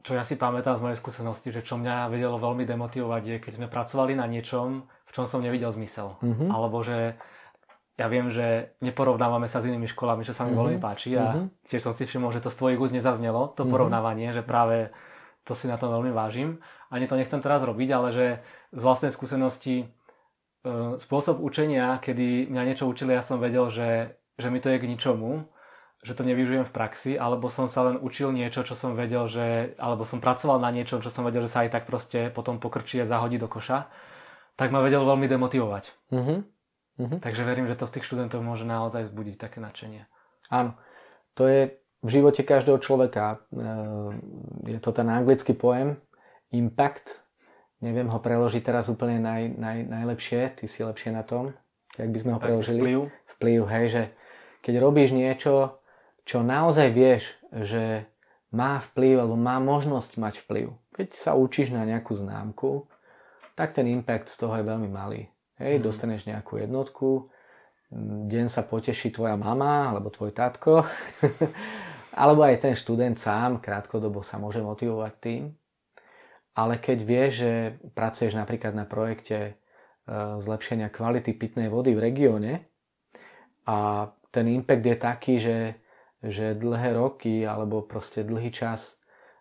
čo 0.07 0.14
ja 0.14 0.22
si 0.22 0.38
pamätám 0.38 0.78
z 0.78 0.85
mojej 0.87 1.00
skúsenosti, 1.02 1.50
že 1.50 1.66
čo 1.66 1.74
mňa 1.83 2.14
vedelo 2.14 2.38
veľmi 2.38 2.62
demotivovať 2.62 3.22
je, 3.26 3.37
keď 3.42 3.52
sme 3.59 3.66
pracovali 3.66 4.14
na 4.14 4.30
niečom, 4.30 4.87
v 4.87 5.11
čom 5.11 5.26
som 5.26 5.42
nevidel 5.42 5.74
zmysel. 5.74 6.14
Mm-hmm. 6.22 6.48
Alebo 6.54 6.78
že 6.87 7.18
ja 7.94 8.07
viem, 8.11 8.26
že 8.26 8.74
neporovnávame 8.83 9.46
sa 9.46 9.62
s 9.62 9.70
inými 9.70 9.87
školami, 9.87 10.26
čo 10.26 10.35
sa 10.35 10.42
mi 10.42 10.50
mm-hmm. 10.50 10.61
veľmi 10.61 10.78
páči 10.83 11.14
a 11.14 11.30
mm-hmm. 11.30 11.70
tiež 11.70 11.83
som 11.83 11.94
si 11.94 12.02
všimol, 12.07 12.35
že 12.35 12.42
to 12.42 12.50
z 12.50 12.59
tvojich 12.59 12.80
úst 12.83 12.94
nezaznelo, 12.94 13.54
to 13.54 13.62
mm-hmm. 13.62 13.70
porovnávanie, 13.70 14.35
že 14.35 14.42
práve 14.42 14.90
to 15.46 15.54
si 15.54 15.70
na 15.70 15.78
tom 15.78 15.94
veľmi 15.94 16.11
vážim. 16.11 16.59
Ani 16.90 17.07
to 17.07 17.14
nechcem 17.14 17.38
teraz 17.38 17.62
robiť, 17.62 17.88
ale 17.94 18.09
že 18.11 18.26
z 18.74 18.83
vlastnej 18.83 19.14
skúsenosti 19.14 19.85
e, 19.85 19.87
spôsob 20.98 21.38
učenia, 21.38 22.02
kedy 22.02 22.50
mňa 22.50 22.62
niečo 22.74 22.90
učili, 22.90 23.14
ja 23.14 23.22
som 23.22 23.38
vedel, 23.38 23.70
že, 23.70 24.18
že 24.40 24.48
mi 24.50 24.59
to 24.59 24.72
je 24.74 24.80
k 24.83 24.88
ničomu, 24.90 25.46
že 26.04 26.12
to 26.18 26.26
nevyužijem 26.26 26.66
v 26.66 26.74
praxi, 26.74 27.12
alebo 27.14 27.48
som 27.48 27.70
sa 27.70 27.87
len 27.88 27.96
učil 27.96 28.35
niečo, 28.35 28.66
čo 28.66 28.76
som 28.76 28.92
vedel, 28.98 29.24
že, 29.30 29.78
alebo 29.78 30.02
som 30.04 30.18
pracoval 30.18 30.59
na 30.61 30.68
niečom, 30.74 31.01
čo 31.01 31.09
som 31.09 31.24
vedel, 31.24 31.47
že 31.47 31.53
sa 31.53 31.62
aj 31.64 31.70
tak 31.72 31.84
proste 31.86 32.28
potom 32.28 32.61
pokrčí 32.61 33.01
a 33.01 33.09
zahodí 33.09 33.40
do 33.40 33.47
koša, 33.49 33.88
tak 34.59 34.68
ma 34.70 34.84
vedel 34.84 35.03
veľmi 35.03 35.26
demotivovať. 35.26 35.84
Uh-huh. 36.12 36.45
Uh-huh. 36.95 37.18
Takže 37.18 37.42
verím, 37.42 37.66
že 37.66 37.74
to 37.74 37.90
v 37.90 37.95
tých 37.99 38.07
študentov 38.07 38.40
môže 38.45 38.62
naozaj 38.62 39.11
vzbudiť 39.11 39.36
také 39.36 39.59
nadšenie. 39.59 40.07
Áno, 40.51 40.78
to 41.34 41.51
je 41.51 41.61
v 42.05 42.09
živote 42.09 42.47
každého 42.47 42.78
človeka. 42.78 43.42
E, 43.51 44.76
je 44.76 44.78
to 44.78 44.90
ten 44.95 45.11
anglický 45.11 45.57
pojem 45.59 45.99
impact. 46.55 47.18
Neviem 47.82 48.07
ho 48.09 48.22
preložiť 48.22 48.62
teraz 48.62 48.86
úplne 48.86 49.18
naj, 49.18 49.59
naj, 49.59 49.78
najlepšie. 49.90 50.55
Ty 50.55 50.64
si 50.70 50.80
lepšie 50.86 51.11
na 51.11 51.26
tom. 51.26 51.57
Jak 51.99 52.11
by 52.14 52.18
sme 52.22 52.32
ho 52.36 52.38
preložili? 52.38 52.78
Vplyv. 52.78 52.99
Vplyv, 53.38 53.61
hej, 53.66 53.86
že 53.90 54.03
keď 54.62 54.74
robíš 54.78 55.11
niečo, 55.11 55.82
čo 56.22 56.47
naozaj 56.47 56.95
vieš, 56.95 57.34
že 57.51 58.07
má 58.55 58.78
vplyv 58.78 59.26
alebo 59.26 59.34
má 59.34 59.59
možnosť 59.59 60.14
mať 60.16 60.34
vplyv. 60.47 60.66
Keď 60.95 61.09
sa 61.18 61.34
učíš 61.34 61.74
na 61.74 61.82
nejakú 61.82 62.14
známku, 62.14 62.86
tak 63.59 63.74
ten 63.74 63.90
impact 63.90 64.30
z 64.30 64.38
toho 64.38 64.55
je 64.55 64.64
veľmi 64.64 64.86
malý. 64.86 65.34
Hej, 65.61 65.78
mm. 65.78 65.84
dostaneš 65.86 66.26
nejakú 66.26 66.59
jednotku, 66.59 67.30
deň 68.26 68.46
sa 68.50 68.66
poteší 68.66 69.14
tvoja 69.14 69.38
mama 69.38 69.94
alebo 69.94 70.11
tvoj 70.11 70.34
tatko 70.34 70.82
alebo 72.14 72.46
aj 72.46 72.62
ten 72.62 72.74
študent 72.74 73.18
sám 73.18 73.59
krátkodobo 73.59 74.22
sa 74.22 74.38
môže 74.38 74.62
motivovať 74.62 75.14
tým. 75.18 75.42
Ale 76.55 76.78
keď 76.78 76.98
vie, 77.02 77.24
že 77.34 77.50
pracuješ 77.98 78.38
napríklad 78.38 78.78
na 78.78 78.86
projekte 78.86 79.38
e, 79.42 79.52
zlepšenia 80.38 80.86
kvality 80.94 81.34
pitnej 81.34 81.66
vody 81.66 81.98
v 81.98 82.05
regióne 82.11 82.52
a 83.66 84.11
ten 84.30 84.46
impact 84.46 84.86
je 84.86 84.96
taký, 84.98 85.34
že, 85.42 85.59
že 86.22 86.55
dlhé 86.55 86.94
roky 86.94 87.42
alebo 87.42 87.82
proste 87.82 88.22
dlhý 88.22 88.55
čas 88.55 88.94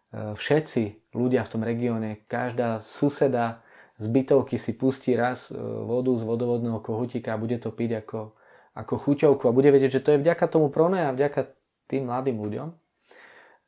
e, 0.09 0.33
všetci 0.33 1.13
ľudia 1.13 1.45
v 1.45 1.51
tom 1.53 1.61
regióne, 1.61 2.25
každá 2.25 2.81
suseda 2.81 3.61
z 3.97 4.05
bytovky 4.09 4.57
si 4.57 4.73
pustí 4.73 5.13
raz 5.13 5.49
e, 5.49 5.57
vodu 5.59 6.09
z 6.17 6.23
vodovodného 6.25 6.81
kohutíka 6.81 7.33
a 7.33 7.41
bude 7.41 7.61
to 7.61 7.69
piť 7.69 8.05
ako, 8.05 8.33
ako 8.73 8.93
chuťovku 8.97 9.43
a 9.45 9.55
bude 9.55 9.69
vedieť, 9.69 10.01
že 10.01 10.03
to 10.03 10.09
je 10.15 10.21
vďaka 10.21 10.45
tomu 10.49 10.73
prone 10.73 10.97
a 10.97 11.13
vďaka 11.13 11.53
tým 11.85 12.09
mladým 12.09 12.41
ľuďom, 12.41 12.69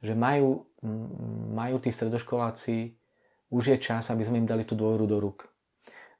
že 0.01 0.13
majú, 0.17 0.65
majú 1.53 1.75
tí 1.77 1.93
stredoškoláci, 1.93 2.97
už 3.53 3.63
je 3.75 3.77
čas, 3.77 4.09
aby 4.09 4.25
sme 4.25 4.41
im 4.41 4.49
dali 4.49 4.65
tú 4.65 4.73
dôveru 4.73 5.05
do 5.05 5.17
rúk. 5.21 5.45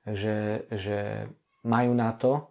Že, 0.06 0.70
že 0.70 1.00
majú 1.66 1.98
na 1.98 2.14
to 2.14 2.46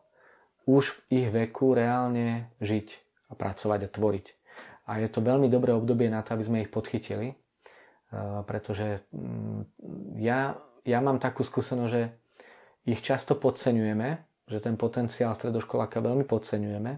už 0.66 0.90
v 0.90 1.22
ich 1.22 1.28
veku 1.30 1.76
reálne 1.76 2.50
žiť 2.58 2.88
a 3.30 3.32
pracovať 3.38 3.80
a 3.86 3.92
tvoriť. 3.92 4.26
A 4.84 5.00
je 5.00 5.08
to 5.08 5.24
veľmi 5.24 5.48
dobré 5.48 5.72
obdobie 5.72 6.10
na 6.10 6.20
to, 6.26 6.34
aby 6.34 6.44
sme 6.44 6.62
ich 6.66 6.72
podchytili, 6.72 7.32
e, 7.32 7.36
pretože 8.44 9.06
ja 10.18 10.58
ja 10.84 11.00
mám 11.00 11.16
takú 11.16 11.40
skúsenosť, 11.42 11.90
že 11.90 12.02
ich 12.84 13.00
často 13.00 13.34
podceňujeme, 13.40 14.08
že 14.44 14.58
ten 14.60 14.76
potenciál 14.76 15.32
stredoškoláka 15.32 16.04
veľmi 16.04 16.28
podceňujeme 16.28 16.92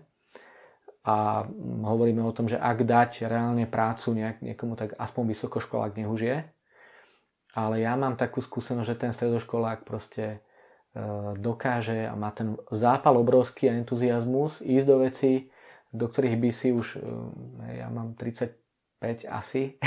a 1.07 1.47
hovoríme 1.87 2.19
o 2.27 2.35
tom, 2.35 2.51
že 2.51 2.59
ak 2.59 2.83
dať 2.83 3.31
reálne 3.31 3.71
prácu 3.71 4.19
nejak, 4.19 4.43
niekomu, 4.43 4.75
tak 4.75 4.99
aspoň 4.99 5.23
vysokoškolák 5.31 5.95
nech. 5.95 6.51
Ale 7.57 7.81
ja 7.81 7.95
mám 7.95 8.19
takú 8.19 8.43
skúsenosť, 8.43 8.89
že 8.91 9.01
ten 9.01 9.13
stredoškolák 9.15 9.87
proste 9.87 10.25
e, 10.27 10.39
dokáže 11.39 12.11
a 12.11 12.13
má 12.19 12.35
ten 12.35 12.59
zápal 12.75 13.17
obrovský 13.17 13.71
a 13.71 13.79
entuziasmus 13.79 14.61
ísť 14.61 14.87
do 14.91 14.97
veci, 15.07 15.33
do 15.95 16.11
ktorých 16.11 16.37
by 16.43 16.51
si 16.53 16.69
už, 16.75 16.99
e, 16.99 17.81
ja 17.81 17.89
mám 17.89 18.19
35 18.19 19.31
asi, 19.31 19.79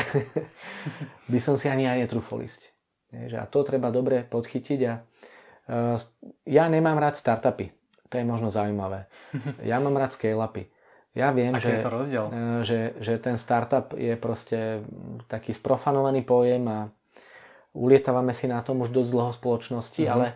by 1.32 1.40
som 1.44 1.60
si 1.60 1.68
ani 1.68 1.86
aj 1.86 2.10
netrúfol 2.10 2.48
ísť. 2.48 2.79
A 3.14 3.46
to 3.50 3.66
treba 3.66 3.90
dobre 3.90 4.22
podchytiť 4.22 4.80
a 4.86 4.94
e, 4.94 5.02
ja 6.46 6.66
nemám 6.70 7.02
rád 7.02 7.18
startupy. 7.18 7.74
To 8.10 8.14
je 8.18 8.26
možno 8.26 8.54
zaujímavé. 8.54 9.10
Ja 9.70 9.82
mám 9.82 9.98
rád 9.98 10.14
scale-upy. 10.14 10.70
Ja 11.18 11.34
viem, 11.34 11.58
že, 11.58 11.82
je 11.82 11.86
to 11.86 11.94
rozdiel? 11.94 12.26
E, 12.30 12.34
že, 12.62 12.80
že 13.02 13.18
ten 13.18 13.36
startup 13.36 13.98
je 13.98 14.14
proste 14.14 14.86
taký 15.26 15.58
sprofanovaný 15.58 16.22
pojem 16.22 16.64
a 16.70 16.80
ulietávame 17.74 18.34
si 18.34 18.46
na 18.46 18.62
tom 18.62 18.86
už 18.86 18.94
dosť 18.94 19.10
dlho 19.10 19.32
spoločnosti, 19.34 20.02
mm-hmm. 20.06 20.14
ale 20.14 20.28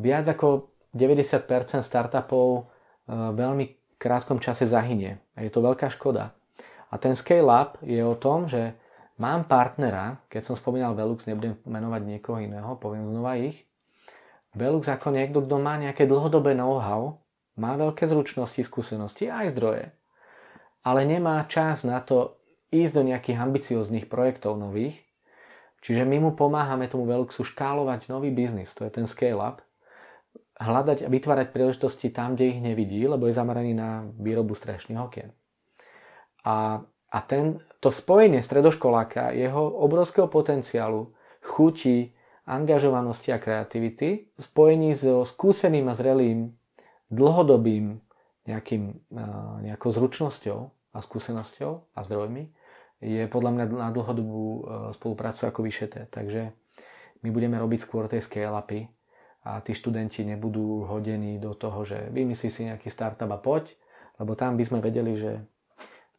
viac 0.00 0.24
ako 0.32 0.72
90% 0.96 1.84
startupov 1.84 2.46
e, 2.56 2.62
veľmi 3.12 3.98
krátkom 4.00 4.40
čase 4.40 4.64
zahynie. 4.64 5.20
A 5.36 5.44
je 5.44 5.50
to 5.52 5.60
veľká 5.60 5.92
škoda. 5.92 6.32
A 6.88 6.94
ten 6.96 7.12
scale-up 7.12 7.80
je 7.84 8.00
o 8.00 8.16
tom, 8.16 8.48
že 8.48 8.76
Mám 9.14 9.46
partnera, 9.46 10.18
keď 10.26 10.42
som 10.42 10.54
spomínal 10.58 10.98
Velux, 10.98 11.22
nebudem 11.30 11.54
menovať 11.62 12.02
niekoho 12.02 12.42
iného, 12.42 12.74
poviem 12.82 13.06
znova 13.06 13.38
ich. 13.38 13.62
Velux 14.54 14.86
ako 14.90 15.14
niekto, 15.14 15.38
kto 15.46 15.56
má 15.62 15.78
nejaké 15.78 16.06
dlhodobé 16.06 16.54
know-how, 16.58 17.22
má 17.54 17.78
veľké 17.78 18.10
zručnosti, 18.10 18.58
skúsenosti 18.66 19.30
aj 19.30 19.54
zdroje, 19.54 19.94
ale 20.82 21.06
nemá 21.06 21.46
čas 21.46 21.86
na 21.86 22.02
to 22.02 22.38
ísť 22.74 22.92
do 22.94 23.02
nejakých 23.06 23.38
ambicióznych 23.38 24.10
projektov 24.10 24.58
nových, 24.58 24.98
čiže 25.78 26.02
my 26.02 26.18
mu 26.18 26.30
pomáhame 26.34 26.90
tomu 26.90 27.06
Veluxu 27.06 27.46
škálovať 27.46 28.10
nový 28.10 28.34
biznis, 28.34 28.74
to 28.74 28.82
je 28.82 28.90
ten 28.90 29.06
scale-up, 29.06 29.62
hľadať 30.58 31.06
a 31.06 31.08
vytvárať 31.10 31.54
príležitosti 31.54 32.10
tam, 32.10 32.34
kde 32.34 32.58
ich 32.58 32.60
nevidí, 32.62 33.02
lebo 33.06 33.26
je 33.30 33.38
zameraný 33.38 33.74
na 33.74 34.06
výrobu 34.18 34.54
strešných 34.54 34.98
okien. 34.98 35.30
A 36.46 36.82
a 37.14 37.18
ten, 37.22 37.62
to 37.78 37.94
spojenie 37.94 38.42
stredoškoláka, 38.42 39.30
jeho 39.38 39.62
obrovského 39.62 40.26
potenciálu, 40.26 41.14
chuti, 41.46 42.10
angažovanosti 42.42 43.30
a 43.30 43.38
kreativity, 43.38 44.34
spojení 44.34 44.98
so 44.98 45.22
skúseným 45.22 45.86
a 45.86 45.94
zrelým, 45.94 46.50
dlhodobým 47.14 48.02
nejakým, 48.50 48.98
nejakou 49.62 49.94
zručnosťou 49.94 50.58
a 50.92 50.98
skúsenosťou 50.98 51.94
a 51.94 52.00
zdrojmi, 52.02 52.50
je 53.04 53.24
podľa 53.30 53.50
mňa 53.52 53.64
na 53.78 53.88
dlhodobú 53.92 54.42
e, 54.42 54.60
spoluprácu 54.96 55.44
ako 55.44 55.60
vyšeté. 55.60 56.08
Takže 56.08 56.56
my 57.20 57.28
budeme 57.28 57.60
robiť 57.60 57.84
skôr 57.84 58.08
tej 58.08 58.24
scale-upy 58.24 58.88
a 59.44 59.60
tí 59.60 59.76
študenti 59.76 60.24
nebudú 60.24 60.88
hodení 60.88 61.36
do 61.36 61.52
toho, 61.52 61.84
že 61.84 62.08
vymyslí 62.08 62.48
si 62.48 62.64
nejaký 62.64 62.88
startup 62.88 63.28
a 63.28 63.36
poď, 63.36 63.76
lebo 64.16 64.32
tam 64.32 64.56
by 64.56 64.64
sme 64.64 64.78
vedeli, 64.80 65.20
že 65.20 65.44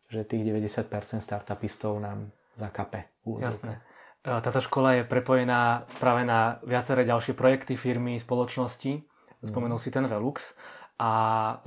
že 0.09 0.27
tých 0.27 0.45
90% 0.45 1.21
startupistov 1.21 1.97
nám 1.99 2.29
zakape. 2.55 3.09
Jasné. 3.25 3.81
E, 4.21 4.29
táto 4.41 4.61
škola 4.61 5.01
je 5.01 5.03
prepojená 5.03 5.89
práve 5.99 6.25
na 6.25 6.61
viaceré 6.63 7.05
ďalšie 7.05 7.33
projekty, 7.37 7.75
firmy, 7.75 8.17
spoločnosti. 8.21 9.01
Mhm. 9.01 9.47
Spomenul 9.49 9.77
mm. 9.77 9.83
si 9.83 9.89
ten 9.91 10.05
Velux. 10.05 10.55
A 10.95 11.11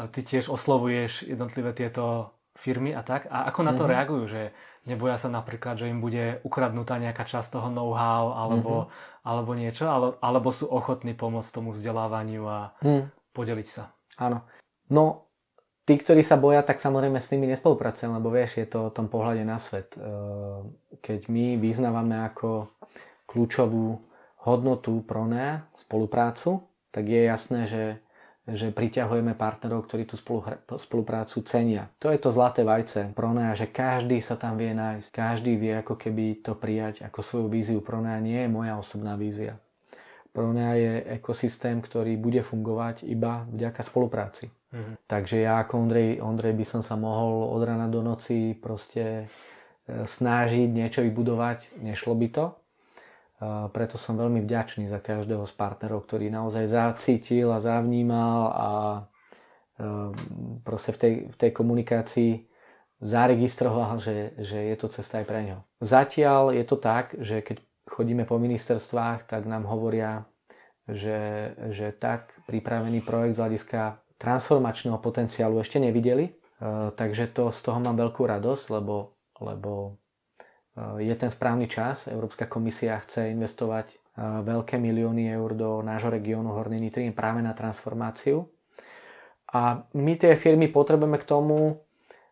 ty 0.09 0.25
tiež 0.25 0.49
oslovuješ 0.49 1.29
jednotlivé 1.29 1.77
tieto 1.77 2.33
firmy 2.59 2.97
a 2.97 3.05
tak. 3.07 3.31
A 3.31 3.47
ako 3.53 3.61
na 3.63 3.73
to 3.77 3.85
mm-hmm. 3.87 3.93
reagujú? 3.93 4.25
Že 4.25 4.43
neboja 4.89 5.17
sa 5.21 5.29
napríklad, 5.31 5.79
že 5.79 5.87
im 5.87 6.03
bude 6.03 6.43
ukradnutá 6.43 6.99
nejaká 6.99 7.29
časť 7.29 7.61
toho 7.61 7.69
know-how 7.71 8.35
alebo, 8.35 8.89
mm-hmm. 8.89 9.29
alebo 9.29 9.51
niečo? 9.55 9.85
Alebo 10.19 10.49
sú 10.51 10.67
ochotní 10.67 11.15
pomôcť 11.15 11.55
tomu 11.55 11.77
vzdelávaniu 11.77 12.43
a 12.49 12.73
mm. 12.83 13.37
podeliť 13.37 13.69
sa? 13.69 13.95
Áno. 14.19 14.49
No, 14.89 15.28
tí, 15.89 15.97
ktorí 15.97 16.21
sa 16.21 16.37
boja, 16.37 16.61
tak 16.61 16.85
samozrejme 16.85 17.17
s 17.17 17.33
nimi 17.33 17.49
nespolupracujem, 17.49 18.13
lebo 18.13 18.29
vieš, 18.29 18.61
je 18.61 18.69
to 18.69 18.93
o 18.93 18.95
tom 18.95 19.09
pohľade 19.09 19.41
na 19.49 19.57
svet. 19.57 19.97
E, 19.97 20.01
keď 21.01 21.33
my 21.33 21.57
vyznávame 21.57 22.21
ako 22.29 22.69
kľúčovú 23.25 23.97
hodnotu 24.45 25.01
pro 25.09 25.25
ne, 25.25 25.65
spoluprácu, 25.81 26.69
tak 26.93 27.09
je 27.09 27.21
jasné, 27.25 27.61
že, 27.65 27.85
že 28.45 28.69
priťahujeme 28.69 29.33
partnerov, 29.33 29.89
ktorí 29.89 30.05
tú 30.05 30.21
spoluprácu 30.77 31.37
cenia. 31.49 31.89
To 32.05 32.13
je 32.13 32.21
to 32.21 32.33
zlaté 32.33 32.69
vajce 32.69 33.17
Pronea, 33.17 33.57
že 33.57 33.69
každý 33.69 34.21
sa 34.21 34.37
tam 34.37 34.61
vie 34.61 34.77
nájsť, 34.77 35.09
každý 35.09 35.57
vie 35.57 35.73
ako 35.81 35.97
keby 35.97 36.45
to 36.45 36.53
prijať 36.53 37.09
ako 37.09 37.21
svoju 37.25 37.49
víziu. 37.49 37.81
Pronea 37.81 38.21
nie 38.21 38.45
je 38.45 38.53
moja 38.53 38.77
osobná 38.77 39.17
vízia. 39.17 39.57
Pronea 40.33 40.75
je 40.79 40.93
ekosystém, 41.19 41.81
ktorý 41.81 42.15
bude 42.21 42.45
fungovať 42.45 43.03
iba 43.09 43.49
vďaka 43.49 43.81
spolupráci. 43.83 44.53
Mm-hmm. 44.69 44.95
Takže 45.09 45.37
ja 45.41 45.65
ako 45.65 45.89
Ondrej, 45.89 46.21
Ondrej 46.21 46.55
by 46.55 46.65
som 46.69 46.83
sa 46.85 46.95
mohol 46.95 47.49
od 47.49 47.63
rana 47.65 47.89
do 47.89 48.05
noci 48.05 48.53
proste 48.53 49.25
e, 49.25 50.05
snažiť 50.05 50.69
niečo 50.69 51.01
vybudovať, 51.01 51.81
nešlo 51.81 52.13
by 52.13 52.29
to. 52.29 52.45
E, 52.45 52.55
preto 53.73 53.97
som 53.97 54.21
veľmi 54.21 54.45
vďačný 54.45 54.93
za 54.93 55.01
každého 55.01 55.49
z 55.49 55.53
partnerov, 55.57 56.05
ktorý 56.05 56.29
naozaj 56.29 56.69
zacítil 56.69 57.49
a 57.49 57.65
zavnímal 57.65 58.41
a 58.53 58.71
e, 58.77 59.01
proste 60.61 60.93
v 60.93 60.99
tej, 61.01 61.15
v 61.33 61.37
tej 61.41 61.51
komunikácii 61.57 62.33
zaregistroval, 63.01 64.03
že, 64.03 64.37
že 64.37 64.59
je 64.69 64.77
to 64.77 64.93
cesta 64.93 65.23
aj 65.23 65.27
pre 65.27 65.41
ňo. 65.49 65.59
Zatiaľ 65.81 66.53
je 66.53 66.65
to 66.67 66.77
tak, 66.77 67.15
že 67.17 67.41
keď 67.41 67.63
chodíme 67.89 68.29
po 68.29 68.37
ministerstvách, 68.37 69.27
tak 69.27 69.49
nám 69.49 69.65
hovoria, 69.65 70.29
že, 70.89 71.53
že 71.73 71.93
tak 71.93 72.33
pripravený 72.49 73.05
projekt 73.05 73.37
z 73.37 73.41
hľadiska 73.45 73.81
transformačného 74.17 74.99
potenciálu 75.01 75.61
ešte 75.61 75.77
nevideli. 75.81 76.29
E, 76.29 76.33
takže 76.97 77.33
to, 77.33 77.53
z 77.53 77.61
toho 77.61 77.79
mám 77.79 77.97
veľkú 77.97 78.25
radosť, 78.25 78.65
lebo, 78.73 79.17
lebo 79.39 80.01
e, 80.77 81.07
je 81.07 81.15
ten 81.15 81.29
správny 81.29 81.69
čas. 81.69 82.09
Európska 82.09 82.49
komisia 82.49 82.97
chce 83.05 83.31
investovať 83.33 83.87
e, 83.93 83.97
veľké 84.43 84.81
milióny 84.81 85.29
eur 85.33 85.55
do 85.55 85.71
nášho 85.85 86.09
regiónu 86.09 86.57
Hornej 86.57 86.81
Nitry 86.83 87.13
práve 87.13 87.45
na 87.45 87.53
transformáciu. 87.53 88.49
A 89.49 89.81
my 89.97 90.13
tie 90.21 90.37
firmy 90.37 90.69
potrebujeme 90.69 91.17
k 91.17 91.29
tomu, 91.29 91.81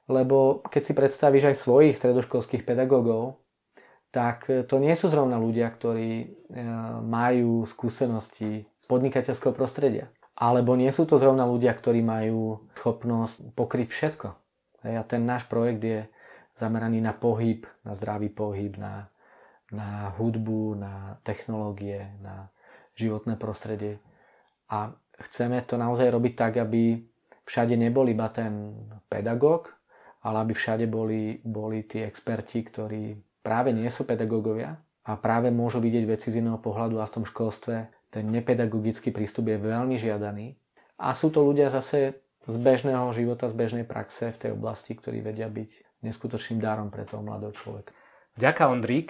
lebo 0.04 0.60
keď 0.68 0.82
si 0.84 0.92
predstavíš 0.92 1.44
aj 1.48 1.56
svojich 1.56 1.94
stredoškolských 1.96 2.62
pedagógov, 2.68 3.40
tak 4.10 4.48
to 4.48 4.76
nie 4.80 4.94
sú 4.96 5.12
zrovna 5.12 5.36
ľudia, 5.36 5.68
ktorí 5.68 6.32
majú 7.04 7.68
skúsenosti 7.68 8.64
podnikateľského 8.88 9.52
prostredia. 9.52 10.08
Alebo 10.36 10.76
nie 10.76 10.88
sú 10.92 11.08
to 11.08 11.16
zrovna 11.16 11.48
ľudia, 11.48 11.72
ktorí 11.72 12.04
majú 12.04 12.68
schopnosť 12.76 13.56
pokryť 13.56 13.88
všetko. 13.88 14.28
A 14.86 15.02
ten 15.08 15.24
náš 15.24 15.48
projekt 15.48 15.82
je 15.82 16.00
zameraný 16.56 17.00
na 17.04 17.12
pohyb, 17.12 17.64
na 17.84 17.92
zdravý 17.96 18.32
pohyb, 18.32 18.76
na, 18.76 19.08
na 19.72 20.12
hudbu, 20.16 20.76
na 20.76 21.20
technológie, 21.24 22.16
na 22.20 22.48
životné 22.96 23.36
prostredie. 23.36 24.00
A 24.72 24.92
chceme 25.28 25.60
to 25.64 25.76
naozaj 25.76 26.08
robiť 26.08 26.32
tak, 26.36 26.52
aby 26.60 27.00
všade 27.44 27.76
nebol 27.76 28.08
iba 28.08 28.28
ten 28.28 28.76
pedagóg, 29.08 29.72
ale 30.24 30.36
aby 30.42 30.52
všade 30.52 30.84
boli, 30.90 31.38
boli 31.44 31.86
tí 31.86 32.02
experti, 32.02 32.64
ktorí 32.66 33.14
práve 33.46 33.70
nie 33.70 33.86
sú 33.86 34.02
pedagógovia 34.02 34.82
a 35.06 35.14
práve 35.14 35.54
môžu 35.54 35.78
vidieť 35.78 36.04
veci 36.10 36.34
z 36.34 36.42
iného 36.42 36.58
pohľadu 36.58 36.98
a 36.98 37.06
v 37.06 37.14
tom 37.14 37.24
školstve 37.24 37.94
ten 38.10 38.26
nepedagogický 38.26 39.14
prístup 39.14 39.46
je 39.46 39.62
veľmi 39.62 39.94
žiadaný. 39.94 40.58
A 40.98 41.14
sú 41.14 41.30
to 41.30 41.46
ľudia 41.46 41.70
zase 41.70 42.18
z 42.42 42.56
bežného 42.58 43.06
života, 43.14 43.46
z 43.46 43.54
bežnej 43.54 43.84
praxe 43.86 44.34
v 44.34 44.40
tej 44.42 44.50
oblasti, 44.58 44.98
ktorí 44.98 45.22
vedia 45.22 45.46
byť 45.46 46.02
neskutočným 46.02 46.58
dárom 46.58 46.90
pre 46.90 47.06
toho 47.06 47.22
mladého 47.22 47.54
človeka. 47.54 47.94
Ďakujem, 48.34 48.70
Ondrík. 48.74 49.08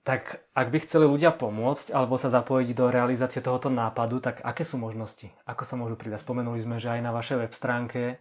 Tak 0.00 0.48
ak 0.56 0.66
by 0.72 0.78
chceli 0.80 1.04
ľudia 1.04 1.30
pomôcť 1.36 1.92
alebo 1.92 2.16
sa 2.16 2.32
zapojiť 2.32 2.72
do 2.72 2.88
realizácie 2.88 3.44
tohoto 3.44 3.68
nápadu, 3.68 4.18
tak 4.24 4.40
aké 4.40 4.64
sú 4.64 4.80
možnosti? 4.80 5.28
Ako 5.44 5.62
sa 5.68 5.76
môžu 5.76 5.94
pridať? 5.94 6.24
Spomenuli 6.24 6.56
sme, 6.58 6.80
že 6.80 6.88
aj 6.88 7.04
na 7.04 7.12
vašej 7.12 7.36
web 7.36 7.52
stránke 7.52 8.16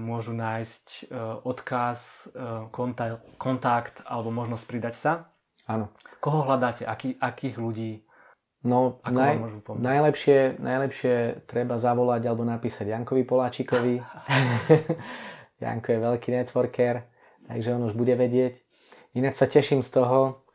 môžu 0.00 0.32
nájsť 0.32 0.86
e, 0.88 1.02
odkaz, 1.44 2.32
e, 2.32 2.72
kontakt, 2.72 3.20
kontakt 3.36 4.00
alebo 4.08 4.32
možnosť 4.32 4.64
pridať 4.64 4.94
sa. 4.96 5.12
Áno. 5.68 5.92
Koho 6.24 6.48
hľadáte? 6.48 6.88
Aký, 6.88 7.20
akých 7.20 7.60
ľudí? 7.60 7.92
No, 8.64 9.02
Ako 9.04 9.12
naj, 9.12 9.34
najlepšie, 9.76 10.56
najlepšie 10.56 11.44
treba 11.50 11.76
zavolať 11.76 12.22
alebo 12.30 12.48
napísať 12.48 12.96
Jankovi 12.96 13.28
Poláčikovi. 13.28 14.00
Janko 15.62 15.88
je 15.94 15.98
veľký 15.98 16.28
networker, 16.30 17.02
takže 17.50 17.74
on 17.74 17.90
už 17.90 17.94
bude 17.98 18.14
vedieť. 18.14 18.62
Inak 19.18 19.34
sa 19.34 19.50
teším 19.50 19.82
z 19.82 19.90
toho, 19.94 20.46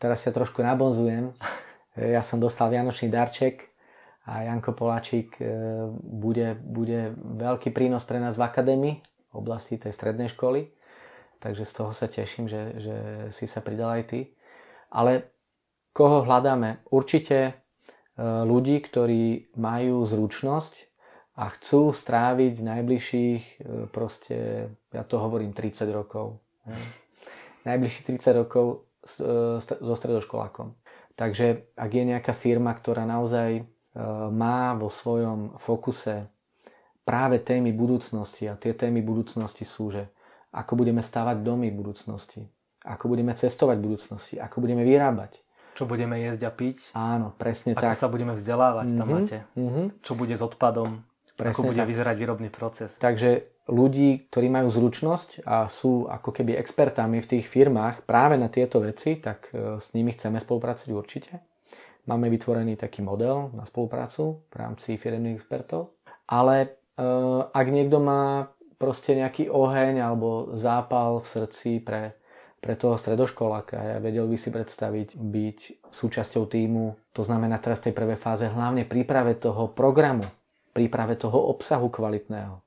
teraz 0.00 0.24
sa 0.24 0.32
trošku 0.32 0.64
nabonzujem. 0.64 1.32
Ja 1.96 2.24
som 2.24 2.40
dostal 2.40 2.72
Vianočný 2.72 3.12
darček 3.12 3.71
a 4.22 4.46
Janko 4.46 4.70
Poláčik 4.72 5.34
e, 5.42 5.46
bude, 5.98 6.54
bude 6.62 7.10
veľký 7.18 7.74
prínos 7.74 8.06
pre 8.06 8.22
nás 8.22 8.38
v 8.38 8.46
akadémii 8.46 8.94
v 9.02 9.34
oblasti 9.34 9.74
tej 9.80 9.90
strednej 9.90 10.30
školy. 10.30 10.70
Takže 11.42 11.66
z 11.66 11.72
toho 11.74 11.90
sa 11.90 12.06
teším, 12.06 12.46
že, 12.46 12.62
že 12.78 12.96
si 13.34 13.50
sa 13.50 13.58
pridal 13.58 13.98
aj 13.98 14.04
ty. 14.14 14.20
Ale 14.94 15.34
koho 15.90 16.22
hľadáme? 16.22 16.86
Určite 16.94 17.38
e, 17.50 17.52
ľudí, 18.22 18.78
ktorí 18.78 19.54
majú 19.58 20.06
zručnosť 20.06 20.74
a 21.42 21.50
chcú 21.50 21.90
stráviť 21.90 22.54
najbližších 22.62 23.42
e, 23.42 23.56
proste, 23.90 24.70
ja 24.94 25.02
to 25.02 25.18
hovorím 25.18 25.50
30 25.50 25.82
rokov. 25.90 26.38
Najbližších 27.66 28.06
30 28.22 28.38
rokov 28.38 28.86
so 29.02 29.94
stredoškolákom. 29.98 30.78
Takže 31.18 31.74
ak 31.74 31.90
je 31.90 32.04
nejaká 32.06 32.32
firma, 32.32 32.70
ktorá 32.70 33.02
naozaj 33.02 33.66
má 34.32 34.72
vo 34.72 34.88
svojom 34.88 35.60
fokuse 35.60 36.28
práve 37.04 37.42
témy 37.42 37.74
budúcnosti 37.74 38.48
a 38.48 38.56
tie 38.56 38.72
témy 38.72 39.02
budúcnosti 39.04 39.66
sú, 39.66 39.92
že 39.92 40.08
ako 40.52 40.80
budeme 40.80 41.00
stavať 41.04 41.40
domy 41.44 41.72
v 41.72 41.76
budúcnosti, 41.80 42.44
ako 42.84 43.04
budeme 43.12 43.32
cestovať 43.32 43.76
v 43.80 43.84
budúcnosti, 43.92 44.34
ako 44.38 44.56
budeme 44.64 44.84
vyrábať. 44.84 45.40
Čo 45.72 45.88
budeme 45.88 46.20
jesť 46.20 46.42
a 46.44 46.52
piť. 46.52 46.76
Áno, 46.92 47.32
presne 47.32 47.72
ako 47.72 47.80
tak. 47.80 47.92
Ako 47.96 48.02
sa 48.04 48.08
budeme 48.12 48.34
vzdelávať, 48.36 48.86
mm-hmm, 48.86 49.00
tam 49.00 49.08
mhm, 49.08 49.14
máte. 49.16 49.38
Mm-hmm. 49.56 49.86
Čo 50.04 50.12
bude 50.12 50.34
s 50.36 50.42
odpadom, 50.44 50.90
presne 51.36 51.52
ako 51.56 51.60
bude 51.72 51.80
tak. 51.80 51.88
vyzerať 51.88 52.16
výrobný 52.20 52.48
proces. 52.52 52.90
Takže 53.00 53.30
ľudí, 53.72 54.28
ktorí 54.28 54.52
majú 54.52 54.68
zručnosť 54.68 55.48
a 55.48 55.72
sú 55.72 56.04
ako 56.12 56.30
keby 56.34 56.60
expertami 56.60 57.24
v 57.24 57.30
tých 57.38 57.48
firmách 57.48 58.04
práve 58.04 58.36
na 58.36 58.52
tieto 58.52 58.84
veci, 58.84 59.16
tak 59.16 59.48
eh, 59.52 59.80
s 59.80 59.96
nimi 59.96 60.12
chceme 60.12 60.36
spolupracovať 60.36 60.92
určite. 60.92 61.32
Máme 62.02 62.26
vytvorený 62.34 62.74
taký 62.74 62.98
model 62.98 63.54
na 63.54 63.62
spoluprácu 63.62 64.42
v 64.50 64.54
rámci 64.58 64.98
firemných 64.98 65.38
expertov. 65.38 65.94
Ale 66.26 66.56
e, 66.62 66.68
ak 67.46 67.66
niekto 67.70 68.02
má 68.02 68.50
proste 68.74 69.14
nejaký 69.14 69.46
oheň 69.46 70.02
alebo 70.02 70.58
zápal 70.58 71.22
v 71.22 71.26
srdci 71.30 71.78
pre, 71.78 72.18
pre 72.58 72.74
toho 72.74 72.98
stredoškoláka 72.98 73.78
a 73.78 74.02
vedel 74.02 74.26
by 74.26 74.34
si 74.34 74.50
predstaviť 74.50 75.14
byť 75.14 75.58
súčasťou 75.94 76.50
týmu, 76.50 77.14
to 77.14 77.22
znamená 77.22 77.62
teraz 77.62 77.78
v 77.78 77.90
tej 77.90 77.94
prvej 77.94 78.18
fáze 78.18 78.50
hlavne 78.50 78.82
príprave 78.82 79.38
toho 79.38 79.70
programu, 79.70 80.26
príprave 80.74 81.14
toho 81.14 81.54
obsahu 81.54 81.86
kvalitného, 81.86 82.54
e, 82.58 82.62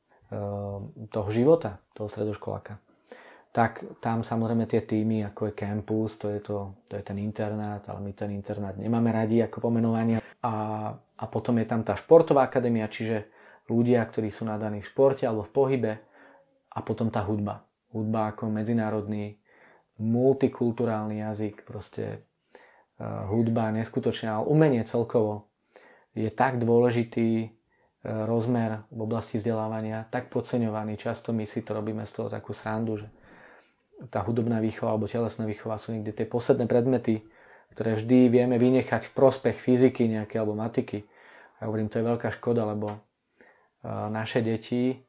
toho 1.11 1.29
života 1.35 1.83
toho 1.91 2.07
stredoškoláka 2.07 2.79
tak 3.55 4.03
tam 4.03 4.19
samozrejme 4.19 4.67
tie 4.67 4.83
týmy, 4.83 5.23
ako 5.31 5.47
je 5.47 5.53
campus, 5.55 6.19
to 6.19 6.27
je, 6.27 6.43
to, 6.43 6.75
to 6.91 6.99
je 6.99 7.03
ten 7.07 7.15
internát, 7.23 7.79
ale 7.87 8.03
my 8.03 8.11
ten 8.11 8.35
internát 8.35 8.75
nemáme 8.75 9.15
radi 9.15 9.39
ako 9.39 9.71
pomenovanie. 9.71 10.19
A, 10.43 10.53
a 10.91 11.23
potom 11.31 11.55
je 11.63 11.63
tam 11.63 11.79
tá 11.87 11.95
športová 11.95 12.43
akadémia, 12.43 12.91
čiže 12.91 13.31
ľudia, 13.71 14.03
ktorí 14.03 14.27
sú 14.27 14.43
nadaní 14.43 14.83
v 14.83 14.91
športe 14.91 15.23
alebo 15.23 15.47
v 15.47 15.55
pohybe 15.55 15.93
a 16.67 16.79
potom 16.83 17.07
tá 17.07 17.23
hudba. 17.23 17.63
Hudba 17.95 18.35
ako 18.35 18.51
medzinárodný 18.51 19.39
multikulturálny 20.03 21.23
jazyk, 21.23 21.63
proste 21.63 22.27
uh, 22.99 23.23
hudba 23.31 23.71
neskutočne, 23.71 24.35
ale 24.35 24.51
umenie 24.51 24.83
celkovo 24.83 25.47
je 26.11 26.27
tak 26.27 26.59
dôležitý 26.59 27.47
uh, 27.47 28.27
rozmer 28.27 28.83
v 28.91 28.99
oblasti 28.99 29.39
vzdelávania, 29.39 30.11
tak 30.11 30.27
podceňovaný. 30.27 30.99
Často 30.99 31.31
my 31.31 31.47
si 31.47 31.63
to 31.63 31.71
robíme 31.71 32.03
z 32.03 32.11
toho 32.11 32.27
takú 32.27 32.51
srandu, 32.51 32.99
že 32.99 33.07
tá 34.11 34.23
hudobná 34.23 34.59
výchova 34.59 34.95
alebo 34.95 35.07
telesná 35.07 35.47
výchova 35.47 35.79
sú 35.79 35.95
niekde 35.95 36.11
tie 36.11 36.27
posledné 36.27 36.67
predmety, 36.67 37.23
ktoré 37.71 37.95
vždy 37.99 38.31
vieme 38.31 38.59
vynechať 38.59 39.11
v 39.11 39.15
prospech 39.15 39.57
fyziky 39.59 40.07
nejaké 40.11 40.39
alebo 40.39 40.55
matiky. 40.55 41.03
Ja 41.59 41.71
hovorím, 41.71 41.87
to 41.87 41.99
je 41.99 42.07
veľká 42.07 42.29
škoda, 42.35 42.67
lebo 42.67 42.93
e, 42.93 42.99
naše 44.11 44.43
deti 44.43 44.99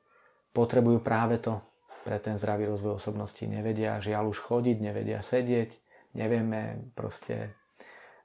potrebujú 0.54 1.02
práve 1.02 1.42
to 1.42 1.58
pre 2.06 2.22
ten 2.22 2.38
zdravý 2.38 2.70
rozvoj 2.70 3.02
osobnosti. 3.02 3.42
Nevedia 3.42 3.98
žiaľ 3.98 4.30
už 4.30 4.38
chodiť, 4.38 4.76
nevedia 4.78 5.26
sedieť, 5.26 5.74
nevieme 6.14 6.86
proste 6.94 7.50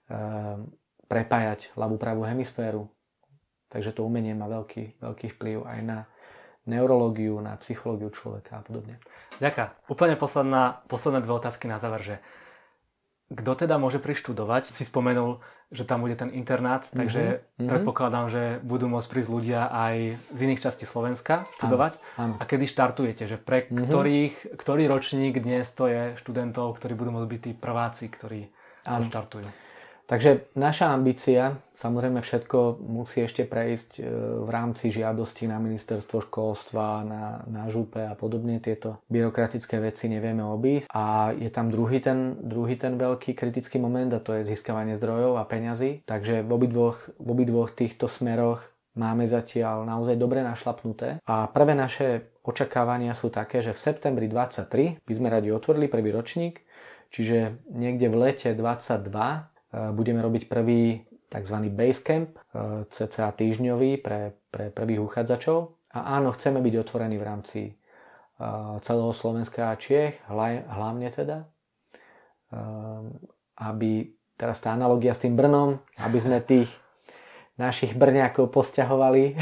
uh, 0.06 0.62
prepájať 1.10 1.74
ľavú 1.74 1.98
pravú 1.98 2.22
hemisféru. 2.22 2.86
Takže 3.74 3.98
to 3.98 4.06
umenie 4.06 4.38
má 4.38 4.46
veľký, 4.46 5.02
veľký 5.02 5.28
vplyv 5.34 5.66
aj 5.66 5.80
na 5.82 5.98
neurológiu, 6.70 7.42
na 7.42 7.58
psychológiu 7.58 8.14
človeka 8.14 8.60
a 8.60 8.66
podobne. 8.66 9.02
Ďaká. 9.42 9.74
Úplne 9.90 10.16
posledná, 10.18 10.86
posledné 10.86 11.26
dve 11.26 11.34
otázky 11.34 11.66
na 11.66 11.82
záver, 11.82 12.02
že 12.06 12.16
kto 13.32 13.56
teda 13.56 13.80
môže 13.80 14.04
prištudovať? 14.04 14.76
Si 14.76 14.84
spomenul, 14.84 15.40
že 15.72 15.88
tam 15.88 16.04
bude 16.04 16.20
ten 16.20 16.28
internát, 16.36 16.84
mm-hmm. 16.84 17.00
takže 17.00 17.22
mm-hmm. 17.24 17.70
predpokladám, 17.72 18.28
že 18.28 18.44
budú 18.60 18.92
môcť 18.92 19.08
prísť 19.08 19.30
ľudia 19.32 19.72
aj 19.72 20.20
z 20.36 20.40
iných 20.44 20.62
častí 20.68 20.84
Slovenska 20.84 21.48
študovať. 21.58 21.96
Áno, 22.20 22.36
áno. 22.36 22.36
A 22.38 22.44
kedy 22.44 22.68
štartujete? 22.68 23.32
Že 23.32 23.38
pre 23.40 23.66
mm-hmm. 23.66 23.88
ktorých, 23.88 24.36
ktorý 24.60 24.84
ročník 24.92 25.40
dnes 25.40 25.72
to 25.72 25.88
je 25.88 26.20
študentov, 26.20 26.76
ktorí 26.76 26.94
budú 27.00 27.16
môcť 27.16 27.30
byť 27.32 27.42
tí 27.42 27.52
prváci, 27.56 28.12
ktorí 28.12 28.52
áno. 28.84 29.08
štartujú? 29.08 29.48
Takže 30.12 30.52
naša 30.60 30.92
ambícia, 30.92 31.64
samozrejme 31.72 32.20
všetko 32.20 32.84
musí 32.84 33.24
ešte 33.24 33.48
prejsť 33.48 33.92
e, 33.96 34.02
v 34.44 34.50
rámci 34.52 34.92
žiadosti 34.92 35.48
na 35.48 35.56
ministerstvo 35.56 36.28
školstva, 36.28 37.08
na, 37.08 37.24
na 37.48 37.72
župe 37.72 38.04
a 38.04 38.12
podobne. 38.20 38.60
Tieto 38.60 39.00
byrokratické 39.08 39.80
veci 39.80 40.12
nevieme 40.12 40.44
obísť. 40.44 40.92
A 40.92 41.32
je 41.32 41.48
tam 41.48 41.72
druhý 41.72 42.04
ten, 42.04 42.36
druhý 42.44 42.76
ten 42.76 43.00
veľký 43.00 43.32
kritický 43.40 43.80
moment 43.80 44.12
a 44.12 44.20
to 44.20 44.36
je 44.36 44.52
získavanie 44.52 45.00
zdrojov 45.00 45.40
a 45.40 45.48
peňazí. 45.48 46.04
Takže 46.04 46.44
v 46.44 46.52
obidvoch, 46.60 47.08
v 47.16 47.28
obidvoch 47.32 47.72
týchto 47.72 48.12
smeroch 48.12 48.60
máme 49.00 49.24
zatiaľ 49.32 49.88
naozaj 49.88 50.20
dobre 50.20 50.44
našlapnuté. 50.44 51.24
A 51.24 51.48
prvé 51.48 51.72
naše 51.72 52.36
očakávania 52.44 53.16
sú 53.16 53.32
také, 53.32 53.64
že 53.64 53.72
v 53.72 53.80
septembri 53.80 54.28
23 54.28 55.08
by 55.08 55.14
sme 55.16 55.32
radi 55.32 55.56
otvorili 55.56 55.88
prvý 55.88 56.12
ročník, 56.12 56.68
čiže 57.16 57.64
niekde 57.72 58.12
v 58.12 58.28
lete 58.28 58.52
22 58.52 59.08
Eh, 59.08 59.51
budeme 59.72 60.20
robiť 60.20 60.52
prvý 60.52 61.08
tzv. 61.32 61.58
basecamp, 61.72 62.36
eh, 62.36 62.84
cca 62.92 63.32
týždňový 63.32 64.04
pre, 64.04 64.36
pre 64.52 64.68
prvých 64.70 65.00
uchádzačov. 65.00 65.60
A 65.96 66.20
áno, 66.20 66.36
chceme 66.36 66.60
byť 66.60 66.74
otvorení 66.84 67.16
v 67.16 67.28
rámci 67.28 67.62
eh, 67.72 67.76
celého 68.84 69.14
Slovenska 69.16 69.72
a 69.72 69.80
Čiech, 69.80 70.20
hlavne 70.28 71.08
teda, 71.12 71.48
aby 73.56 74.12
teraz 74.36 74.60
tá 74.60 74.76
analogia 74.76 75.16
s 75.16 75.24
tým 75.24 75.40
Brnom, 75.40 75.80
aby 75.96 76.20
sme 76.20 76.44
tých 76.44 76.68
našich 77.56 77.96
Brňákov 77.96 78.52
posťahovali. 78.52 79.40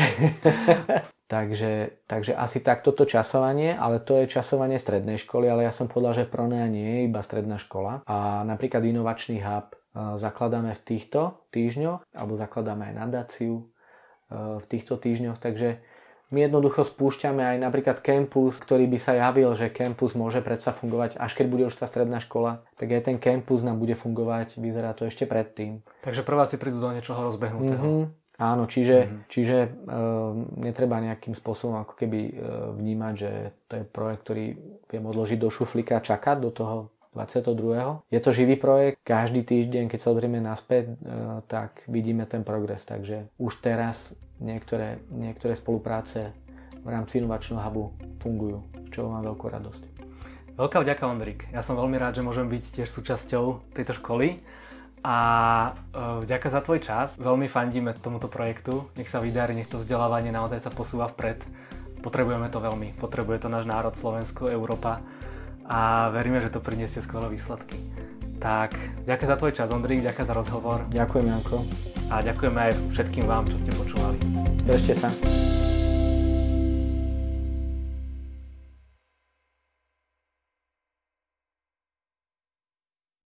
takže, 1.34 2.06
takže 2.06 2.38
asi 2.38 2.62
tak 2.62 2.86
toto 2.86 3.10
časovanie, 3.10 3.74
ale 3.74 3.98
to 3.98 4.14
je 4.22 4.30
časovanie 4.30 4.78
strednej 4.78 5.18
školy, 5.18 5.50
ale 5.50 5.66
ja 5.66 5.74
som 5.74 5.90
povedal, 5.90 6.22
že 6.22 6.30
Pronea 6.30 6.70
nie 6.70 6.86
je 6.86 7.00
iba 7.10 7.26
stredná 7.26 7.58
škola. 7.58 8.06
A 8.06 8.46
napríklad 8.46 8.86
inovačný 8.86 9.42
hub 9.42 9.79
zakladáme 9.94 10.78
v 10.78 10.82
týchto 10.86 11.42
týždňoch, 11.50 12.06
alebo 12.14 12.38
zakladáme 12.38 12.94
aj 12.94 12.96
nadáciu 12.96 13.56
e, 13.58 13.64
v 14.62 14.66
týchto 14.70 15.02
týždňoch, 15.02 15.42
takže 15.42 15.82
my 16.30 16.46
jednoducho 16.46 16.86
spúšťame 16.86 17.42
aj 17.42 17.58
napríklad 17.58 18.06
campus, 18.06 18.62
ktorý 18.62 18.86
by 18.86 19.00
sa 19.02 19.18
javil, 19.18 19.50
že 19.58 19.74
campus 19.74 20.14
môže 20.14 20.46
predsa 20.46 20.78
fungovať, 20.78 21.18
až 21.18 21.32
keď 21.34 21.46
bude 21.50 21.64
už 21.74 21.76
tá 21.82 21.90
stredná 21.90 22.22
škola, 22.22 22.62
tak 22.78 22.94
aj 22.94 23.10
ten 23.10 23.18
campus 23.18 23.66
nám 23.66 23.82
bude 23.82 23.98
fungovať, 23.98 24.62
vyzerá 24.62 24.94
to 24.94 25.10
ešte 25.10 25.26
predtým. 25.26 25.82
Takže 26.06 26.22
prvá 26.22 26.46
si 26.46 26.62
prídu 26.62 26.78
do 26.78 26.94
niečoho 26.94 27.18
rozbehnutého. 27.26 27.82
Mm-hmm. 27.82 28.06
Áno, 28.40 28.70
čiže, 28.70 28.98
mm-hmm. 29.04 29.22
čiže 29.26 29.58
e, 29.58 29.70
netreba 30.70 31.02
nejakým 31.02 31.34
spôsobom 31.34 31.82
ako 31.82 31.98
keby 31.98 32.20
e, 32.30 32.34
vnímať, 32.78 33.14
že 33.18 33.32
to 33.66 33.74
je 33.82 33.84
projekt, 33.90 34.22
ktorý 34.30 34.46
viem 34.86 35.06
odložiť 35.10 35.38
do 35.42 35.50
šuflíka 35.50 35.98
a 35.98 36.06
čakať 36.06 36.38
do 36.46 36.54
toho 36.54 36.94
22. 37.14 38.06
Je 38.14 38.20
to 38.22 38.30
živý 38.30 38.54
projekt, 38.54 39.02
každý 39.02 39.42
týždeň, 39.42 39.90
keď 39.90 40.00
sa 40.00 40.14
odrieme 40.14 40.38
naspäť, 40.38 40.94
e, 40.94 40.96
tak 41.50 41.82
vidíme 41.90 42.30
ten 42.30 42.46
progres, 42.46 42.86
takže 42.86 43.26
už 43.42 43.58
teraz 43.66 44.14
niektoré, 44.38 45.02
niektoré 45.10 45.58
spolupráce 45.58 46.30
v 46.80 46.88
rámci 46.88 47.20
inovačného 47.20 47.60
hubu 47.60 47.92
fungujú, 48.22 48.62
čo 48.94 49.10
mám 49.10 49.26
veľkú 49.26 49.46
radosť. 49.50 49.84
Veľká 50.60 50.84
vďaka, 50.84 51.04
Ondrik. 51.08 51.40
Ja 51.56 51.64
som 51.64 51.80
veľmi 51.80 51.96
rád, 51.96 52.20
že 52.20 52.26
môžem 52.26 52.46
byť 52.46 52.64
tiež 52.78 52.90
súčasťou 52.92 53.74
tejto 53.74 53.96
školy 53.98 54.44
a 55.02 55.18
e, 55.18 55.70
vďaka 56.28 56.48
za 56.52 56.62
tvoj 56.62 56.80
čas. 56.84 57.16
Veľmi 57.18 57.50
fandíme 57.50 57.96
tomuto 57.98 58.30
projektu. 58.30 58.86
Nech 59.00 59.10
sa 59.10 59.24
vydarí, 59.24 59.56
nech 59.56 59.72
to 59.72 59.82
vzdelávanie 59.82 60.30
naozaj 60.30 60.62
sa 60.62 60.70
posúva 60.70 61.10
vpred. 61.10 61.42
Potrebujeme 62.06 62.52
to 62.52 62.60
veľmi. 62.62 62.96
Potrebuje 63.00 63.44
to 63.44 63.50
náš 63.50 63.66
národ, 63.66 63.96
Slovensko, 63.96 64.52
Európa 64.52 65.02
a 65.70 66.10
veríme, 66.10 66.42
že 66.42 66.50
to 66.50 66.60
priniesie 66.60 67.06
skvelé 67.06 67.30
výsledky. 67.30 67.78
Tak, 68.42 68.74
ďakujem 69.06 69.30
za 69.30 69.38
tvoj 69.38 69.52
čas, 69.54 69.68
Ondrik, 69.70 70.02
ďakujem 70.02 70.28
za 70.28 70.36
rozhovor. 70.36 70.80
Ďakujem, 70.90 71.26
Janko. 71.30 71.58
A 72.10 72.26
ďakujeme 72.26 72.60
aj 72.60 72.72
všetkým 72.98 73.26
vám, 73.30 73.46
čo 73.46 73.62
ste 73.62 73.72
počúvali. 73.78 74.18
Držte 74.66 74.94
sa. 74.98 75.59